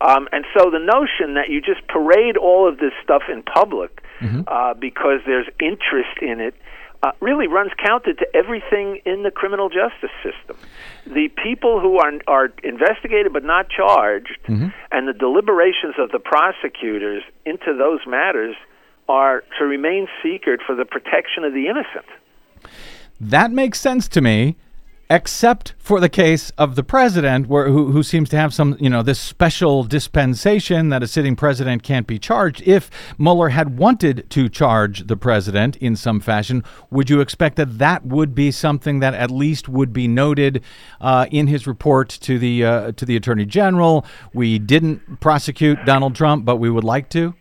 Um, 0.00 0.28
and 0.32 0.44
so 0.52 0.68
the 0.68 0.80
notion 0.80 1.34
that 1.34 1.48
you 1.48 1.60
just 1.60 1.86
parade 1.86 2.36
all 2.36 2.68
of 2.68 2.78
this 2.78 2.90
stuff 3.04 3.22
in 3.32 3.44
public 3.44 4.02
uh, 4.48 4.74
because 4.74 5.20
there's 5.24 5.46
interest 5.60 6.18
in 6.20 6.40
it 6.40 6.54
uh, 7.04 7.12
really 7.20 7.46
runs 7.46 7.70
counter 7.78 8.12
to 8.12 8.26
everything 8.34 9.00
in 9.06 9.22
the 9.22 9.30
criminal 9.30 9.68
justice 9.68 10.10
system. 10.26 10.56
The 11.06 11.28
people 11.40 11.78
who 11.80 11.98
are 11.98 12.12
are 12.26 12.48
investigated 12.64 13.32
but 13.32 13.44
not 13.44 13.68
charged, 13.70 14.38
and 14.90 15.06
the 15.06 15.12
deliberations 15.12 15.94
of 15.98 16.10
the 16.10 16.18
prosecutors 16.18 17.22
into 17.44 17.76
those 17.78 18.00
matters 18.08 18.56
are 19.08 19.42
to 19.58 19.64
remain 19.64 20.08
secret 20.22 20.60
for 20.66 20.74
the 20.74 20.84
protection 20.84 21.44
of 21.44 21.52
the 21.52 21.68
innocent. 21.68 22.06
That 23.20 23.50
makes 23.50 23.80
sense 23.80 24.08
to 24.08 24.20
me, 24.20 24.56
except 25.08 25.72
for 25.78 26.00
the 26.00 26.08
case 26.08 26.50
of 26.58 26.74
the 26.74 26.82
president, 26.82 27.46
where 27.46 27.68
who, 27.68 27.92
who 27.92 28.02
seems 28.02 28.28
to 28.30 28.36
have 28.36 28.52
some, 28.52 28.76
you 28.80 28.90
know, 28.90 29.02
this 29.02 29.20
special 29.20 29.84
dispensation 29.84 30.88
that 30.88 31.02
a 31.02 31.06
sitting 31.06 31.36
president 31.36 31.82
can't 31.84 32.06
be 32.06 32.18
charged. 32.18 32.60
If 32.66 32.90
Mueller 33.16 33.50
had 33.50 33.78
wanted 33.78 34.28
to 34.30 34.48
charge 34.48 35.06
the 35.06 35.16
president 35.16 35.76
in 35.76 35.94
some 35.94 36.18
fashion, 36.18 36.64
would 36.90 37.08
you 37.08 37.20
expect 37.20 37.56
that 37.56 37.78
that 37.78 38.04
would 38.04 38.34
be 38.34 38.50
something 38.50 38.98
that 38.98 39.14
at 39.14 39.30
least 39.30 39.68
would 39.68 39.92
be 39.92 40.08
noted 40.08 40.62
uh, 41.00 41.26
in 41.30 41.46
his 41.46 41.66
report 41.66 42.08
to 42.08 42.38
the 42.38 42.64
uh, 42.64 42.92
to 42.92 43.04
the 43.04 43.16
attorney 43.16 43.46
general? 43.46 44.04
We 44.34 44.58
didn't 44.58 45.20
prosecute 45.20 45.84
Donald 45.84 46.16
Trump, 46.16 46.44
but 46.44 46.56
we 46.56 46.68
would 46.68 46.84
like 46.84 47.08
to. 47.10 47.34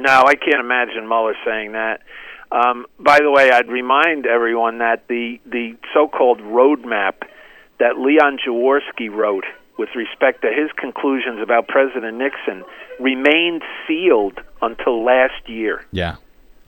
No, 0.00 0.24
I 0.26 0.34
can't 0.34 0.60
imagine 0.60 1.06
Mueller 1.06 1.34
saying 1.44 1.72
that. 1.72 2.02
Um, 2.52 2.86
by 2.98 3.18
the 3.22 3.30
way, 3.30 3.50
I'd 3.50 3.68
remind 3.68 4.26
everyone 4.26 4.78
that 4.78 5.06
the 5.08 5.38
the 5.46 5.76
so-called 5.94 6.40
roadmap 6.40 7.22
that 7.78 7.98
Leon 7.98 8.38
Jaworski 8.44 9.10
wrote 9.10 9.44
with 9.78 9.90
respect 9.94 10.42
to 10.42 10.48
his 10.48 10.70
conclusions 10.76 11.40
about 11.42 11.68
President 11.68 12.18
Nixon 12.18 12.64
remained 12.98 13.62
sealed 13.86 14.40
until 14.60 15.04
last 15.04 15.48
year. 15.48 15.84
Yeah. 15.92 16.16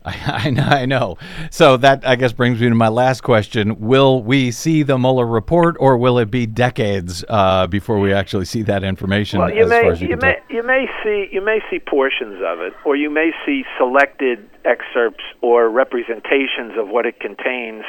I, 0.05 0.43
I 0.47 0.51
know, 0.51 0.63
I 0.63 0.87
know. 0.87 1.17
So 1.51 1.77
that 1.79 2.07
I 2.07 2.17
guess 2.17 2.33
brings 2.33 2.61
me 2.61 2.69
to 2.69 2.75
my 2.75 2.89
last 2.89 3.23
question: 3.23 3.81
Will 3.81 4.23
we 4.23 4.51
see 4.51 4.83
the 4.83 4.99
Mueller 4.99 5.27
report, 5.27 5.77
or 5.81 5.97
will 5.97 6.19
it 6.19 6.31
be 6.31 6.47
decades 6.47 7.25
uh, 7.29 7.67
before 7.67 7.99
we 7.99 8.13
actually 8.13 8.45
see 8.45 8.63
that 8.63 8.85
information? 8.85 9.41
Well, 9.41 9.53
you 9.53 9.65
as 9.65 9.71
may 9.71 9.83
far 9.83 9.93
as 9.93 10.01
you, 10.01 10.09
you 10.09 10.17
may 10.17 10.35
tell? 10.35 10.57
you 10.57 10.63
may 10.63 10.87
see 11.03 11.29
you 11.33 11.45
may 11.45 11.61
see 11.71 11.79
portions 11.79 12.43
of 12.45 12.61
it, 12.61 12.73
or 12.85 12.97
you 12.97 13.11
may 13.11 13.31
see 13.47 13.65
selected 13.79 14.49
excerpts 14.65 15.25
or 15.41 15.69
representations 15.69 16.79
of 16.79 16.89
what 16.89 17.07
it 17.07 17.21
contains. 17.21 17.85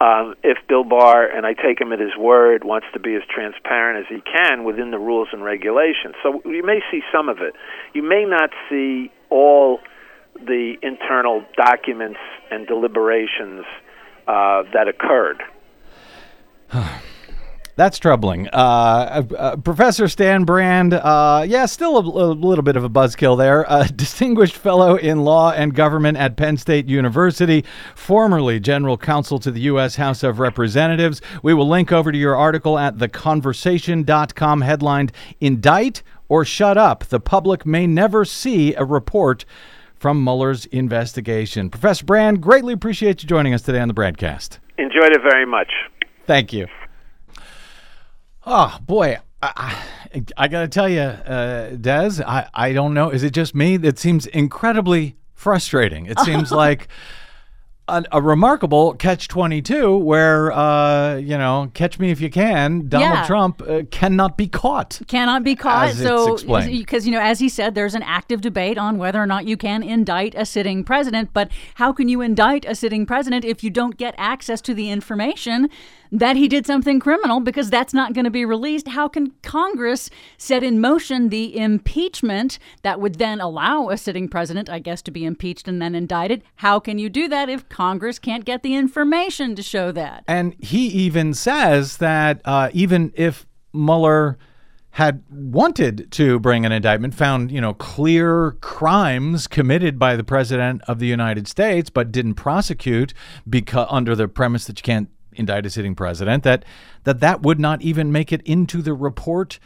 Um, 0.00 0.34
if 0.42 0.58
Bill 0.68 0.82
Barr, 0.84 1.24
and 1.24 1.46
I 1.46 1.54
take 1.54 1.80
him 1.80 1.92
at 1.92 2.00
his 2.00 2.16
word, 2.18 2.64
wants 2.64 2.88
to 2.92 3.00
be 3.00 3.14
as 3.14 3.22
transparent 3.32 4.04
as 4.04 4.14
he 4.14 4.20
can 4.20 4.64
within 4.64 4.90
the 4.90 4.98
rules 4.98 5.28
and 5.32 5.42
regulations, 5.44 6.16
so 6.22 6.42
you 6.44 6.62
may 6.64 6.80
see 6.90 7.00
some 7.12 7.28
of 7.28 7.38
it. 7.38 7.54
You 7.94 8.02
may 8.02 8.24
not 8.24 8.50
see 8.68 9.10
all 9.30 9.78
the 10.46 10.74
internal 10.82 11.44
documents 11.56 12.20
and 12.50 12.66
deliberations 12.66 13.64
uh, 14.26 14.62
that 14.72 14.88
occurred. 14.88 15.42
That's 17.76 17.98
troubling. 17.98 18.48
Uh, 18.52 19.24
uh, 19.36 19.56
Professor 19.56 20.06
Stan 20.06 20.44
Brand, 20.44 20.94
uh, 20.94 21.44
yeah, 21.44 21.66
still 21.66 21.96
a, 21.96 22.00
a 22.00 22.30
little 22.32 22.62
bit 22.62 22.76
of 22.76 22.84
a 22.84 22.88
buzzkill 22.88 23.36
there. 23.36 23.66
Distinguished 23.96 24.54
fellow 24.54 24.94
in 24.94 25.24
law 25.24 25.50
and 25.50 25.74
government 25.74 26.16
at 26.16 26.36
Penn 26.36 26.56
State 26.56 26.86
University, 26.86 27.64
formerly 27.96 28.60
general 28.60 28.96
counsel 28.96 29.40
to 29.40 29.50
the 29.50 29.62
U.S. 29.62 29.96
House 29.96 30.22
of 30.22 30.38
Representatives. 30.38 31.20
We 31.42 31.52
will 31.52 31.68
link 31.68 31.90
over 31.90 32.12
to 32.12 32.18
your 32.18 32.36
article 32.36 32.78
at 32.78 32.98
theconversation.com 32.98 34.60
headlined 34.60 35.10
Indict 35.40 36.04
or 36.28 36.44
Shut 36.44 36.78
Up. 36.78 37.04
The 37.04 37.18
public 37.18 37.66
may 37.66 37.88
never 37.88 38.24
see 38.24 38.74
a 38.74 38.84
report 38.84 39.44
from 40.04 40.22
Mueller's 40.22 40.66
investigation. 40.66 41.70
Professor 41.70 42.04
Brand, 42.04 42.42
greatly 42.42 42.74
appreciate 42.74 43.22
you 43.22 43.26
joining 43.26 43.54
us 43.54 43.62
today 43.62 43.80
on 43.80 43.88
the 43.88 43.94
BradCast. 43.94 44.58
Enjoyed 44.76 45.12
it 45.12 45.22
very 45.22 45.46
much. 45.46 45.72
Thank 46.26 46.52
you. 46.52 46.66
Oh 48.44 48.76
boy, 48.82 49.16
I, 49.40 49.82
I, 50.14 50.22
I 50.36 50.48
got 50.48 50.60
to 50.60 50.68
tell 50.68 50.90
you, 50.90 51.00
uh, 51.00 51.70
Des, 51.70 52.22
I, 52.22 52.46
I 52.52 52.74
don't 52.74 52.92
know. 52.92 53.08
Is 53.08 53.22
it 53.22 53.30
just 53.32 53.54
me? 53.54 53.76
It 53.76 53.98
seems 53.98 54.26
incredibly 54.26 55.16
frustrating. 55.32 56.04
It 56.04 56.20
seems 56.20 56.52
like 56.64 56.88
a, 57.86 58.02
a 58.12 58.22
remarkable 58.22 58.94
catch 58.94 59.28
22 59.28 59.96
where, 59.98 60.50
uh, 60.52 61.16
you 61.16 61.36
know, 61.36 61.70
catch 61.74 61.98
me 61.98 62.10
if 62.10 62.20
you 62.20 62.30
can, 62.30 62.88
Donald 62.88 63.12
Yeah. 63.12 63.26
Trump 63.26 63.62
uh, 63.62 63.82
cannot 63.90 64.36
be 64.38 64.48
caught. 64.48 65.02
cannot 65.06 65.44
be 65.44 65.54
caught. 65.54 65.92
So, 65.92 66.38
because 66.66 67.04
you 67.06 67.12
know, 67.12 67.20
as 67.20 67.40
he 67.40 67.48
said, 67.48 67.74
there's 67.74 67.94
an 67.94 68.02
active 68.02 68.40
debate 68.40 68.78
on 68.78 68.96
whether 68.96 69.20
or 69.20 69.26
not 69.26 69.46
you 69.46 69.56
can 69.58 69.82
indict 69.82 70.34
a 70.34 70.46
sitting 70.46 70.82
president. 70.82 71.30
But 71.34 71.50
how 71.74 71.92
can 71.92 72.08
you 72.08 72.22
indict 72.22 72.64
a 72.64 72.74
sitting 72.74 73.04
president 73.04 73.44
if 73.44 73.62
you 73.62 73.70
don't 73.70 73.96
get 73.98 74.14
access 74.16 74.62
to 74.62 74.74
the 74.74 74.90
information 74.90 75.68
that 76.14 76.36
he 76.36 76.48
did 76.48 76.64
something 76.64 77.00
criminal? 77.00 77.40
Because 77.40 77.68
that's 77.70 77.92
not 77.92 78.14
going 78.14 78.24
to 78.24 78.30
be 78.30 78.44
released. 78.44 78.88
How 78.88 79.08
can 79.08 79.32
Congress 79.42 80.08
set 80.38 80.62
in 80.62 80.80
motion 80.80 81.28
the 81.28 81.56
impeachment 81.56 82.58
that 82.82 83.00
would 83.00 83.16
then 83.16 83.40
allow 83.40 83.88
a 83.88 83.96
sitting 83.96 84.28
president, 84.28 84.70
I 84.70 84.78
guess, 84.78 85.02
to 85.02 85.10
be 85.10 85.24
impeached 85.24 85.66
and 85.66 85.82
then 85.82 85.94
indicted? 85.94 86.44
How 86.56 86.78
can 86.78 86.98
you 86.98 87.10
do 87.10 87.28
that 87.28 87.48
if 87.48 87.68
Congress 87.68 88.18
can't 88.18 88.44
get 88.44 88.62
the 88.62 88.74
information 88.74 89.56
to 89.56 89.62
show 89.62 89.90
that? 89.92 90.24
And 90.28 90.54
he 90.60 90.86
even 90.86 91.34
says 91.34 91.96
that 91.98 92.40
uh, 92.44 92.70
even 92.72 93.12
if 93.16 93.46
Mueller 93.72 94.38
had 94.94 95.24
wanted 95.28 96.08
to 96.12 96.38
bring 96.38 96.64
an 96.64 96.70
indictment, 96.70 97.14
found 97.14 97.50
you 97.50 97.60
know 97.60 97.74
clear 97.74 98.52
crimes 98.60 99.48
committed 99.48 99.98
by 99.98 100.14
the 100.14 100.22
president 100.22 100.82
of 100.86 101.00
the 101.00 101.06
United 101.06 101.48
States, 101.48 101.90
but 101.90 102.12
didn't 102.12 102.34
prosecute 102.34 103.12
because 103.50 103.88
under 103.90 104.14
the 104.14 104.28
premise 104.28 104.66
that 104.66 104.78
you 104.78 104.84
can't 104.84 105.08
indict 105.36 105.66
a 105.66 105.70
sitting 105.70 105.94
president, 105.94 106.42
that 106.44 106.64
that 107.04 107.20
that 107.20 107.42
would 107.42 107.60
not 107.60 107.82
even 107.82 108.10
make 108.12 108.32
it 108.32 108.42
into 108.42 108.82
the 108.82 108.94
report 108.94 109.58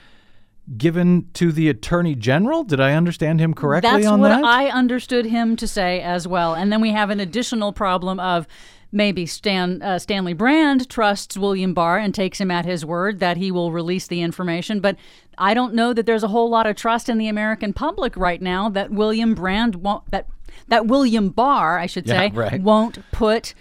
given 0.76 1.28
to 1.32 1.50
the 1.50 1.68
attorney 1.68 2.14
general. 2.14 2.62
Did 2.64 2.80
I 2.80 2.92
understand 2.92 3.40
him 3.40 3.54
correctly 3.54 3.90
That's 3.90 4.06
on 4.06 4.20
what 4.20 4.28
that? 4.28 4.44
I 4.44 4.68
understood 4.68 5.24
him 5.24 5.56
to 5.56 5.66
say 5.66 6.00
as 6.02 6.28
well. 6.28 6.54
And 6.54 6.70
then 6.70 6.80
we 6.80 6.90
have 6.92 7.08
an 7.10 7.20
additional 7.20 7.72
problem 7.72 8.20
of 8.20 8.46
maybe 8.92 9.24
Stan 9.24 9.80
uh, 9.82 9.98
Stanley 9.98 10.34
Brand 10.34 10.88
trusts 10.90 11.38
William 11.38 11.72
Barr 11.74 11.98
and 11.98 12.14
takes 12.14 12.40
him 12.40 12.50
at 12.50 12.66
his 12.66 12.84
word 12.84 13.18
that 13.20 13.36
he 13.38 13.50
will 13.50 13.72
release 13.72 14.06
the 14.06 14.20
information, 14.22 14.80
but 14.80 14.96
I 15.38 15.54
don't 15.54 15.74
know 15.74 15.92
that 15.92 16.04
there's 16.06 16.24
a 16.24 16.28
whole 16.28 16.50
lot 16.50 16.66
of 16.66 16.74
trust 16.76 17.08
in 17.08 17.16
the 17.18 17.28
American 17.28 17.72
public 17.72 18.16
right 18.16 18.42
now 18.42 18.68
that 18.70 18.90
William 18.90 19.34
Brand 19.34 19.76
won't 19.76 20.10
that 20.10 20.26
that 20.68 20.86
William 20.86 21.28
Barr, 21.30 21.78
I 21.78 21.86
should 21.86 22.06
Yeah, 22.06 22.28
say, 22.28 22.30
right. 22.34 22.60
won't 22.60 22.98
put 23.12 23.54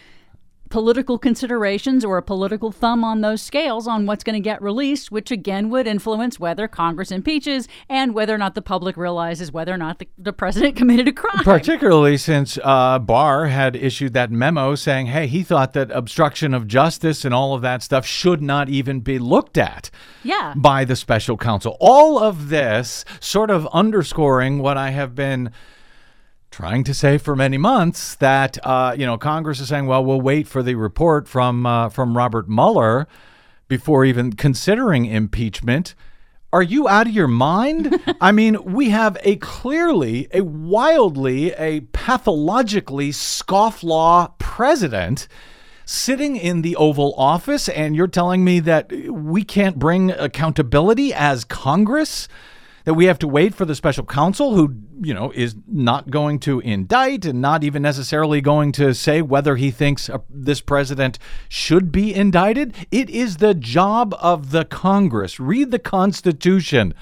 political 0.70 1.18
considerations 1.18 2.04
or 2.04 2.18
a 2.18 2.22
political 2.22 2.72
thumb 2.72 3.04
on 3.04 3.22
those 3.22 3.42
scales 3.42 3.88
on 3.88 4.06
what's 4.06 4.24
going 4.24 4.34
to 4.36 4.40
get 4.40 4.62
released, 4.62 5.12
which 5.12 5.32
again 5.32 5.70
would 5.70 5.88
influence 5.88 6.40
whether 6.40 6.68
Congress 6.68 7.12
impeaches 7.12 7.68
and 7.90 8.14
whether 8.14 8.34
or 8.34 8.38
not 8.38 8.56
the 8.56 8.62
public 8.62 8.98
realizes 8.98 9.52
whether 9.52 9.74
or 9.74 9.78
not 9.78 10.00
the, 10.00 10.08
the 10.18 10.34
president 10.34 10.76
committed 10.78 11.08
a 11.08 11.12
crime. 11.14 11.44
Particularly 11.44 12.18
since 12.18 12.58
uh, 12.64 13.00
Barr 13.00 13.46
had 13.48 13.76
issued 13.76 14.14
that 14.14 14.32
memo 14.32 14.76
saying, 14.76 15.08
hey, 15.08 15.28
he 15.28 15.44
thought 15.44 15.74
that 15.74 15.92
obstruction 15.92 16.54
of 16.54 16.68
justice 16.68 17.24
and 17.26 17.34
all 17.34 17.54
of 17.54 17.62
that 17.62 17.82
stuff 17.84 18.06
should 18.06 18.42
not 18.42 18.70
even 18.70 19.00
be 19.00 19.20
looked 19.20 19.58
at 19.58 19.90
Yeah. 20.24 20.54
by 20.56 20.84
the 20.86 20.96
special 20.96 21.38
counsel. 21.38 21.78
All 21.80 22.20
of 22.20 22.50
this 22.50 23.06
sort 23.20 23.50
of 23.50 23.68
underscoring 23.74 24.60
what 24.60 24.78
I 24.78 24.90
have 24.92 25.16
been 25.16 25.52
trying 26.52 26.84
to 26.86 26.94
say 26.94 27.18
for 27.18 27.36
many 27.36 27.58
months 27.58 28.16
that 28.16 28.58
uh, 28.64 28.96
you 28.98 29.06
know 29.06 29.18
Congress 29.18 29.60
is 29.60 29.70
saying, 29.70 29.88
well, 29.88 30.04
we'll 30.04 30.22
wait 30.22 30.48
for 30.48 30.64
the 30.64 30.76
report 30.76 31.28
from 31.28 31.66
uh, 31.66 31.90
from 31.90 32.18
Robert 32.18 32.50
Mueller 32.50 33.08
before 33.68 34.06
even 34.06 34.34
considering 34.34 35.06
impeachment. 35.06 35.96
Are 36.54 36.64
you 36.64 36.88
out 36.88 37.08
of 37.08 37.14
your 37.14 37.28
mind? 37.28 38.02
I 38.22 38.32
mean, 38.32 38.64
we 38.64 38.90
have 38.90 39.18
a 39.24 39.36
clearly, 39.36 40.28
a 40.34 40.42
wildly, 40.42 41.52
a 41.52 41.82
pathologically 41.82 43.10
scofflaw 43.12 44.38
president 44.40 45.28
sitting 45.86 46.36
in 46.36 46.62
the 46.62 46.76
Oval 46.76 47.14
Office, 47.18 47.70
and 47.70 47.96
you're 47.96 48.08
telling 48.08 48.44
me 48.44 48.60
that 48.62 48.92
we 49.10 49.44
can't 49.44 49.80
bring 49.80 50.12
accountability 50.12 51.14
as 51.14 51.44
Congress? 51.44 52.28
That 52.88 52.94
we 52.94 53.08
have 53.08 53.20
to 53.20 53.28
wait 53.28 53.54
for 53.54 53.66
the 53.66 53.76
special 53.76 54.06
counsel, 54.06 54.56
who, 54.56 54.74
you 55.02 55.14
know, 55.14 55.34
is 55.36 55.58
not 55.68 56.10
going 56.10 56.40
to 56.40 56.62
indict 56.62 57.26
and 57.26 57.42
not 57.42 57.66
even 57.66 57.82
necessarily 57.82 58.40
going 58.40 58.72
to 58.72 58.94
say 58.94 59.22
whether 59.22 59.58
he 59.58 59.72
thinks 59.72 60.10
uh, 60.10 60.20
this 60.30 60.62
president 60.62 61.20
should 61.50 61.92
be 61.92 62.16
indicted? 62.16 62.74
It 62.90 63.10
is 63.10 63.38
the 63.38 63.54
job 63.54 64.16
of 64.22 64.52
the 64.52 64.64
Congress. 64.64 65.38
Read 65.38 65.72
the 65.72 65.80
Constitution 65.80 66.94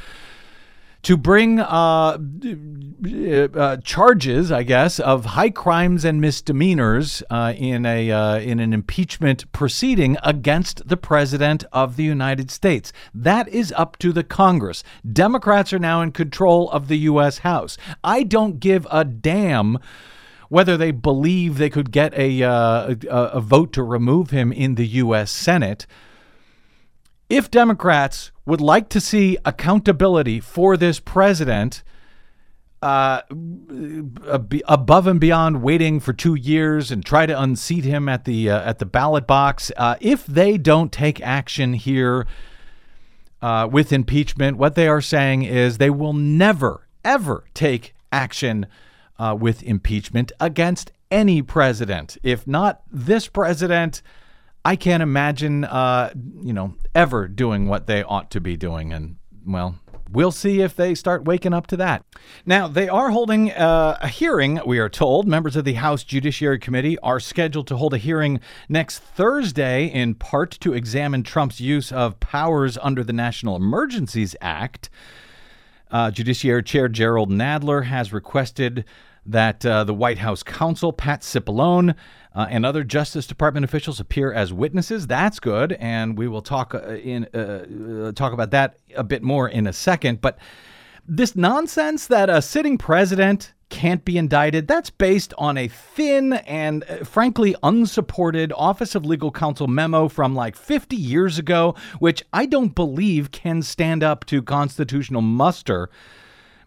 to 1.05 1.15
bring 1.15 1.59
uh, 1.59 2.17
uh, 2.17 3.77
charges, 3.83 4.51
I 4.51 4.63
guess, 4.63 4.99
of 4.99 5.25
high 5.25 5.51
crimes 5.51 6.03
and 6.03 6.19
misdemeanors 6.19 7.21
uh, 7.29 7.53
in 7.55 7.85
a 7.85 8.09
uh, 8.09 8.39
in 8.39 8.59
an 8.59 8.73
impeachment 8.73 9.51
proceeding 9.51 10.17
against 10.23 10.87
the 10.87 10.97
president 10.97 11.63
of 11.71 11.95
the 11.95 12.03
United 12.03 12.49
States. 12.49 12.91
That 13.13 13.47
is 13.49 13.71
up 13.77 13.99
to 13.99 14.11
the 14.11 14.23
Congress. 14.23 14.83
Democrats 15.07 15.71
are 15.73 15.79
now 15.79 16.01
in 16.01 16.11
control 16.11 16.71
of 16.71 16.87
the 16.87 16.97
U.S. 16.97 17.39
House. 17.39 17.77
I 18.03 18.23
don't 18.23 18.59
give 18.59 18.87
a 18.89 19.05
damn 19.05 19.77
whether 20.49 20.75
they 20.75 20.89
believe 20.89 21.59
they 21.59 21.69
could 21.69 21.91
get 21.91 22.17
a 22.17 22.41
uh, 22.41 22.95
a, 23.07 23.15
a 23.33 23.41
vote 23.41 23.73
to 23.73 23.83
remove 23.83 24.31
him 24.31 24.51
in 24.51 24.73
the 24.73 24.87
U.S. 24.87 25.29
Senate 25.29 25.85
if 27.29 27.49
Democrats 27.49 28.31
would 28.45 28.61
like 28.61 28.89
to 28.89 29.01
see 29.01 29.37
accountability 29.45 30.39
for 30.39 30.77
this 30.77 30.99
president, 30.99 31.83
uh, 32.81 33.21
above 34.67 35.07
and 35.07 35.19
beyond 35.19 35.63
waiting 35.63 35.99
for 35.99 36.13
two 36.13 36.35
years 36.35 36.91
and 36.91 37.03
try 37.03 37.25
to 37.25 37.41
unseat 37.41 37.83
him 37.83 38.07
at 38.07 38.25
the 38.25 38.49
uh, 38.49 38.61
at 38.61 38.77
the 38.77 38.85
ballot 38.85 39.25
box, 39.25 39.71
uh, 39.77 39.95
if 40.01 40.25
they 40.27 40.57
don't 40.57 40.91
take 40.91 41.19
action 41.21 41.73
here 41.73 42.27
uh, 43.41 43.67
with 43.71 43.91
impeachment, 43.91 44.57
what 44.57 44.75
they 44.75 44.87
are 44.87 45.01
saying 45.01 45.41
is 45.43 45.77
they 45.77 45.89
will 45.89 46.13
never 46.13 46.87
ever 47.03 47.45
take 47.53 47.95
action 48.11 48.67
uh, 49.17 49.35
with 49.39 49.63
impeachment 49.63 50.31
against 50.39 50.91
any 51.09 51.41
president. 51.41 52.17
If 52.21 52.45
not 52.45 52.81
this 52.91 53.27
president, 53.27 54.01
I 54.65 54.75
can't 54.75 55.03
imagine, 55.03 55.63
uh, 55.63 56.11
you 56.41 56.51
know, 56.51 56.73
ever 56.95 57.27
doing 57.27 57.67
what 57.67 57.85
they 57.85 58.01
ought 58.01 58.31
to 58.31 58.41
be 58.41 58.57
doing. 58.57 58.91
And, 58.91 59.17
well, 59.45 59.75
we'll 60.11 60.31
see 60.31 60.61
if 60.61 60.75
they 60.75 60.95
start 60.95 61.23
waking 61.23 61.53
up 61.53 61.67
to 61.67 61.77
that. 61.77 62.03
Now, 62.47 62.67
they 62.67 62.89
are 62.89 63.11
holding 63.11 63.51
uh, 63.51 63.99
a 64.01 64.07
hearing, 64.07 64.59
we 64.65 64.79
are 64.79 64.89
told. 64.89 65.27
Members 65.27 65.55
of 65.55 65.65
the 65.65 65.73
House 65.73 66.03
Judiciary 66.03 66.57
Committee 66.57 66.97
are 66.99 67.19
scheduled 67.19 67.67
to 67.67 67.77
hold 67.77 67.93
a 67.93 67.99
hearing 67.99 68.39
next 68.67 68.99
Thursday, 68.99 69.85
in 69.85 70.15
part 70.15 70.51
to 70.61 70.73
examine 70.73 71.21
Trump's 71.21 71.61
use 71.61 71.91
of 71.91 72.19
powers 72.19 72.75
under 72.81 73.03
the 73.03 73.13
National 73.13 73.55
Emergencies 73.55 74.35
Act. 74.41 74.89
Uh, 75.91 76.09
Judiciary 76.09 76.63
Chair 76.63 76.89
Jerrold 76.89 77.29
Nadler 77.29 77.85
has 77.85 78.11
requested 78.11 78.83
that 79.27 79.65
uh, 79.65 79.83
the 79.83 79.93
White 79.93 80.19
House 80.19 80.43
counsel, 80.43 80.93
Pat 80.93 81.21
Cipollone, 81.21 81.95
uh, 82.35 82.47
and 82.49 82.65
other 82.65 82.83
Justice 82.83 83.25
Department 83.25 83.63
officials 83.63 83.99
appear 83.99 84.33
as 84.33 84.51
witnesses. 84.51 85.07
That's 85.07 85.39
good, 85.39 85.73
and 85.73 86.17
we 86.17 86.27
will 86.27 86.41
talk 86.41 86.75
uh, 86.75 86.95
in 86.95 87.27
uh, 87.33 87.37
uh, 88.07 88.11
talk 88.11 88.33
about 88.33 88.51
that 88.51 88.77
a 88.95 89.03
bit 89.03 89.23
more 89.23 89.47
in 89.47 89.65
a 89.65 89.73
second. 89.73 90.21
But 90.21 90.37
this 91.07 91.35
nonsense 91.35 92.07
that 92.07 92.29
a 92.29 92.41
sitting 92.41 92.77
president 92.77 93.53
can't 93.69 94.05
be 94.05 94.17
indicted, 94.17 94.67
that's 94.67 94.89
based 94.89 95.33
on 95.37 95.57
a 95.57 95.67
thin 95.67 96.33
and 96.33 96.83
uh, 96.83 97.03
frankly 97.03 97.55
unsupported 97.63 98.53
Office 98.55 98.95
of 98.95 99.05
Legal 99.05 99.31
Counsel 99.31 99.67
memo 99.67 100.07
from 100.07 100.35
like 100.35 100.55
50 100.55 100.95
years 100.95 101.39
ago, 101.39 101.73
which 101.99 102.23
I 102.33 102.45
don't 102.45 102.75
believe 102.75 103.31
can 103.31 103.61
stand 103.61 104.03
up 104.03 104.25
to 104.25 104.43
constitutional 104.43 105.21
muster, 105.21 105.89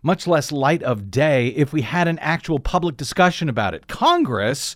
much 0.02 0.26
less 0.26 0.50
light 0.50 0.82
of 0.82 1.10
day, 1.10 1.48
if 1.48 1.72
we 1.72 1.82
had 1.82 2.08
an 2.08 2.18
actual 2.20 2.58
public 2.58 2.96
discussion 2.96 3.48
about 3.48 3.74
it. 3.74 3.86
Congress 3.86 4.74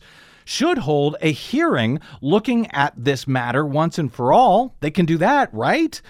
should 0.53 0.79
hold 0.79 1.17
a 1.23 1.33
hearing 1.33 1.99
looking 2.21 2.71
at 2.73 2.93
this 2.97 3.27
matter 3.27 3.65
once 3.65 3.99
and 3.99 4.13
for 4.13 4.33
all. 4.33 4.77
They 4.81 4.91
can 4.91 5.07
do 5.07 5.17
that, 5.19 5.53
right? 5.55 6.01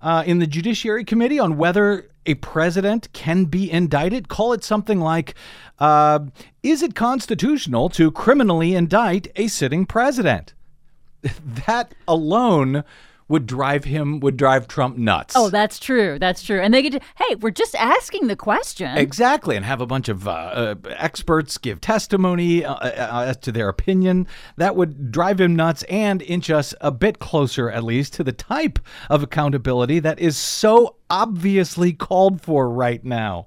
Uh, 0.00 0.24
in 0.26 0.38
the 0.38 0.46
Judiciary 0.46 1.04
Committee 1.04 1.38
on 1.38 1.58
whether 1.58 2.08
a 2.24 2.34
president 2.34 3.12
can 3.12 3.44
be 3.44 3.70
indicted. 3.70 4.28
Call 4.28 4.54
it 4.54 4.64
something 4.64 5.00
like 5.00 5.34
uh, 5.78 6.20
Is 6.62 6.82
it 6.82 6.94
constitutional 6.94 7.90
to 7.90 8.10
criminally 8.10 8.74
indict 8.74 9.28
a 9.36 9.48
sitting 9.48 9.84
president? 9.84 10.54
that 11.66 11.94
alone 12.08 12.84
would 13.30 13.46
drive 13.46 13.84
him, 13.84 14.18
would 14.18 14.36
drive 14.36 14.66
Trump 14.66 14.96
nuts. 14.96 15.34
Oh, 15.36 15.50
that's 15.50 15.78
true. 15.78 16.18
That's 16.18 16.42
true. 16.42 16.60
And 16.60 16.74
they 16.74 16.82
get 16.82 16.94
to, 16.94 17.00
hey, 17.16 17.36
we're 17.36 17.52
just 17.52 17.76
asking 17.76 18.26
the 18.26 18.34
question. 18.34 18.98
Exactly, 18.98 19.54
and 19.54 19.64
have 19.64 19.80
a 19.80 19.86
bunch 19.86 20.08
of 20.08 20.26
uh, 20.26 20.30
uh, 20.32 20.74
experts 20.88 21.56
give 21.56 21.80
testimony 21.80 22.64
uh, 22.64 22.74
uh, 22.74 23.24
as 23.28 23.36
to 23.36 23.52
their 23.52 23.68
opinion. 23.68 24.26
That 24.56 24.74
would 24.74 25.12
drive 25.12 25.40
him 25.40 25.54
nuts 25.54 25.84
and 25.84 26.22
inch 26.22 26.50
us 26.50 26.74
a 26.80 26.90
bit 26.90 27.20
closer, 27.20 27.70
at 27.70 27.84
least, 27.84 28.14
to 28.14 28.24
the 28.24 28.32
type 28.32 28.80
of 29.08 29.22
accountability 29.22 30.00
that 30.00 30.18
is 30.18 30.36
so 30.36 30.96
obviously 31.08 31.92
called 31.92 32.40
for 32.40 32.68
right 32.68 33.04
now. 33.04 33.46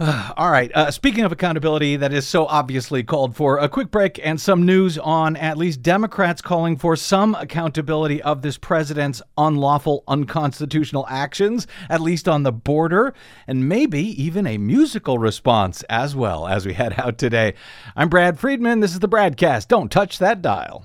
All 0.36 0.50
right. 0.50 0.70
Uh, 0.76 0.92
speaking 0.92 1.24
of 1.24 1.32
accountability, 1.32 1.96
that 1.96 2.12
is 2.12 2.24
so 2.24 2.46
obviously 2.46 3.02
called 3.02 3.34
for. 3.34 3.58
A 3.58 3.68
quick 3.68 3.90
break 3.90 4.20
and 4.24 4.40
some 4.40 4.64
news 4.64 4.96
on 4.96 5.34
at 5.34 5.58
least 5.58 5.82
Democrats 5.82 6.40
calling 6.40 6.76
for 6.76 6.94
some 6.94 7.34
accountability 7.34 8.22
of 8.22 8.42
this 8.42 8.56
president's 8.56 9.20
unlawful, 9.36 10.04
unconstitutional 10.06 11.04
actions, 11.08 11.66
at 11.90 12.00
least 12.00 12.28
on 12.28 12.44
the 12.44 12.52
border, 12.52 13.12
and 13.48 13.68
maybe 13.68 14.00
even 14.22 14.46
a 14.46 14.56
musical 14.56 15.18
response 15.18 15.82
as 15.90 16.14
well 16.14 16.46
as 16.46 16.64
we 16.64 16.74
head 16.74 16.94
out 16.96 17.18
today. 17.18 17.54
I'm 17.96 18.08
Brad 18.08 18.38
Friedman. 18.38 18.78
This 18.78 18.92
is 18.92 19.00
the 19.00 19.08
BradCast. 19.08 19.66
Don't 19.66 19.90
touch 19.90 20.18
that 20.18 20.42
dial. 20.42 20.84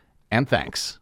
and 0.31 0.47
thanks. 0.47 0.97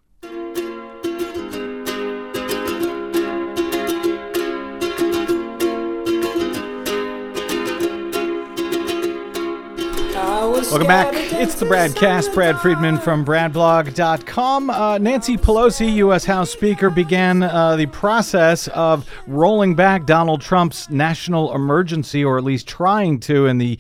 Welcome 10.70 10.88
back. 10.88 11.14
It's 11.16 11.56
the 11.56 11.66
BradCast. 11.66 12.32
Brad 12.34 12.60
Friedman 12.60 13.00
from 13.00 13.26
BradBlog.com. 13.26 14.70
Uh, 14.70 14.98
Nancy 15.00 15.36
Pelosi, 15.36 15.96
U.S. 15.96 16.26
House 16.26 16.52
Speaker, 16.52 16.92
began 16.92 17.42
uh, 17.42 17.76
the 17.76 17.88
process 17.88 18.68
of 18.70 19.10
rolling 19.26 19.74
back 19.74 20.06
Donald 20.06 20.42
Trump's 20.42 20.88
national 20.92 21.56
emergency, 21.56 22.24
or 22.24 22.38
at 22.38 22.44
least 22.44 22.68
trying 22.68 23.20
to, 23.22 23.48
in 23.48 23.58
the 23.58 23.80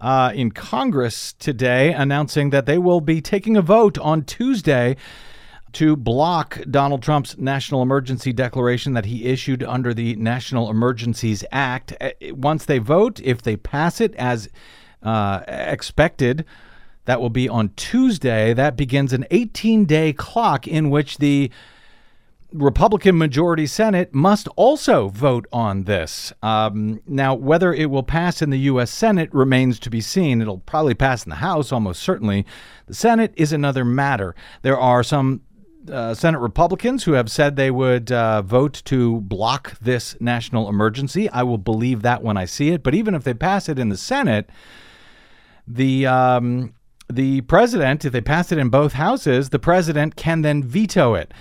uh, 0.00 0.32
in 0.34 0.50
Congress 0.50 1.32
today, 1.32 1.92
announcing 1.92 2.50
that 2.50 2.66
they 2.66 2.78
will 2.78 3.00
be 3.00 3.20
taking 3.20 3.56
a 3.56 3.62
vote 3.62 3.98
on 3.98 4.22
Tuesday 4.22 4.96
to 5.72 5.96
block 5.96 6.60
Donald 6.70 7.02
Trump's 7.02 7.36
national 7.36 7.82
emergency 7.82 8.32
declaration 8.32 8.94
that 8.94 9.04
he 9.04 9.26
issued 9.26 9.62
under 9.62 9.92
the 9.92 10.16
National 10.16 10.70
Emergencies 10.70 11.44
Act. 11.52 11.92
Uh, 12.00 12.10
once 12.30 12.64
they 12.64 12.78
vote, 12.78 13.20
if 13.20 13.42
they 13.42 13.56
pass 13.56 14.00
it 14.00 14.14
as 14.14 14.48
uh, 15.02 15.42
expected, 15.46 16.44
that 17.04 17.20
will 17.20 17.30
be 17.30 17.48
on 17.48 17.70
Tuesday. 17.70 18.54
That 18.54 18.76
begins 18.76 19.12
an 19.12 19.26
18 19.30 19.84
day 19.84 20.12
clock 20.12 20.66
in 20.66 20.90
which 20.90 21.18
the 21.18 21.50
Republican 22.52 23.18
majority 23.18 23.66
Senate 23.66 24.14
must 24.14 24.48
also 24.56 25.08
vote 25.08 25.46
on 25.52 25.84
this. 25.84 26.32
Um, 26.42 27.00
now, 27.06 27.34
whether 27.34 27.74
it 27.74 27.90
will 27.90 28.02
pass 28.02 28.40
in 28.40 28.48
the 28.50 28.58
U.S. 28.60 28.90
Senate 28.90 29.32
remains 29.34 29.78
to 29.80 29.90
be 29.90 30.00
seen. 30.00 30.40
It'll 30.40 30.58
probably 30.58 30.94
pass 30.94 31.24
in 31.24 31.30
the 31.30 31.36
House, 31.36 31.72
almost 31.72 32.02
certainly. 32.02 32.46
The 32.86 32.94
Senate 32.94 33.34
is 33.36 33.52
another 33.52 33.84
matter. 33.84 34.34
There 34.62 34.78
are 34.78 35.02
some 35.02 35.42
uh, 35.92 36.14
Senate 36.14 36.38
Republicans 36.38 37.04
who 37.04 37.12
have 37.12 37.30
said 37.30 37.56
they 37.56 37.70
would 37.70 38.10
uh, 38.10 38.40
vote 38.40 38.82
to 38.86 39.20
block 39.20 39.78
this 39.80 40.16
national 40.18 40.70
emergency. 40.70 41.28
I 41.28 41.42
will 41.42 41.58
believe 41.58 42.00
that 42.02 42.22
when 42.22 42.38
I 42.38 42.46
see 42.46 42.70
it. 42.70 42.82
But 42.82 42.94
even 42.94 43.14
if 43.14 43.24
they 43.24 43.34
pass 43.34 43.68
it 43.68 43.78
in 43.78 43.90
the 43.90 43.96
Senate, 43.98 44.48
the 45.66 46.06
um, 46.06 46.74
the 47.10 47.42
president, 47.42 48.06
if 48.06 48.12
they 48.12 48.20
pass 48.22 48.52
it 48.52 48.58
in 48.58 48.70
both 48.70 48.94
houses, 48.94 49.50
the 49.50 49.58
president 49.58 50.16
can 50.16 50.40
then 50.40 50.62
veto 50.62 51.14
it 51.14 51.32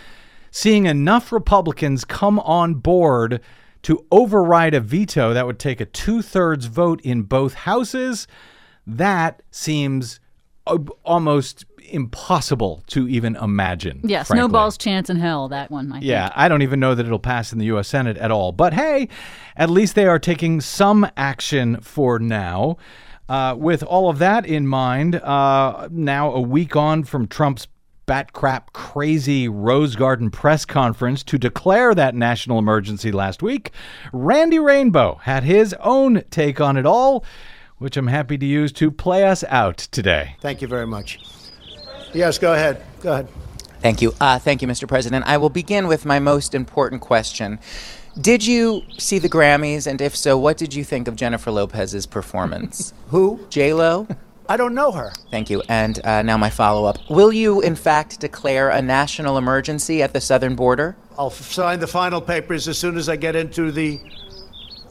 seeing 0.58 0.88
enough 0.88 1.32
Republicans 1.32 2.04
come 2.04 2.40
on 2.40 2.74
board 2.74 3.40
to 3.84 4.04
override 4.12 4.74
a 4.74 4.80
veto 4.80 5.32
that 5.32 5.46
would 5.46 5.60
take 5.60 5.80
a 5.80 5.86
two 5.86 6.24
thirds 6.24 6.66
vote 6.66 7.00
in 7.02 7.22
both 7.22 7.54
houses, 7.54 8.26
that 8.88 9.44
seems 9.52 10.20
almost 11.04 11.64
impossible 11.92 12.84
to 12.88 13.08
even 13.08 13.36
imagine. 13.36 14.02
Yeah, 14.04 14.24
frankly. 14.24 14.42
snowball's 14.42 14.80
chance 14.80 15.12
in 15.12 15.18
hell, 15.18 15.48
that 15.50 15.70
one, 15.70 15.92
I 15.94 16.00
Yeah, 16.00 16.30
think. 16.30 16.38
I 16.40 16.48
don't 16.48 16.64
even 16.64 16.80
know 16.80 16.96
that 16.96 17.06
it'll 17.06 17.20
pass 17.20 17.54
in 17.54 17.60
the 17.60 17.66
U.S. 17.66 17.88
Senate 17.88 18.18
at 18.18 18.32
all. 18.32 18.52
But 18.52 18.74
hey, 18.74 19.10
at 19.56 19.70
least 19.70 19.94
they 19.94 20.08
are 20.08 20.18
taking 20.20 20.60
some 20.60 21.08
action 21.16 21.80
for 21.82 22.18
now. 22.18 22.78
Uh, 23.30 23.54
with 23.58 23.84
all 23.84 24.10
of 24.10 24.18
that 24.20 24.46
in 24.46 24.66
mind, 24.66 25.16
uh, 25.16 25.88
now 25.92 26.32
a 26.34 26.42
week 26.42 26.76
on 26.76 27.04
from 27.04 27.28
Trump's 27.28 27.68
bat 28.08 28.32
crap 28.32 28.72
crazy 28.72 29.50
Rose 29.50 29.98
Garden 29.98 30.32
press 30.32 30.64
conference 30.64 31.24
to 31.24 31.38
declare 31.38 31.94
that 31.94 32.16
national 32.16 32.58
emergency 32.58 33.12
last 33.12 33.44
week, 33.44 33.72
Randy 34.14 34.60
Rainbow 34.60 35.20
had 35.24 35.44
his 35.44 35.76
own 35.82 36.24
take 36.32 36.62
on 36.62 36.78
it 36.78 36.86
all, 36.86 37.26
which 37.78 37.98
I'm 37.98 38.08
happy 38.08 38.38
to 38.38 38.46
use 38.46 38.72
to 38.74 38.90
play 38.90 39.26
us 39.26 39.44
out 39.50 39.78
today. 39.78 40.38
Thank 40.40 40.62
you 40.62 40.70
very 40.70 40.88
much. 40.88 41.20
Yes, 42.14 42.38
go 42.40 42.54
ahead. 42.54 42.82
Go 43.02 43.12
ahead. 43.12 43.28
Thank 43.82 44.02
you. 44.02 44.14
Uh, 44.22 44.40
thank 44.40 44.62
you, 44.62 44.70
Mr. 44.70 44.88
President. 44.88 45.26
I 45.28 45.38
will 45.38 45.50
begin 45.50 45.88
with 45.88 46.06
my 46.06 46.18
most 46.18 46.56
important 46.56 47.02
question. 47.02 47.60
Did 48.20 48.48
you 48.48 48.84
see 48.98 49.20
the 49.20 49.30
Grammys? 49.30 49.86
And 49.86 50.00
if 50.00 50.16
so, 50.16 50.38
what 50.38 50.58
did 50.58 50.74
you 50.74 50.86
think 50.86 51.10
of 51.10 51.18
Jennifer 51.18 51.52
Lopez's 51.52 52.06
performance? 52.06 52.94
Who? 53.10 53.46
J 53.50 53.74
Lo? 53.74 54.08
I 54.50 54.58
don't 54.58 54.74
know 54.74 54.92
her. 54.92 55.12
Thank 55.30 55.50
you. 55.50 55.62
And 55.68 56.04
uh, 56.06 56.22
now 56.22 56.38
my 56.38 56.50
follow 56.50 56.86
up. 56.86 56.98
Will 57.10 57.34
you, 57.34 57.62
in 57.62 57.76
fact, 57.76 58.20
declare 58.20 58.70
a 58.70 58.82
national 58.82 59.38
emergency 59.38 60.02
at 60.02 60.14
the 60.14 60.22
southern 60.22 60.56
border? 60.56 60.96
I'll 61.18 61.28
f- 61.28 61.52
sign 61.52 61.80
the 61.80 61.88
final 61.88 62.22
papers 62.22 62.68
as 62.68 62.78
soon 62.78 62.96
as 62.98 63.10
I 63.10 63.16
get 63.16 63.36
into 63.36 63.72
the 63.72 64.00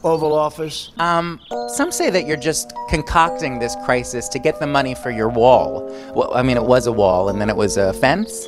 Oval 0.04 0.34
Office. 0.34 0.92
Um, 0.98 1.40
some 1.68 1.90
say 1.90 2.10
that 2.10 2.26
you're 2.26 2.36
just 2.36 2.72
concocting 2.88 3.58
this 3.58 3.74
crisis 3.84 4.28
to 4.28 4.38
get 4.38 4.60
the 4.60 4.66
money 4.66 4.94
for 4.94 5.10
your 5.10 5.28
wall. 5.28 5.84
Well, 6.14 6.34
I 6.34 6.42
mean, 6.42 6.56
it 6.56 6.62
was 6.64 6.86
a 6.86 6.92
wall, 6.92 7.28
and 7.28 7.40
then 7.40 7.48
it 7.48 7.56
was 7.56 7.76
a 7.76 7.92
fence. 7.94 8.46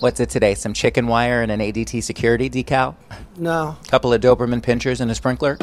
What's 0.00 0.20
it 0.20 0.30
today? 0.30 0.54
Some 0.54 0.74
chicken 0.74 1.06
wire 1.06 1.42
and 1.42 1.50
an 1.52 1.60
ADT 1.60 2.02
security 2.02 2.50
decal? 2.50 2.94
No. 3.36 3.76
A 3.86 3.88
couple 3.88 4.12
of 4.12 4.20
Doberman 4.20 4.60
pinschers 4.60 5.00
and 5.00 5.10
a 5.10 5.14
sprinkler? 5.14 5.56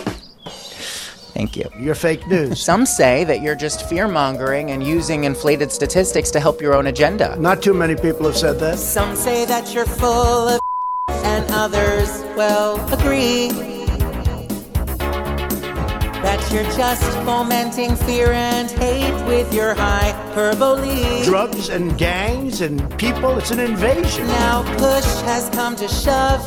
Thank 1.34 1.56
you. 1.56 1.66
You're 1.78 1.96
fake 1.96 2.28
news. 2.28 2.60
Some 2.70 2.86
say 2.86 3.24
that 3.24 3.42
you're 3.42 3.56
just 3.56 3.88
fear 3.88 4.08
mongering 4.08 4.72
and 4.72 4.84
using 4.84 5.24
inflated 5.24 5.72
statistics 5.72 6.32
to 6.32 6.40
help 6.40 6.62
your 6.62 6.74
own 6.74 6.88
agenda. 6.88 7.36
Not 7.40 7.62
too 7.62 7.74
many 7.74 7.96
people 7.96 8.26
have 8.26 8.38
said 8.38 8.60
that. 8.60 8.80
Some 8.80 9.16
say 9.16 9.46
that 9.46 9.74
you're 9.74 9.86
full 9.86 10.50
of 10.50 10.60
and 11.08 11.46
others, 11.52 12.10
well, 12.36 12.76
agree 12.94 13.50
that 16.22 16.52
you're 16.52 16.70
just 16.76 17.04
fomenting 17.26 17.96
fear 17.96 18.34
and 18.34 18.70
hate 18.70 19.26
with 19.26 19.54
your 19.54 19.74
hyperbole. 19.74 21.24
Drugs 21.24 21.70
and 21.70 21.98
gangs 21.98 22.62
and 22.62 22.78
people, 23.00 23.38
it's 23.38 23.52
an 23.52 23.60
invasion. 23.60 24.28
Now 24.28 24.64
push 24.78 25.06
has 25.22 25.50
come 25.50 25.76
to 25.78 25.88
shove. 25.88 26.42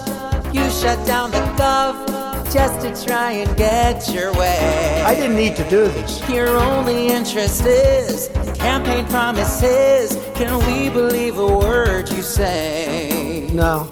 You 0.55 0.69
shut 0.71 1.05
down 1.07 1.31
the 1.31 1.41
gov 1.57 2.22
just 2.53 2.83
to 2.83 3.07
try 3.07 3.33
and 3.33 3.57
get 3.57 4.13
your 4.13 4.31
way. 4.35 5.03
I 5.07 5.15
didn't 5.15 5.37
need 5.37 5.57
to 5.57 5.69
do 5.71 5.89
this. 5.89 6.29
Your 6.29 6.59
only 6.59 7.07
interest 7.07 7.65
is 7.65 8.29
campaign 8.55 9.07
promises. 9.07 10.19
Can 10.35 10.59
we 10.67 10.91
believe 10.91 11.39
a 11.39 11.47
word 11.47 12.11
you 12.11 12.21
say? 12.21 13.49
No. 13.53 13.91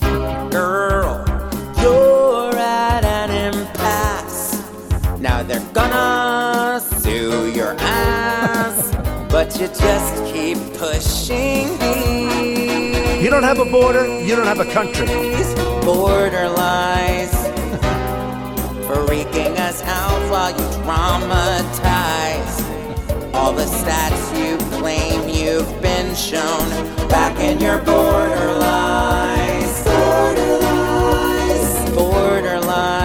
Girl, 0.50 1.22
you're 1.82 2.56
at 2.56 3.04
an 3.04 3.30
impasse. 3.52 4.62
Now 5.20 5.42
they're 5.42 5.68
gonna 5.74 6.80
sue 6.80 7.52
your 7.52 7.76
ass, 7.78 8.90
but 9.30 9.52
you 9.60 9.66
just 9.68 10.24
keep 10.32 10.56
pushing 10.78 11.78
me. 11.78 13.22
You 13.22 13.28
don't 13.28 13.44
have 13.44 13.58
a 13.58 13.66
border, 13.66 14.06
you 14.24 14.34
don't 14.34 14.46
have 14.46 14.60
a 14.60 14.72
country. 14.72 15.06
Border 15.84 16.48
lies, 16.48 17.51
freaking 18.94 19.58
us 19.58 19.82
out 19.82 20.30
while 20.30 20.50
you 20.50 20.66
dramatize. 20.82 22.54
All 23.34 23.52
the 23.52 23.64
stats 23.64 24.24
you 24.38 24.56
claim 24.78 25.28
you've 25.28 25.80
been 25.82 26.14
shown 26.14 26.68
back 27.08 27.38
in 27.38 27.60
your 27.60 27.78
border 27.78 28.54
lies. 28.58 29.84
Border 29.84 30.58
lies. 30.60 31.90
Border 31.90 32.60
lies. 32.60 33.02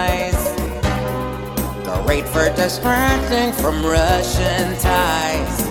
Great 2.05 2.27
for 2.29 2.49
distracting 2.55 3.51
from 3.51 3.85
Russian 3.85 4.77
ties. 4.79 5.67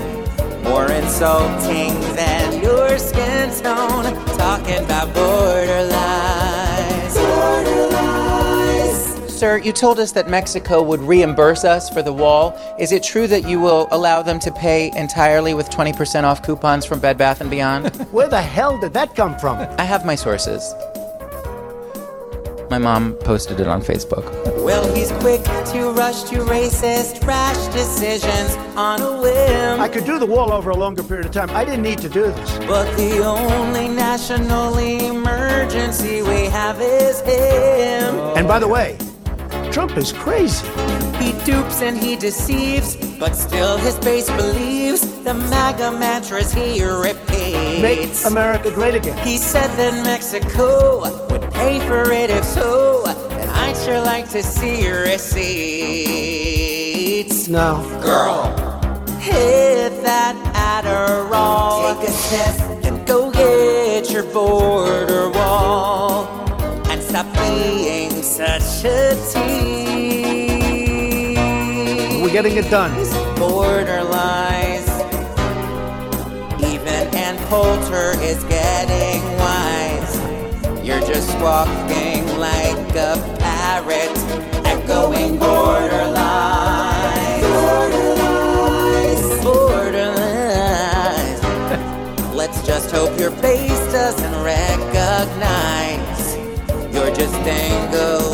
More 0.62 0.90
insulting 0.92 1.98
than 2.14 2.62
your 2.62 2.98
skin 2.98 3.48
tone. 3.62 4.04
Talking 4.36 4.84
about 4.84 5.14
border 5.14 5.82
sir, 9.37 9.59
you 9.59 9.72
told 9.72 9.99
us 9.99 10.12
that 10.12 10.30
Mexico 10.30 10.82
would 10.82 11.01
reimburse 11.01 11.64
us 11.64 11.91
for 11.91 12.03
the 12.03 12.12
wall. 12.12 12.59
Is 12.78 12.93
it 12.93 13.03
true 13.03 13.26
that 13.26 13.47
you 13.47 13.61
will 13.61 13.87
allow 13.91 14.22
them 14.22 14.39
to 14.41 14.51
pay 14.51 14.91
entirely 14.97 15.53
with 15.53 15.68
20% 15.68 16.24
off 16.24 16.43
coupons 16.43 16.87
from 16.87 17.01
Bed 17.01 17.18
Bath 17.18 17.49
& 17.49 17.51
Beyond? 17.51 17.95
Where 18.12 18.28
the 18.28 18.41
hell 18.41 18.78
did 18.78 18.95
that 18.95 19.14
come 19.14 19.39
from? 19.39 19.59
I 19.78 19.84
have 19.84 20.07
my 20.07 20.14
sources. 20.14 20.74
My 22.70 22.78
mom 22.78 23.12
posted 23.20 23.61
it 23.61 23.68
on 23.68 23.80
Facebook. 23.80 24.24
Well, 24.64 24.93
he's 24.93 25.12
quick 25.12 25.45
to 25.45 25.93
rush 25.93 26.24
to 26.24 26.39
racist, 26.39 27.24
rash 27.24 27.72
decisions 27.72 28.57
on 28.76 29.01
a 29.01 29.20
whim. 29.20 29.80
I 29.80 29.89
could 29.89 30.05
do 30.05 30.18
the 30.18 30.26
wall 30.26 30.53
over 30.53 30.70
a 30.70 30.76
longer 30.76 31.05
period 31.05 31.26
of 31.26 31.32
time. 31.32 31.51
I 31.51 31.64
didn't 31.64 31.82
need 31.82 31.99
to 31.99 32.09
do 32.09 32.22
this. 32.22 32.59
But 32.61 32.97
the 32.97 33.22
only 33.24 33.89
national 33.89 34.78
emergency 34.78 36.22
we 36.22 36.47
have 36.47 36.80
is 36.80 37.20
him. 37.20 38.16
And 38.37 38.49
by 38.49 38.59
the 38.59 38.66
way, 38.66 38.99
Trump 39.77 39.99
is 39.99 40.11
crazy. 40.11 40.66
He 41.22 41.33
dupes 41.45 41.83
and 41.83 41.99
he 41.99 42.16
deceives, 42.16 42.97
but 43.18 43.37
still 43.37 43.77
his 43.77 43.99
base 43.99 44.31
believes 44.31 45.03
the 45.22 45.35
MAGA 45.35 45.91
mantras 45.99 46.51
he 46.51 46.83
repeats. 46.83 47.83
Make 47.83 48.09
America 48.24 48.70
great 48.70 48.95
again. 48.95 49.18
He 49.18 49.37
said 49.37 49.68
that 49.77 49.93
Mexico 50.03 51.03
would 51.29 51.53
pay 51.53 51.79
for 51.81 52.11
it 52.11 52.31
if 52.31 52.43
so, 52.45 53.05
and 53.07 53.51
I'd 53.51 53.77
sure 53.77 54.01
like 54.01 54.31
to 54.31 54.43
see 54.43 54.91
receipts. 54.91 55.37
No. 57.49 57.85
Girl, 58.03 58.45
hit 59.18 60.03
that 60.03 60.35
Adderall. 60.55 62.01
Take 62.01 62.09
a 62.09 62.12
sip 62.12 62.57
and 62.87 63.07
go 63.07 63.31
get 63.31 64.11
your 64.11 64.24
border 64.33 65.29
wall 65.29 66.27
and 66.89 67.03
stop 67.03 67.27
being 67.35 68.05
such 68.37 68.84
a 68.84 69.16
tease. 69.32 69.78
We're 72.20 72.30
getting 72.30 72.57
it 72.59 72.68
done. 72.68 72.93
Border 73.39 74.05
lies. 74.05 74.87
Even 76.61 77.14
Ann 77.14 77.39
Coulter 77.49 78.12
is 78.20 78.45
getting 78.45 79.22
wise. 79.39 80.18
You're 80.87 81.01
just 81.01 81.32
walking 81.41 82.26
like 82.37 82.95
a 82.95 83.16
parrot, 83.39 84.18
echoing 84.66 85.39
border 85.39 86.05
lies. 86.12 87.43
Border 87.43 88.16
lies. 88.20 89.45
Border 89.45 90.12
lies. 90.14 91.41
Let's 92.34 92.61
just 92.66 92.91
hope 92.91 93.18
your 93.18 93.30
base 93.41 93.80
doesn't 93.93 94.45
recognize. 94.45 96.16
You're 96.93 97.14
just 97.14 97.34
carrot 97.45 98.26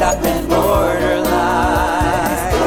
to 0.00 0.06
rest 0.06 0.16
up 0.16 0.24
in 0.24 0.48
border 0.48 1.20
lies. 1.22 2.50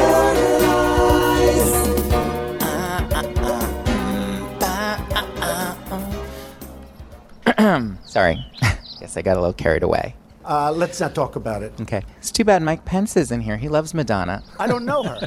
Border 7.44 7.80
lies. 7.80 7.98
Sorry. 8.04 8.44
Guess 9.00 9.16
I 9.16 9.22
got 9.22 9.36
a 9.36 9.40
little 9.40 9.52
carried 9.52 9.82
away. 9.82 10.14
Uh, 10.44 10.70
let's 10.70 11.00
not 11.00 11.14
talk 11.14 11.36
about 11.36 11.62
it. 11.62 11.72
Okay. 11.80 12.02
It's 12.18 12.30
too 12.30 12.44
bad 12.44 12.62
Mike 12.62 12.84
Pence 12.84 13.16
is 13.16 13.32
in 13.32 13.40
here. 13.40 13.56
He 13.56 13.68
loves 13.68 13.94
Madonna. 13.94 14.42
I 14.58 14.66
don't 14.66 14.84
know 14.84 15.02
her. 15.02 15.18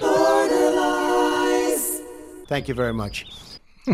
Thank 2.48 2.68
you 2.68 2.76
very 2.76 2.94
much. 2.94 3.26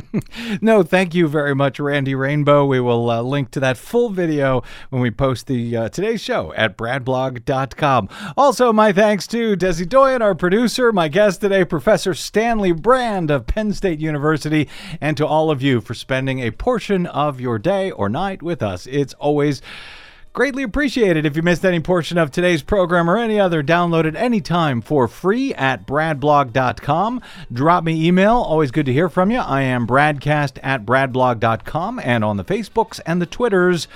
no, 0.62 0.84
thank 0.84 1.14
you 1.14 1.28
very 1.28 1.54
much, 1.56 1.80
Randy 1.80 2.16
Rainbow. 2.16 2.66
We 2.66 2.80
will 2.80 3.10
uh, 3.10 3.22
link 3.22 3.52
to 3.52 3.60
that 3.60 3.78
full 3.78 4.10
video 4.10 4.64
when 4.89 5.02
we 5.02 5.12
post 5.12 5.48
the 5.48 5.76
uh, 5.76 5.89
today's 5.89 6.22
show 6.22 6.54
at 6.54 6.78
bradblog.com. 6.78 8.10
Also, 8.38 8.74
my 8.74 8.91
thanks 8.91 9.28
to 9.28 9.56
Desi 9.56 9.88
Doyen, 9.88 10.22
our 10.22 10.36
producer, 10.36 10.91
my 10.91 11.08
guest 11.08 11.41
today, 11.41 11.66
Professor 11.66 12.14
Stanley 12.14 12.72
Brand 12.72 13.32
of 13.32 13.48
Penn 13.48 13.74
State 13.74 14.00
University, 14.00 14.68
and 15.00 15.18
to 15.18 15.26
all 15.26 15.52
of 15.52 15.62
you 15.62 15.82
for 15.82 15.94
spending 15.94 16.39
a 16.39 16.52
portion 16.52 17.06
of 17.06 17.39
your 17.39 17.60
day 17.60 17.91
or 17.91 18.10
night 18.10 18.41
with 18.41 18.62
us. 18.62 18.88
It's 18.88 19.14
always 19.16 19.62
Greatly 20.34 20.63
appreciated. 20.63 21.27
If 21.27 21.36
you 21.36 21.43
missed 21.43 21.63
any 21.63 21.79
portion 21.79 22.17
of 22.17 22.31
today's 22.31 22.63
program 22.63 23.07
or 23.07 23.17
any 23.17 23.39
other, 23.39 23.61
download 23.61 24.05
it 24.05 24.15
anytime 24.15 24.81
for 24.81 25.07
free 25.07 25.53
at 25.53 25.86
bradblog.com. 25.86 27.21
Drop 27.51 27.84
me 27.84 28.07
email. 28.07 28.38
Always 28.38 28.71
good 28.71 28.88
to 28.88 28.93
hear 28.93 29.09
from 29.09 29.29
you. 29.29 29.38
I 29.38 29.61
am 29.61 29.86
bradcast 29.86 30.57
at 30.63 30.88
bradblog.com 30.88 31.99
and 32.03 32.23
on 32.23 32.38
the 32.38 32.43
Facebooks 32.43 32.99
and 33.05 33.21
the 33.21 33.27
Twitters. 33.27 33.88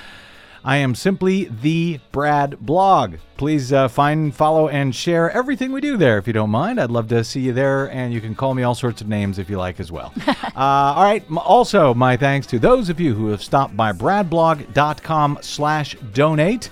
I 0.68 0.76
am 0.78 0.96
simply 0.96 1.46
the 1.46 2.02
Brad 2.12 2.60
Blog. 2.60 3.16
Please 3.38 3.72
uh, 3.72 3.88
find, 3.88 4.36
follow, 4.36 4.68
and 4.68 4.94
share 4.94 5.32
everything 5.32 5.72
we 5.72 5.80
do 5.80 5.96
there 5.96 6.18
if 6.18 6.28
you 6.28 6.34
don't 6.34 6.50
mind. 6.50 6.78
I'd 6.78 6.92
love 6.92 7.08
to 7.08 7.24
see 7.24 7.40
you 7.40 7.54
there, 7.54 7.90
and 7.90 8.14
you 8.14 8.20
can 8.20 8.36
call 8.36 8.54
me 8.54 8.64
all 8.64 8.76
sorts 8.76 9.00
of 9.00 9.08
names 9.08 9.40
if 9.40 9.50
you 9.50 9.58
like 9.58 9.80
as 9.80 9.94
well. 9.94 10.12
uh, 10.28 10.52
all 10.58 11.04
right. 11.04 11.24
Also, 11.38 11.94
my 11.94 12.18
thanks 12.18 12.46
to 12.48 12.60
those 12.60 12.90
of 12.90 13.00
you 13.00 13.14
who 13.14 13.28
have 13.28 13.42
stopped 13.42 13.78
by 13.78 13.94
bradblog.com 13.94 15.38
slash 15.40 15.96
donate 16.14 16.70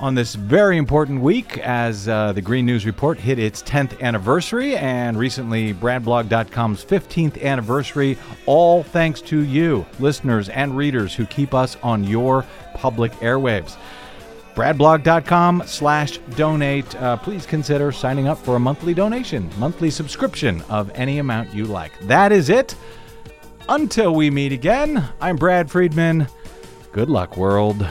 on 0.00 0.14
this 0.14 0.34
very 0.34 0.76
important 0.76 1.20
week 1.20 1.58
as 1.58 2.08
uh, 2.08 2.32
the 2.32 2.40
Green 2.40 2.64
News 2.66 2.86
Report 2.86 3.18
hit 3.18 3.38
its 3.38 3.62
10th 3.62 4.00
anniversary 4.00 4.76
and 4.76 5.18
recently 5.18 5.74
bradblog.com's 5.74 6.84
15th 6.84 7.42
anniversary, 7.42 8.16
all 8.46 8.82
thanks 8.82 9.20
to 9.22 9.40
you, 9.40 9.84
listeners 9.98 10.48
and 10.48 10.76
readers 10.76 11.14
who 11.14 11.26
keep 11.26 11.54
us 11.54 11.76
on 11.82 12.04
your 12.04 12.44
public 12.74 13.12
airwaves. 13.14 13.76
bradblog.com 14.54 15.62
slash 15.66 16.18
donate. 16.36 16.94
Uh, 16.96 17.16
please 17.16 17.46
consider 17.46 17.90
signing 17.90 18.28
up 18.28 18.38
for 18.38 18.56
a 18.56 18.60
monthly 18.60 18.94
donation, 18.94 19.50
monthly 19.58 19.90
subscription 19.90 20.62
of 20.68 20.90
any 20.94 21.18
amount 21.18 21.52
you 21.52 21.64
like. 21.64 21.98
That 22.00 22.32
is 22.32 22.48
it. 22.48 22.74
Until 23.68 24.14
we 24.14 24.30
meet 24.30 24.52
again, 24.52 25.04
I'm 25.20 25.36
Brad 25.36 25.70
Friedman. 25.70 26.26
Good 26.92 27.10
luck, 27.10 27.36
world. 27.36 27.86